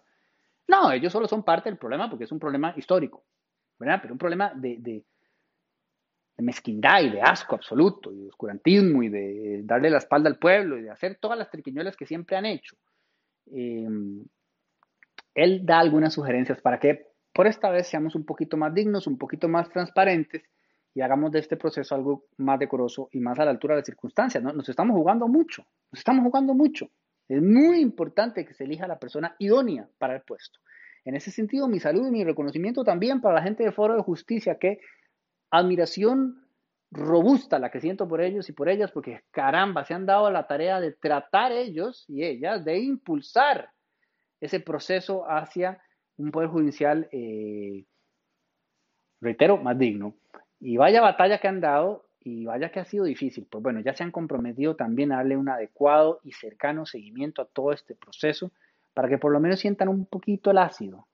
No, 0.67 0.91
ellos 0.91 1.13
solo 1.13 1.27
son 1.27 1.43
parte 1.43 1.69
del 1.69 1.77
problema 1.77 2.09
porque 2.09 2.23
es 2.23 2.31
un 2.31 2.39
problema 2.39 2.73
histórico. 2.75 3.23
Pero 3.77 4.13
un 4.13 4.17
problema 4.17 4.51
de, 4.55 5.03
mezquindad 6.41 7.01
y 7.01 7.09
de 7.09 7.21
asco 7.21 7.55
absoluto, 7.55 8.11
y 8.11 8.23
de 8.23 8.29
oscurantismo, 8.29 9.03
y 9.03 9.09
de 9.09 9.61
darle 9.63 9.89
la 9.89 9.97
espalda 9.97 10.29
al 10.29 10.37
pueblo, 10.37 10.77
y 10.77 10.83
de 10.83 10.89
hacer 10.89 11.17
todas 11.19 11.37
las 11.37 11.49
triquiñuelas 11.49 11.95
que 11.95 12.05
siempre 12.05 12.35
han 12.35 12.45
hecho. 12.45 12.75
Em, 13.51 14.23
él 15.33 15.65
da 15.65 15.79
algunas 15.79 16.13
sugerencias 16.13 16.61
para 16.61 16.79
que 16.79 17.07
por 17.33 17.47
esta 17.47 17.69
vez 17.69 17.87
seamos 17.87 18.15
un 18.15 18.25
poquito 18.25 18.57
más 18.57 18.73
dignos, 18.73 19.07
un 19.07 19.17
poquito 19.17 19.47
más 19.47 19.69
transparentes, 19.69 20.43
y 20.93 21.01
hagamos 21.01 21.31
de 21.31 21.39
este 21.39 21.55
proceso 21.55 21.95
algo 21.95 22.25
más 22.37 22.59
decoroso 22.59 23.09
y 23.11 23.19
más 23.19 23.39
a 23.39 23.45
la 23.45 23.51
altura 23.51 23.75
de 23.75 23.79
las 23.79 23.85
circunstancias. 23.85 24.43
¿no? 24.43 24.51
Nos 24.51 24.67
estamos 24.67 24.95
jugando 24.95 25.27
mucho, 25.27 25.65
nos 25.91 25.99
estamos 25.99 26.23
jugando 26.25 26.53
mucho. 26.53 26.89
Es 27.29 27.41
muy 27.41 27.79
importante 27.79 28.45
que 28.45 28.53
se 28.53 28.65
elija 28.65 28.87
la 28.87 28.99
persona 28.99 29.35
idónea 29.39 29.87
para 29.97 30.15
el 30.15 30.21
puesto. 30.21 30.59
En 31.05 31.15
ese 31.15 31.31
sentido, 31.31 31.67
mi 31.67 31.79
salud 31.79 32.07
y 32.07 32.11
mi 32.11 32.23
reconocimiento 32.23 32.83
también 32.83 33.21
para 33.21 33.35
la 33.35 33.41
gente 33.41 33.63
de 33.63 33.71
Foro 33.71 33.95
de 33.95 34.03
Justicia, 34.03 34.55
que 34.59 34.79
admiración 35.51 36.45
robusta 36.91 37.59
la 37.59 37.69
que 37.71 37.79
siento 37.79 38.07
por 38.07 38.21
ellos 38.21 38.49
y 38.49 38.53
por 38.53 38.67
ellas, 38.67 38.91
porque 38.91 39.21
caramba, 39.31 39.85
se 39.85 39.93
han 39.93 40.05
dado 40.05 40.29
la 40.31 40.47
tarea 40.47 40.81
de 40.81 40.91
tratar 40.91 41.51
ellos 41.51 42.05
y 42.07 42.23
ellas, 42.23 42.65
de 42.65 42.79
impulsar 42.79 43.69
ese 44.39 44.59
proceso 44.59 45.29
hacia 45.29 45.81
un 46.17 46.31
poder 46.31 46.49
judicial, 46.49 47.07
eh, 47.11 47.85
reitero, 49.21 49.57
más 49.57 49.77
digno. 49.77 50.15
Y 50.59 50.77
vaya 50.77 51.01
batalla 51.01 51.39
que 51.39 51.47
han 51.47 51.61
dado 51.61 52.09
y 52.19 52.45
vaya 52.45 52.71
que 52.71 52.79
ha 52.79 52.85
sido 52.85 53.05
difícil. 53.05 53.47
Pues 53.49 53.63
bueno, 53.63 53.79
ya 53.79 53.93
se 53.93 54.03
han 54.03 54.11
comprometido 54.11 54.75
también 54.75 55.11
a 55.11 55.17
darle 55.17 55.37
un 55.37 55.49
adecuado 55.49 56.19
y 56.23 56.33
cercano 56.33 56.85
seguimiento 56.85 57.41
a 57.41 57.45
todo 57.45 57.71
este 57.71 57.95
proceso 57.95 58.51
para 58.93 59.07
que 59.07 59.17
por 59.17 59.31
lo 59.31 59.39
menos 59.39 59.59
sientan 59.59 59.87
un 59.87 60.05
poquito 60.05 60.51
el 60.51 60.57
ácido 60.57 61.07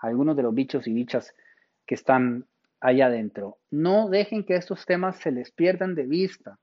algunos 0.00 0.36
de 0.36 0.42
los 0.42 0.54
bichos 0.54 0.86
y 0.86 0.92
bichas 0.92 1.34
que 1.86 1.94
están 1.94 2.46
allá 2.80 3.06
adentro. 3.06 3.58
No 3.70 4.08
dejen 4.08 4.44
que 4.44 4.56
estos 4.56 4.86
temas 4.86 5.18
se 5.18 5.30
les 5.30 5.52
pierdan 5.52 5.94
de 5.94 6.06
vista. 6.06 6.58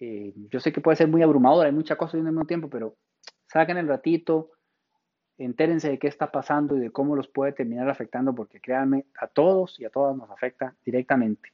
Eh, 0.00 0.32
yo 0.50 0.60
sé 0.60 0.72
que 0.72 0.80
puede 0.80 0.96
ser 0.96 1.08
muy 1.08 1.22
abrumador, 1.22 1.66
hay 1.66 1.72
mucha 1.72 1.96
cosa 1.96 2.16
al 2.16 2.24
mismo 2.24 2.44
tiempo, 2.44 2.68
pero 2.68 2.96
saquen 3.46 3.76
el 3.76 3.86
ratito, 3.86 4.50
entérense 5.38 5.88
de 5.88 5.98
qué 5.98 6.08
está 6.08 6.32
pasando 6.32 6.76
y 6.76 6.80
de 6.80 6.90
cómo 6.90 7.14
los 7.14 7.28
puede 7.28 7.52
terminar 7.52 7.88
afectando, 7.88 8.34
porque 8.34 8.60
créanme, 8.60 9.06
a 9.18 9.28
todos 9.28 9.78
y 9.78 9.84
a 9.84 9.90
todas 9.90 10.16
nos 10.16 10.30
afecta 10.30 10.74
directamente. 10.84 11.52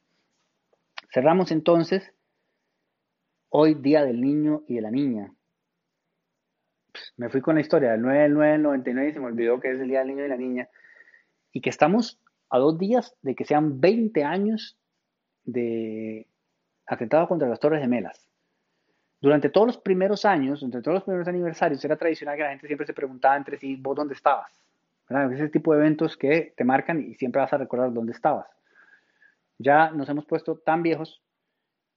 Cerramos 1.13 1.51
entonces 1.51 2.11
hoy 3.49 3.75
Día 3.75 4.03
del 4.03 4.19
Niño 4.19 4.63
y 4.67 4.75
de 4.75 4.81
la 4.81 4.89
Niña. 4.89 5.31
me 7.17 7.29
fui 7.29 7.41
con 7.41 7.55
la 7.55 7.61
historia 7.61 7.91
del 7.91 8.01
9 8.01 8.23
del 8.23 8.33
9 8.33 8.51
del 8.53 8.63
99 8.63 9.09
y 9.09 9.13
se 9.13 9.19
me 9.19 9.27
olvidó 9.27 9.59
que 9.59 9.71
es 9.71 9.79
el 9.79 9.89
Día 9.89 9.99
del 9.99 10.07
Niño 10.07 10.25
y 10.25 10.29
la 10.29 10.37
Niña. 10.37 10.69
Y 11.51 11.61
que 11.61 11.69
estamos 11.69 12.19
a 12.53 12.59
dos 12.59 12.77
días 12.77 13.15
de 13.23 13.33
que 13.33 13.45
sean 13.45 13.81
20 13.81 14.23
años 14.23 14.77
de 15.43 16.27
atentado 16.85 17.27
contra 17.27 17.49
las 17.49 17.59
Torres 17.59 17.81
Gemelas. 17.81 18.29
Durante 19.19 19.49
todos 19.49 19.65
los 19.65 19.77
primeros 19.79 20.23
años, 20.23 20.59
durante 20.59 20.83
todos 20.83 20.95
los 20.95 21.03
primeros 21.03 21.27
aniversarios, 21.27 21.83
era 21.83 21.97
tradicional 21.97 22.37
que 22.37 22.43
la 22.43 22.49
gente 22.49 22.67
siempre 22.67 22.85
se 22.85 22.93
preguntaba 22.93 23.37
entre 23.37 23.57
sí, 23.57 23.75
¿vos 23.75 23.95
dónde 23.95 24.13
estabas? 24.13 24.51
Ese 25.09 25.49
tipo 25.49 25.73
de 25.73 25.79
eventos 25.79 26.15
que 26.15 26.53
te 26.55 26.63
marcan 26.63 27.01
y 27.01 27.15
siempre 27.15 27.41
vas 27.41 27.51
a 27.53 27.57
recordar 27.57 27.91
dónde 27.91 28.11
estabas. 28.11 28.45
Ya 29.57 29.89
nos 29.89 30.07
hemos 30.09 30.25
puesto 30.27 30.57
tan 30.57 30.83
viejos 30.83 31.23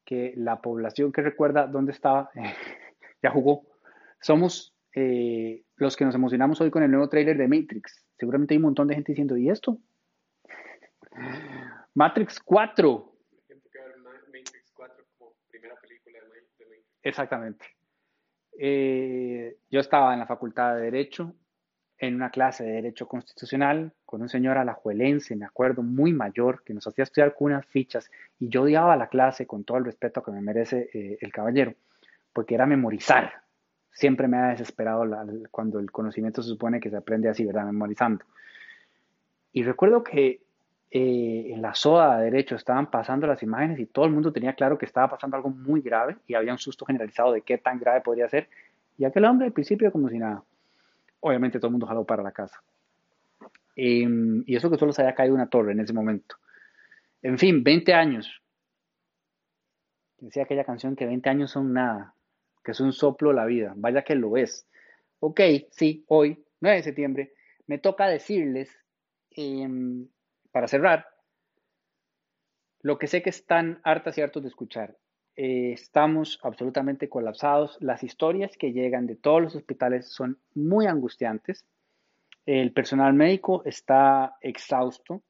que 0.06 0.32
la 0.36 0.62
población 0.62 1.12
que 1.12 1.20
recuerda 1.20 1.66
dónde 1.66 1.92
estaba 1.92 2.30
ya 3.22 3.30
jugó. 3.30 3.66
Somos 4.22 4.74
eh, 4.94 5.64
los 5.76 5.98
que 5.98 6.06
nos 6.06 6.14
emocionamos 6.14 6.62
hoy 6.62 6.70
con 6.70 6.82
el 6.82 6.90
nuevo 6.90 7.10
tráiler 7.10 7.36
de 7.36 7.46
Matrix. 7.46 8.06
Seguramente 8.18 8.54
hay 8.54 8.58
un 8.58 8.64
montón 8.64 8.88
de 8.88 8.94
gente 8.94 9.12
diciendo, 9.12 9.36
¿y 9.36 9.50
esto? 9.50 9.78
Matrix 11.94 12.40
4. 12.40 13.12
Matrix 14.32 14.72
4 14.74 15.04
como 15.18 15.32
primera 15.48 15.76
película 15.76 16.18
de 16.20 16.26
Matrix. 16.26 16.86
Exactamente. 17.02 17.66
Eh, 18.58 19.58
yo 19.70 19.80
estaba 19.80 20.12
en 20.12 20.20
la 20.20 20.26
Facultad 20.26 20.76
de 20.76 20.82
Derecho, 20.82 21.34
en 21.98 22.14
una 22.14 22.30
clase 22.30 22.64
de 22.64 22.72
Derecho 22.72 23.08
Constitucional, 23.08 23.92
con 24.04 24.22
un 24.22 24.28
señor 24.28 24.58
alajuelense, 24.58 25.36
me 25.36 25.46
acuerdo, 25.46 25.82
muy 25.82 26.12
mayor, 26.12 26.62
que 26.62 26.74
nos 26.74 26.86
hacía 26.86 27.04
estudiar 27.04 27.34
con 27.34 27.52
unas 27.52 27.66
fichas, 27.66 28.10
y 28.38 28.48
yo 28.48 28.62
odiaba 28.62 28.96
la 28.96 29.08
clase 29.08 29.46
con 29.46 29.64
todo 29.64 29.78
el 29.78 29.84
respeto 29.84 30.22
que 30.22 30.30
me 30.30 30.40
merece 30.42 30.90
eh, 30.92 31.18
el 31.20 31.32
caballero, 31.32 31.74
porque 32.32 32.54
era 32.54 32.66
memorizar. 32.66 33.42
Siempre 33.90 34.28
me 34.28 34.36
ha 34.36 34.48
desesperado 34.48 35.04
cuando 35.50 35.78
el 35.78 35.90
conocimiento 35.90 36.42
se 36.42 36.50
supone 36.50 36.80
que 36.80 36.90
se 36.90 36.98
aprende 36.98 37.30
así, 37.30 37.46
¿verdad? 37.46 37.64
Memorizando. 37.64 38.26
Y 39.52 39.62
recuerdo 39.62 40.04
que 40.04 40.45
eh, 40.98 41.52
en 41.52 41.60
la 41.60 41.74
SOA 41.74 42.16
de 42.16 42.24
Derecho 42.30 42.56
estaban 42.56 42.90
pasando 42.90 43.26
las 43.26 43.42
imágenes 43.42 43.78
y 43.78 43.84
todo 43.84 44.06
el 44.06 44.12
mundo 44.12 44.32
tenía 44.32 44.54
claro 44.54 44.78
que 44.78 44.86
estaba 44.86 45.10
pasando 45.10 45.36
algo 45.36 45.50
muy 45.50 45.82
grave 45.82 46.16
y 46.26 46.32
había 46.32 46.52
un 46.52 46.58
susto 46.58 46.86
generalizado 46.86 47.32
de 47.32 47.42
qué 47.42 47.58
tan 47.58 47.78
grave 47.78 48.00
podría 48.00 48.26
ser. 48.30 48.48
Y 48.96 49.04
aquel 49.04 49.26
hombre 49.26 49.46
al 49.46 49.52
principio 49.52 49.92
como 49.92 50.08
si 50.08 50.18
nada. 50.18 50.42
Obviamente 51.20 51.58
todo 51.58 51.66
el 51.66 51.72
mundo 51.72 51.86
jaló 51.86 52.04
para 52.04 52.22
la 52.22 52.32
casa. 52.32 52.62
Em, 53.74 54.42
y 54.46 54.56
eso 54.56 54.70
que 54.70 54.78
solo 54.78 54.90
se 54.90 55.02
había 55.02 55.14
caído 55.14 55.34
una 55.34 55.50
torre 55.50 55.72
en 55.72 55.80
ese 55.80 55.92
momento. 55.92 56.36
En 57.20 57.36
fin, 57.36 57.62
20 57.62 57.92
años. 57.92 58.40
Decía 60.18 60.44
aquella 60.44 60.64
canción 60.64 60.96
que 60.96 61.04
20 61.04 61.28
años 61.28 61.50
son 61.50 61.74
nada, 61.74 62.14
que 62.64 62.70
es 62.70 62.80
un 62.80 62.94
soplo 62.94 63.34
la 63.34 63.44
vida. 63.44 63.74
Vaya 63.76 64.00
que 64.00 64.14
lo 64.14 64.38
es. 64.38 64.66
Ok, 65.20 65.42
sí, 65.72 66.06
hoy, 66.08 66.42
9 66.60 66.78
de 66.78 66.82
septiembre, 66.82 67.32
me 67.66 67.76
toca 67.76 68.06
decirles 68.06 68.74
em, 69.32 70.08
para 70.56 70.68
cerrar, 70.68 71.06
lo 72.80 72.96
que 72.96 73.08
sé 73.08 73.20
que 73.20 73.28
están 73.28 73.78
hartas 73.84 74.16
y 74.16 74.22
hartos 74.22 74.42
de 74.42 74.48
escuchar. 74.48 74.96
Eh, 75.36 75.72
estamos 75.72 76.40
absolutamente 76.42 77.10
colapsados. 77.10 77.76
Las 77.80 78.02
historias 78.02 78.56
que 78.56 78.72
llegan 78.72 79.06
de 79.06 79.16
todos 79.16 79.42
los 79.42 79.54
hospitales 79.54 80.08
son 80.08 80.38
muy 80.54 80.86
angustiantes. 80.86 81.66
El 82.46 82.72
personal 82.72 83.12
médico 83.12 83.64
está 83.66 84.38
exhausto. 84.40 85.20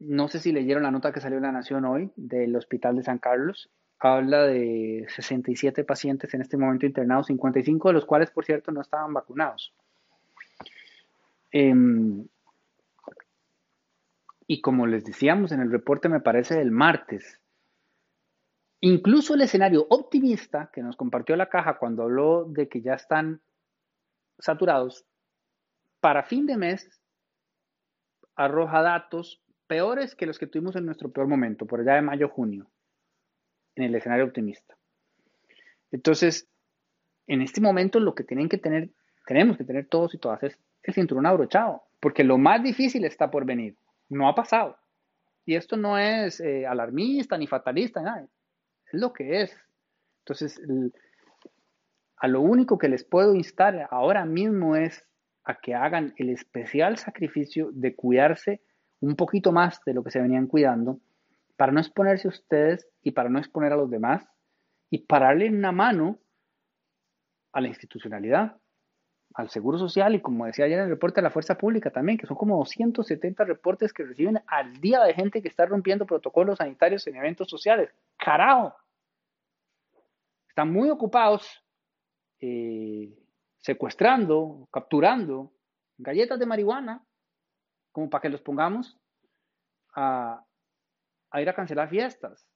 No 0.00 0.26
sé 0.26 0.40
si 0.40 0.50
leyeron 0.50 0.82
la 0.82 0.90
nota 0.90 1.12
que 1.12 1.20
salió 1.20 1.36
en 1.36 1.44
La 1.44 1.52
Nación 1.52 1.84
hoy 1.84 2.10
del 2.16 2.56
Hospital 2.56 2.96
de 2.96 3.04
San 3.04 3.18
Carlos. 3.18 3.70
Habla 4.00 4.48
de 4.48 5.06
67 5.10 5.84
pacientes 5.84 6.34
en 6.34 6.40
este 6.40 6.56
momento 6.56 6.86
internados, 6.86 7.28
55 7.28 7.90
de 7.90 7.94
los 7.94 8.04
cuales, 8.04 8.32
por 8.32 8.44
cierto, 8.44 8.72
no 8.72 8.80
estaban 8.80 9.14
vacunados. 9.14 9.72
Em, 11.52 12.26
y 14.46 14.60
como 14.60 14.86
les 14.86 15.04
decíamos 15.04 15.52
en 15.52 15.60
el 15.60 15.70
reporte, 15.70 16.08
me 16.08 16.20
parece 16.20 16.56
del 16.56 16.70
martes, 16.70 17.40
incluso 18.80 19.34
el 19.34 19.42
escenario 19.42 19.86
optimista 19.88 20.70
que 20.72 20.82
nos 20.82 20.96
compartió 20.96 21.36
la 21.36 21.48
caja 21.48 21.78
cuando 21.78 22.02
habló 22.02 22.44
de 22.44 22.68
que 22.68 22.82
ya 22.82 22.94
están 22.94 23.40
saturados, 24.38 25.06
para 26.00 26.24
fin 26.24 26.46
de 26.46 26.56
mes 26.56 27.00
arroja 28.36 28.82
datos 28.82 29.40
peores 29.66 30.14
que 30.14 30.26
los 30.26 30.38
que 30.38 30.46
tuvimos 30.46 30.76
en 30.76 30.84
nuestro 30.84 31.10
peor 31.10 31.28
momento, 31.28 31.66
por 31.66 31.80
allá 31.80 31.94
de 31.94 32.02
mayo-junio, 32.02 32.66
en 33.76 33.84
el 33.84 33.94
escenario 33.94 34.26
optimista. 34.26 34.76
Entonces, 35.90 36.48
en 37.26 37.40
este 37.40 37.60
momento 37.60 38.00
lo 38.00 38.14
que 38.14 38.24
tienen 38.24 38.48
que 38.48 38.58
tener, 38.58 38.90
tenemos 39.26 39.56
que 39.56 39.64
tener 39.64 39.86
todos 39.86 40.14
y 40.14 40.18
todas 40.18 40.42
es 40.42 40.58
el 40.82 40.92
cinturón 40.92 41.24
abrochado, 41.24 41.84
porque 42.00 42.24
lo 42.24 42.36
más 42.36 42.62
difícil 42.62 43.04
está 43.04 43.30
por 43.30 43.46
venir. 43.46 43.76
No 44.08 44.28
ha 44.28 44.34
pasado. 44.34 44.76
Y 45.46 45.56
esto 45.56 45.76
no 45.76 45.98
es 45.98 46.40
eh, 46.40 46.66
alarmista 46.66 47.36
ni 47.36 47.46
fatalista, 47.46 48.00
nada. 48.00 48.26
Es 48.92 49.00
lo 49.00 49.12
que 49.12 49.42
es. 49.42 49.56
Entonces, 50.20 50.60
a 52.16 52.28
lo 52.28 52.40
único 52.40 52.78
que 52.78 52.88
les 52.88 53.04
puedo 53.04 53.34
instar 53.34 53.86
ahora 53.90 54.24
mismo 54.24 54.76
es 54.76 55.06
a 55.44 55.60
que 55.60 55.74
hagan 55.74 56.14
el 56.16 56.30
especial 56.30 56.96
sacrificio 56.96 57.70
de 57.72 57.94
cuidarse 57.94 58.62
un 59.00 59.16
poquito 59.16 59.52
más 59.52 59.80
de 59.84 59.92
lo 59.92 60.02
que 60.02 60.10
se 60.10 60.20
venían 60.20 60.46
cuidando 60.46 61.00
para 61.56 61.72
no 61.72 61.80
exponerse 61.80 62.26
a 62.26 62.30
ustedes 62.30 62.88
y 63.02 63.10
para 63.10 63.28
no 63.28 63.38
exponer 63.38 63.72
a 63.72 63.76
los 63.76 63.90
demás 63.90 64.26
y 64.88 64.98
para 64.98 65.26
darle 65.26 65.50
una 65.50 65.72
mano 65.72 66.18
a 67.52 67.60
la 67.60 67.68
institucionalidad 67.68 68.56
al 69.34 69.50
Seguro 69.50 69.78
Social 69.78 70.14
y 70.14 70.20
como 70.20 70.46
decía 70.46 70.64
ayer 70.64 70.78
en 70.78 70.84
el 70.84 70.90
reporte 70.90 71.16
de 71.16 71.24
la 71.24 71.30
Fuerza 71.30 71.58
Pública 71.58 71.90
también, 71.90 72.16
que 72.16 72.26
son 72.26 72.36
como 72.36 72.56
270 72.58 73.44
reportes 73.44 73.92
que 73.92 74.04
reciben 74.04 74.40
al 74.46 74.80
día 74.80 75.02
de 75.02 75.12
gente 75.12 75.42
que 75.42 75.48
está 75.48 75.66
rompiendo 75.66 76.06
protocolos 76.06 76.58
sanitarios 76.58 77.06
en 77.08 77.16
eventos 77.16 77.48
sociales. 77.48 77.90
¡Carajo! 78.16 78.74
Están 80.48 80.72
muy 80.72 80.88
ocupados 80.88 81.64
eh, 82.40 83.12
secuestrando, 83.58 84.68
capturando 84.70 85.52
galletas 85.98 86.38
de 86.38 86.46
marihuana, 86.46 87.04
como 87.90 88.08
para 88.08 88.22
que 88.22 88.28
los 88.28 88.40
pongamos 88.40 88.96
a, 89.96 90.44
a 91.30 91.42
ir 91.42 91.48
a 91.48 91.54
cancelar 91.54 91.88
fiestas. 91.88 92.46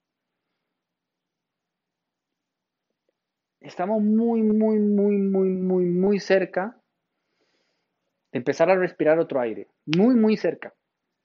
Estamos 3.69 4.03
muy, 4.03 4.43
muy, 4.43 4.79
muy, 4.79 5.19
muy, 5.19 5.51
muy, 5.51 5.85
muy 5.85 6.19
cerca 6.19 6.77
de 8.33 8.39
empezar 8.39 8.71
a 8.71 8.77
respirar 8.77 9.19
otro 9.19 9.41
aire. 9.41 9.69
Muy, 9.85 10.15
muy 10.15 10.37
cerca. 10.37 10.73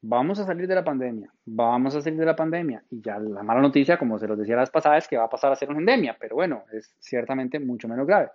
Vamos 0.01 0.39
a 0.39 0.45
salir 0.45 0.67
de 0.67 0.75
la 0.75 0.83
pandemia. 0.83 1.31
Vamos 1.45 1.95
a 1.95 2.01
salir 2.01 2.19
de 2.19 2.25
la 2.25 2.35
pandemia. 2.35 2.83
Y 2.91 3.01
ya 3.01 3.17
la 3.17 3.43
mala 3.43 3.61
noticia, 3.61 3.97
como 3.97 4.19
se 4.19 4.27
los 4.27 4.37
decía 4.37 4.55
la 4.55 4.63
vez 4.63 4.71
pasada, 4.71 4.97
es 4.97 5.07
que 5.07 5.17
va 5.17 5.25
a 5.25 5.29
pasar 5.29 5.51
a 5.51 5.55
ser 5.55 5.69
una 5.69 5.79
endemia. 5.79 6.17
Pero 6.19 6.35
bueno, 6.35 6.65
es 6.73 6.93
ciertamente 6.99 7.59
mucho 7.59 7.87
menos 7.87 8.05
grave. 8.05 8.29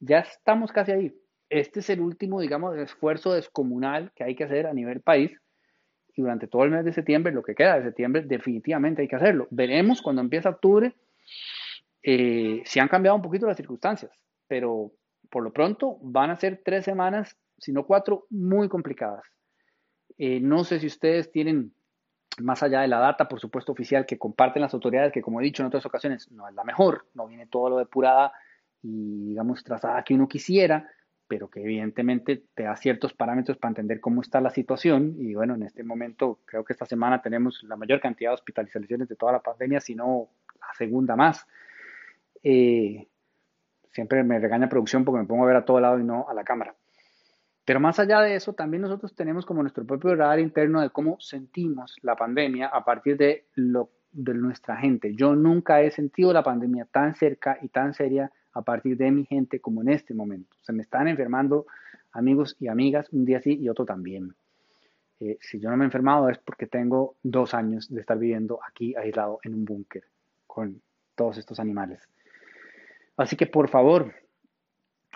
Ya 0.00 0.18
estamos 0.18 0.70
casi 0.70 0.92
ahí. 0.92 1.14
Este 1.48 1.80
es 1.80 1.88
el 1.88 2.00
último, 2.00 2.40
digamos, 2.40 2.76
esfuerzo 2.76 3.32
descomunal 3.32 4.12
que 4.14 4.24
hay 4.24 4.34
que 4.34 4.44
hacer 4.44 4.66
a 4.66 4.74
nivel 4.74 5.00
país. 5.00 5.32
y 6.14 6.22
durante 6.22 6.46
todo 6.46 6.64
el 6.64 6.70
mes 6.70 6.84
de 6.84 6.94
septiembre, 6.94 7.32
lo 7.32 7.42
que 7.42 7.54
queda 7.54 7.76
de 7.76 7.84
septiembre, 7.84 8.22
definitivamente 8.22 9.02
hay 9.02 9.08
que 9.08 9.16
hacerlo. 9.16 9.48
Veremos 9.50 10.00
cuando 10.00 10.22
empieza 10.22 10.48
octubre 10.48 10.94
eh, 12.08 12.62
si 12.64 12.78
han 12.78 12.86
cambiado 12.86 13.16
un 13.16 13.22
poquito 13.22 13.48
las 13.48 13.56
circunstancias, 13.56 14.12
pero 14.46 14.92
por 15.28 15.42
lo 15.42 15.52
pronto 15.52 15.98
van 16.02 16.30
a 16.30 16.36
ser 16.36 16.62
tres 16.64 16.84
semanas, 16.84 17.36
si 17.58 17.72
no 17.72 17.84
cuatro, 17.84 18.26
muy 18.30 18.68
complicadas. 18.68 19.24
Eh, 20.16 20.38
no 20.38 20.62
sé 20.62 20.78
si 20.78 20.86
ustedes 20.86 21.32
tienen, 21.32 21.74
más 22.38 22.62
allá 22.62 22.82
de 22.82 22.86
la 22.86 23.00
data, 23.00 23.26
por 23.26 23.40
supuesto, 23.40 23.72
oficial 23.72 24.06
que 24.06 24.18
comparten 24.18 24.62
las 24.62 24.72
autoridades, 24.72 25.12
que 25.12 25.20
como 25.20 25.40
he 25.40 25.44
dicho 25.44 25.64
en 25.64 25.66
otras 25.66 25.84
ocasiones, 25.84 26.30
no 26.30 26.48
es 26.48 26.54
la 26.54 26.62
mejor, 26.62 27.06
no 27.14 27.26
viene 27.26 27.48
todo 27.48 27.70
lo 27.70 27.78
depurada 27.78 28.32
y, 28.82 29.30
digamos, 29.30 29.64
trazada 29.64 30.04
que 30.04 30.14
uno 30.14 30.28
quisiera, 30.28 30.88
pero 31.26 31.50
que 31.50 31.60
evidentemente 31.60 32.44
te 32.54 32.62
da 32.62 32.76
ciertos 32.76 33.14
parámetros 33.14 33.58
para 33.58 33.70
entender 33.70 33.98
cómo 33.98 34.20
está 34.20 34.40
la 34.40 34.50
situación. 34.50 35.16
Y 35.18 35.34
bueno, 35.34 35.56
en 35.56 35.64
este 35.64 35.82
momento 35.82 36.38
creo 36.44 36.64
que 36.64 36.72
esta 36.72 36.86
semana 36.86 37.20
tenemos 37.20 37.64
la 37.64 37.74
mayor 37.74 37.98
cantidad 37.98 38.30
de 38.30 38.34
hospitalizaciones 38.34 39.08
de 39.08 39.16
toda 39.16 39.32
la 39.32 39.40
pandemia, 39.40 39.80
si 39.80 39.96
no 39.96 40.28
la 40.60 40.72
segunda 40.78 41.16
más. 41.16 41.44
Eh, 42.48 43.08
siempre 43.90 44.22
me 44.22 44.38
regaña 44.38 44.68
producción 44.68 45.04
porque 45.04 45.20
me 45.20 45.26
pongo 45.26 45.42
a 45.42 45.48
ver 45.48 45.56
a 45.56 45.64
todo 45.64 45.80
lado 45.80 45.98
y 45.98 46.04
no 46.04 46.28
a 46.28 46.34
la 46.34 46.44
cámara. 46.44 46.76
Pero 47.64 47.80
más 47.80 47.98
allá 47.98 48.20
de 48.20 48.36
eso, 48.36 48.52
también 48.52 48.82
nosotros 48.82 49.16
tenemos 49.16 49.44
como 49.44 49.62
nuestro 49.62 49.84
propio 49.84 50.14
radar 50.14 50.38
interno 50.38 50.80
de 50.80 50.90
cómo 50.90 51.16
sentimos 51.18 51.96
la 52.02 52.14
pandemia 52.14 52.68
a 52.68 52.84
partir 52.84 53.16
de, 53.16 53.46
lo, 53.56 53.90
de 54.12 54.34
nuestra 54.34 54.76
gente. 54.76 55.12
Yo 55.16 55.34
nunca 55.34 55.82
he 55.82 55.90
sentido 55.90 56.32
la 56.32 56.44
pandemia 56.44 56.84
tan 56.84 57.16
cerca 57.16 57.58
y 57.60 57.66
tan 57.66 57.94
seria 57.94 58.30
a 58.52 58.62
partir 58.62 58.96
de 58.96 59.10
mi 59.10 59.24
gente 59.24 59.58
como 59.58 59.82
en 59.82 59.88
este 59.88 60.14
momento. 60.14 60.56
Se 60.60 60.72
me 60.72 60.82
están 60.82 61.08
enfermando 61.08 61.66
amigos 62.12 62.56
y 62.60 62.68
amigas 62.68 63.08
un 63.10 63.24
día 63.24 63.40
sí 63.40 63.58
y 63.60 63.68
otro 63.68 63.84
también. 63.84 64.36
Eh, 65.18 65.36
si 65.40 65.58
yo 65.58 65.68
no 65.68 65.76
me 65.76 65.82
he 65.82 65.86
enfermado 65.86 66.28
es 66.28 66.38
porque 66.38 66.68
tengo 66.68 67.16
dos 67.24 67.54
años 67.54 67.92
de 67.92 68.02
estar 68.02 68.16
viviendo 68.16 68.60
aquí 68.62 68.94
aislado 68.94 69.40
en 69.42 69.54
un 69.54 69.64
búnker 69.64 70.04
con 70.46 70.80
todos 71.16 71.38
estos 71.38 71.58
animales. 71.58 72.08
Así 73.16 73.36
que 73.36 73.46
por 73.46 73.68
favor, 73.68 74.14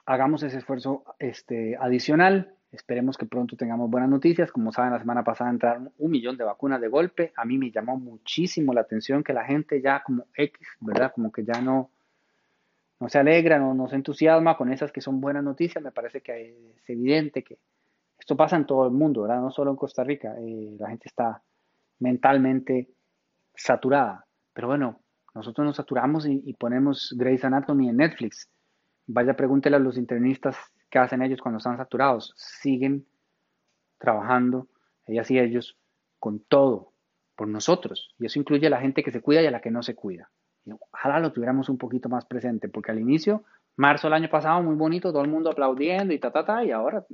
hagamos 0.06 0.42
ese 0.42 0.58
esfuerzo 0.58 1.04
este, 1.18 1.76
adicional. 1.76 2.54
Esperemos 2.72 3.16
que 3.16 3.26
pronto 3.26 3.56
tengamos 3.56 3.90
buenas 3.90 4.08
noticias. 4.08 4.52
Como 4.52 4.72
saben, 4.72 4.92
la 4.92 4.98
semana 4.98 5.24
pasada 5.24 5.50
entraron 5.50 5.92
un 5.98 6.10
millón 6.10 6.36
de 6.36 6.44
vacunas 6.44 6.80
de 6.80 6.88
golpe. 6.88 7.32
A 7.36 7.44
mí 7.44 7.58
me 7.58 7.70
llamó 7.70 7.96
muchísimo 7.96 8.72
la 8.72 8.82
atención 8.82 9.24
que 9.24 9.32
la 9.32 9.44
gente 9.44 9.82
ya 9.82 10.02
como 10.02 10.26
X, 10.34 10.66
¿verdad? 10.80 11.12
Como 11.14 11.32
que 11.32 11.44
ya 11.44 11.60
no, 11.60 11.90
no 13.00 13.08
se 13.08 13.18
alegra, 13.18 13.58
no, 13.58 13.74
no 13.74 13.88
se 13.88 13.96
entusiasma 13.96 14.56
con 14.56 14.72
esas 14.72 14.92
que 14.92 15.00
son 15.00 15.20
buenas 15.20 15.42
noticias. 15.42 15.82
Me 15.82 15.90
parece 15.90 16.20
que 16.20 16.74
es 16.76 16.88
evidente 16.88 17.42
que 17.42 17.58
esto 18.18 18.36
pasa 18.36 18.56
en 18.56 18.66
todo 18.66 18.86
el 18.86 18.92
mundo, 18.92 19.22
¿verdad? 19.22 19.40
No 19.40 19.50
solo 19.50 19.72
en 19.72 19.76
Costa 19.76 20.04
Rica. 20.04 20.36
Eh, 20.38 20.76
la 20.78 20.88
gente 20.90 21.08
está 21.08 21.42
mentalmente 21.98 22.88
saturada. 23.54 24.26
Pero 24.52 24.68
bueno, 24.68 25.00
nosotros 25.34 25.64
nos 25.64 25.76
saturamos 25.76 26.26
y, 26.26 26.52
ponemos 26.54 27.14
Grey's 27.16 27.44
Anatomy 27.44 27.88
en 27.88 27.96
Netflix. 27.98 28.48
Vaya, 29.06 29.34
pregúntele 29.34 29.76
a 29.76 29.78
los 29.78 29.96
internistas 29.96 30.56
qué 30.90 30.98
hacen 30.98 31.22
ellos 31.22 31.40
cuando 31.40 31.58
están 31.58 31.76
saturados. 31.76 32.32
Siguen 32.36 33.06
trabajando, 33.98 34.68
ellas 35.06 35.30
y 35.30 35.38
ellos, 35.38 35.78
con 36.18 36.40
todo, 36.40 36.92
por 37.36 37.48
nosotros. 37.48 38.14
Y 38.18 38.26
eso 38.26 38.38
incluye 38.38 38.66
a 38.66 38.70
la 38.70 38.80
gente 38.80 39.02
que 39.02 39.10
se 39.10 39.20
cuida 39.20 39.42
y 39.42 39.46
a 39.46 39.50
la 39.50 39.60
que 39.60 39.70
no 39.70 39.82
se 39.82 39.94
cuida. 39.94 40.30
ojalá 40.92 41.20
lo 41.20 41.32
tuviéramos 41.32 41.68
un 41.68 41.78
poquito 41.78 42.08
más 42.08 42.24
presente, 42.24 42.68
porque 42.68 42.90
al 42.90 42.98
inicio, 42.98 43.44
marzo 43.76 44.08
del 44.08 44.14
año 44.14 44.30
pasado, 44.30 44.62
muy 44.62 44.74
bonito, 44.74 45.12
todo 45.12 45.22
el 45.22 45.30
mundo 45.30 45.50
aplaudiendo 45.50 46.12
y 46.12 46.18
ta, 46.18 46.30
ta, 46.30 46.44
ta, 46.44 46.64
y 46.64 46.70
ahora 46.70 47.04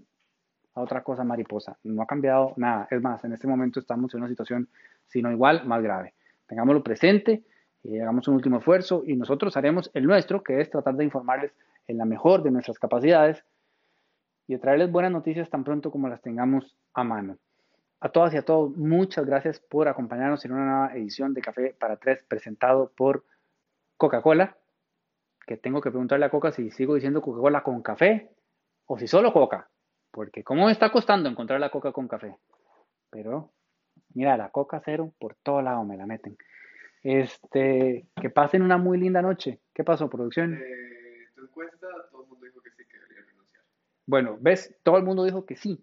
otra 0.82 1.02
cosa 1.02 1.24
mariposa. 1.24 1.78
No 1.84 2.02
ha 2.02 2.06
cambiado 2.06 2.52
nada. 2.56 2.86
Es 2.90 3.00
más, 3.00 3.24
en 3.24 3.32
este 3.32 3.46
momento 3.46 3.80
estamos 3.80 4.12
en 4.14 4.20
una 4.20 4.28
situación, 4.28 4.68
si 5.06 5.22
no 5.22 5.30
igual, 5.30 5.64
más 5.66 5.82
grave. 5.82 6.14
Tengámoslo 6.46 6.82
presente 6.82 7.44
y 7.82 7.98
hagamos 7.98 8.26
un 8.28 8.34
último 8.34 8.58
esfuerzo 8.58 9.02
y 9.06 9.16
nosotros 9.16 9.56
haremos 9.56 9.90
el 9.94 10.04
nuestro, 10.04 10.42
que 10.42 10.60
es 10.60 10.70
tratar 10.70 10.96
de 10.96 11.04
informarles 11.04 11.52
en 11.86 11.98
la 11.98 12.04
mejor 12.04 12.42
de 12.42 12.50
nuestras 12.50 12.78
capacidades 12.78 13.44
y 14.46 14.54
de 14.54 14.58
traerles 14.58 14.90
buenas 14.90 15.12
noticias 15.12 15.50
tan 15.50 15.64
pronto 15.64 15.90
como 15.90 16.08
las 16.08 16.20
tengamos 16.20 16.76
a 16.94 17.04
mano. 17.04 17.38
A 18.00 18.10
todas 18.10 18.34
y 18.34 18.36
a 18.36 18.44
todos, 18.44 18.76
muchas 18.76 19.24
gracias 19.24 19.60
por 19.60 19.88
acompañarnos 19.88 20.44
en 20.44 20.52
una 20.52 20.64
nueva 20.64 20.94
edición 20.94 21.32
de 21.32 21.40
Café 21.40 21.74
para 21.78 21.96
Tres 21.96 22.22
presentado 22.28 22.92
por 22.94 23.24
Coca-Cola, 23.96 24.56
que 25.46 25.56
tengo 25.56 25.80
que 25.80 25.90
preguntarle 25.90 26.26
a 26.26 26.30
Coca 26.30 26.52
si 26.52 26.70
sigo 26.70 26.94
diciendo 26.94 27.22
Coca-Cola 27.22 27.62
con 27.62 27.82
café 27.82 28.30
o 28.86 28.98
si 28.98 29.06
solo 29.06 29.32
Coca, 29.32 29.70
porque 30.10 30.44
cómo 30.44 30.66
me 30.66 30.72
está 30.72 30.90
costando 30.90 31.28
encontrar 31.28 31.60
la 31.60 31.70
Coca 31.70 31.92
con 31.92 32.06
café. 32.06 32.36
Pero 33.10 33.50
mira, 34.12 34.36
la 34.36 34.50
Coca 34.50 34.82
cero 34.84 35.12
por 35.18 35.34
todo 35.36 35.62
lado 35.62 35.84
me 35.84 35.96
la 35.96 36.06
meten. 36.06 36.36
Este, 37.08 38.04
que 38.20 38.30
pasen 38.30 38.62
una 38.62 38.78
muy 38.78 38.98
linda 38.98 39.22
noche. 39.22 39.60
¿Qué 39.72 39.84
pasó, 39.84 40.10
producción? 40.10 40.54
Eh, 40.54 41.28
tu 41.36 41.42
encuesta, 41.42 41.86
todo 42.10 42.22
el 42.22 42.28
mundo 42.28 42.46
dijo 42.46 42.60
que 42.60 42.70
sí, 42.72 42.82
que 42.90 42.98
debería 42.98 43.22
renunciar. 43.24 43.62
Bueno, 44.06 44.36
ves, 44.40 44.76
todo 44.82 44.96
el 44.96 45.04
mundo 45.04 45.22
dijo 45.22 45.46
que 45.46 45.54
sí, 45.54 45.80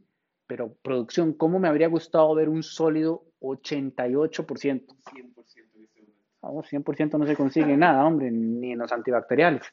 pero 0.47 0.73
producción, 0.81 1.31
¿cómo 1.31 1.59
me 1.59 1.69
habría 1.69 1.87
gustado 1.87 2.35
ver 2.35 2.49
un 2.49 2.61
sólido 2.61 3.23
88%? 3.39 4.85
100% 4.85 5.75
en 5.75 5.83
este 5.85 6.01
momento. 6.01 6.13
Vamos, 6.41 6.69
100% 6.69 7.17
no 7.17 7.25
se 7.25 7.37
consigue 7.37 7.77
nada, 7.77 8.05
hombre, 8.05 8.29
ni 8.29 8.73
en 8.73 8.79
los 8.79 8.91
antibacteriales. 8.91 9.63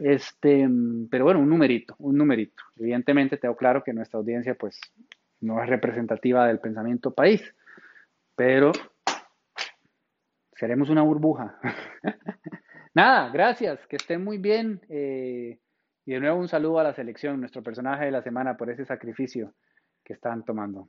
Este, 0.00 0.68
pero 1.08 1.26
bueno, 1.26 1.38
un 1.38 1.48
numerito, 1.48 1.94
un 2.00 2.16
numerito. 2.16 2.60
Evidentemente 2.76 3.36
tengo 3.36 3.54
claro 3.54 3.84
que 3.84 3.92
nuestra 3.92 4.18
audiencia 4.18 4.56
pues 4.56 4.80
no 5.38 5.62
es 5.62 5.68
representativa 5.68 6.48
del 6.48 6.58
pensamiento 6.58 7.14
país, 7.14 7.54
pero 8.34 8.72
seremos 10.62 10.90
una 10.90 11.02
burbuja. 11.02 11.58
Nada, 12.94 13.30
gracias, 13.30 13.84
que 13.88 13.96
estén 13.96 14.22
muy 14.22 14.38
bien. 14.38 14.80
Eh, 14.88 15.58
y 16.06 16.12
de 16.12 16.20
nuevo 16.20 16.38
un 16.38 16.46
saludo 16.46 16.78
a 16.78 16.84
la 16.84 16.94
selección, 16.94 17.40
nuestro 17.40 17.64
personaje 17.64 18.04
de 18.04 18.12
la 18.12 18.22
semana, 18.22 18.56
por 18.56 18.70
ese 18.70 18.84
sacrificio 18.84 19.54
que 20.04 20.12
están 20.12 20.44
tomando. 20.44 20.88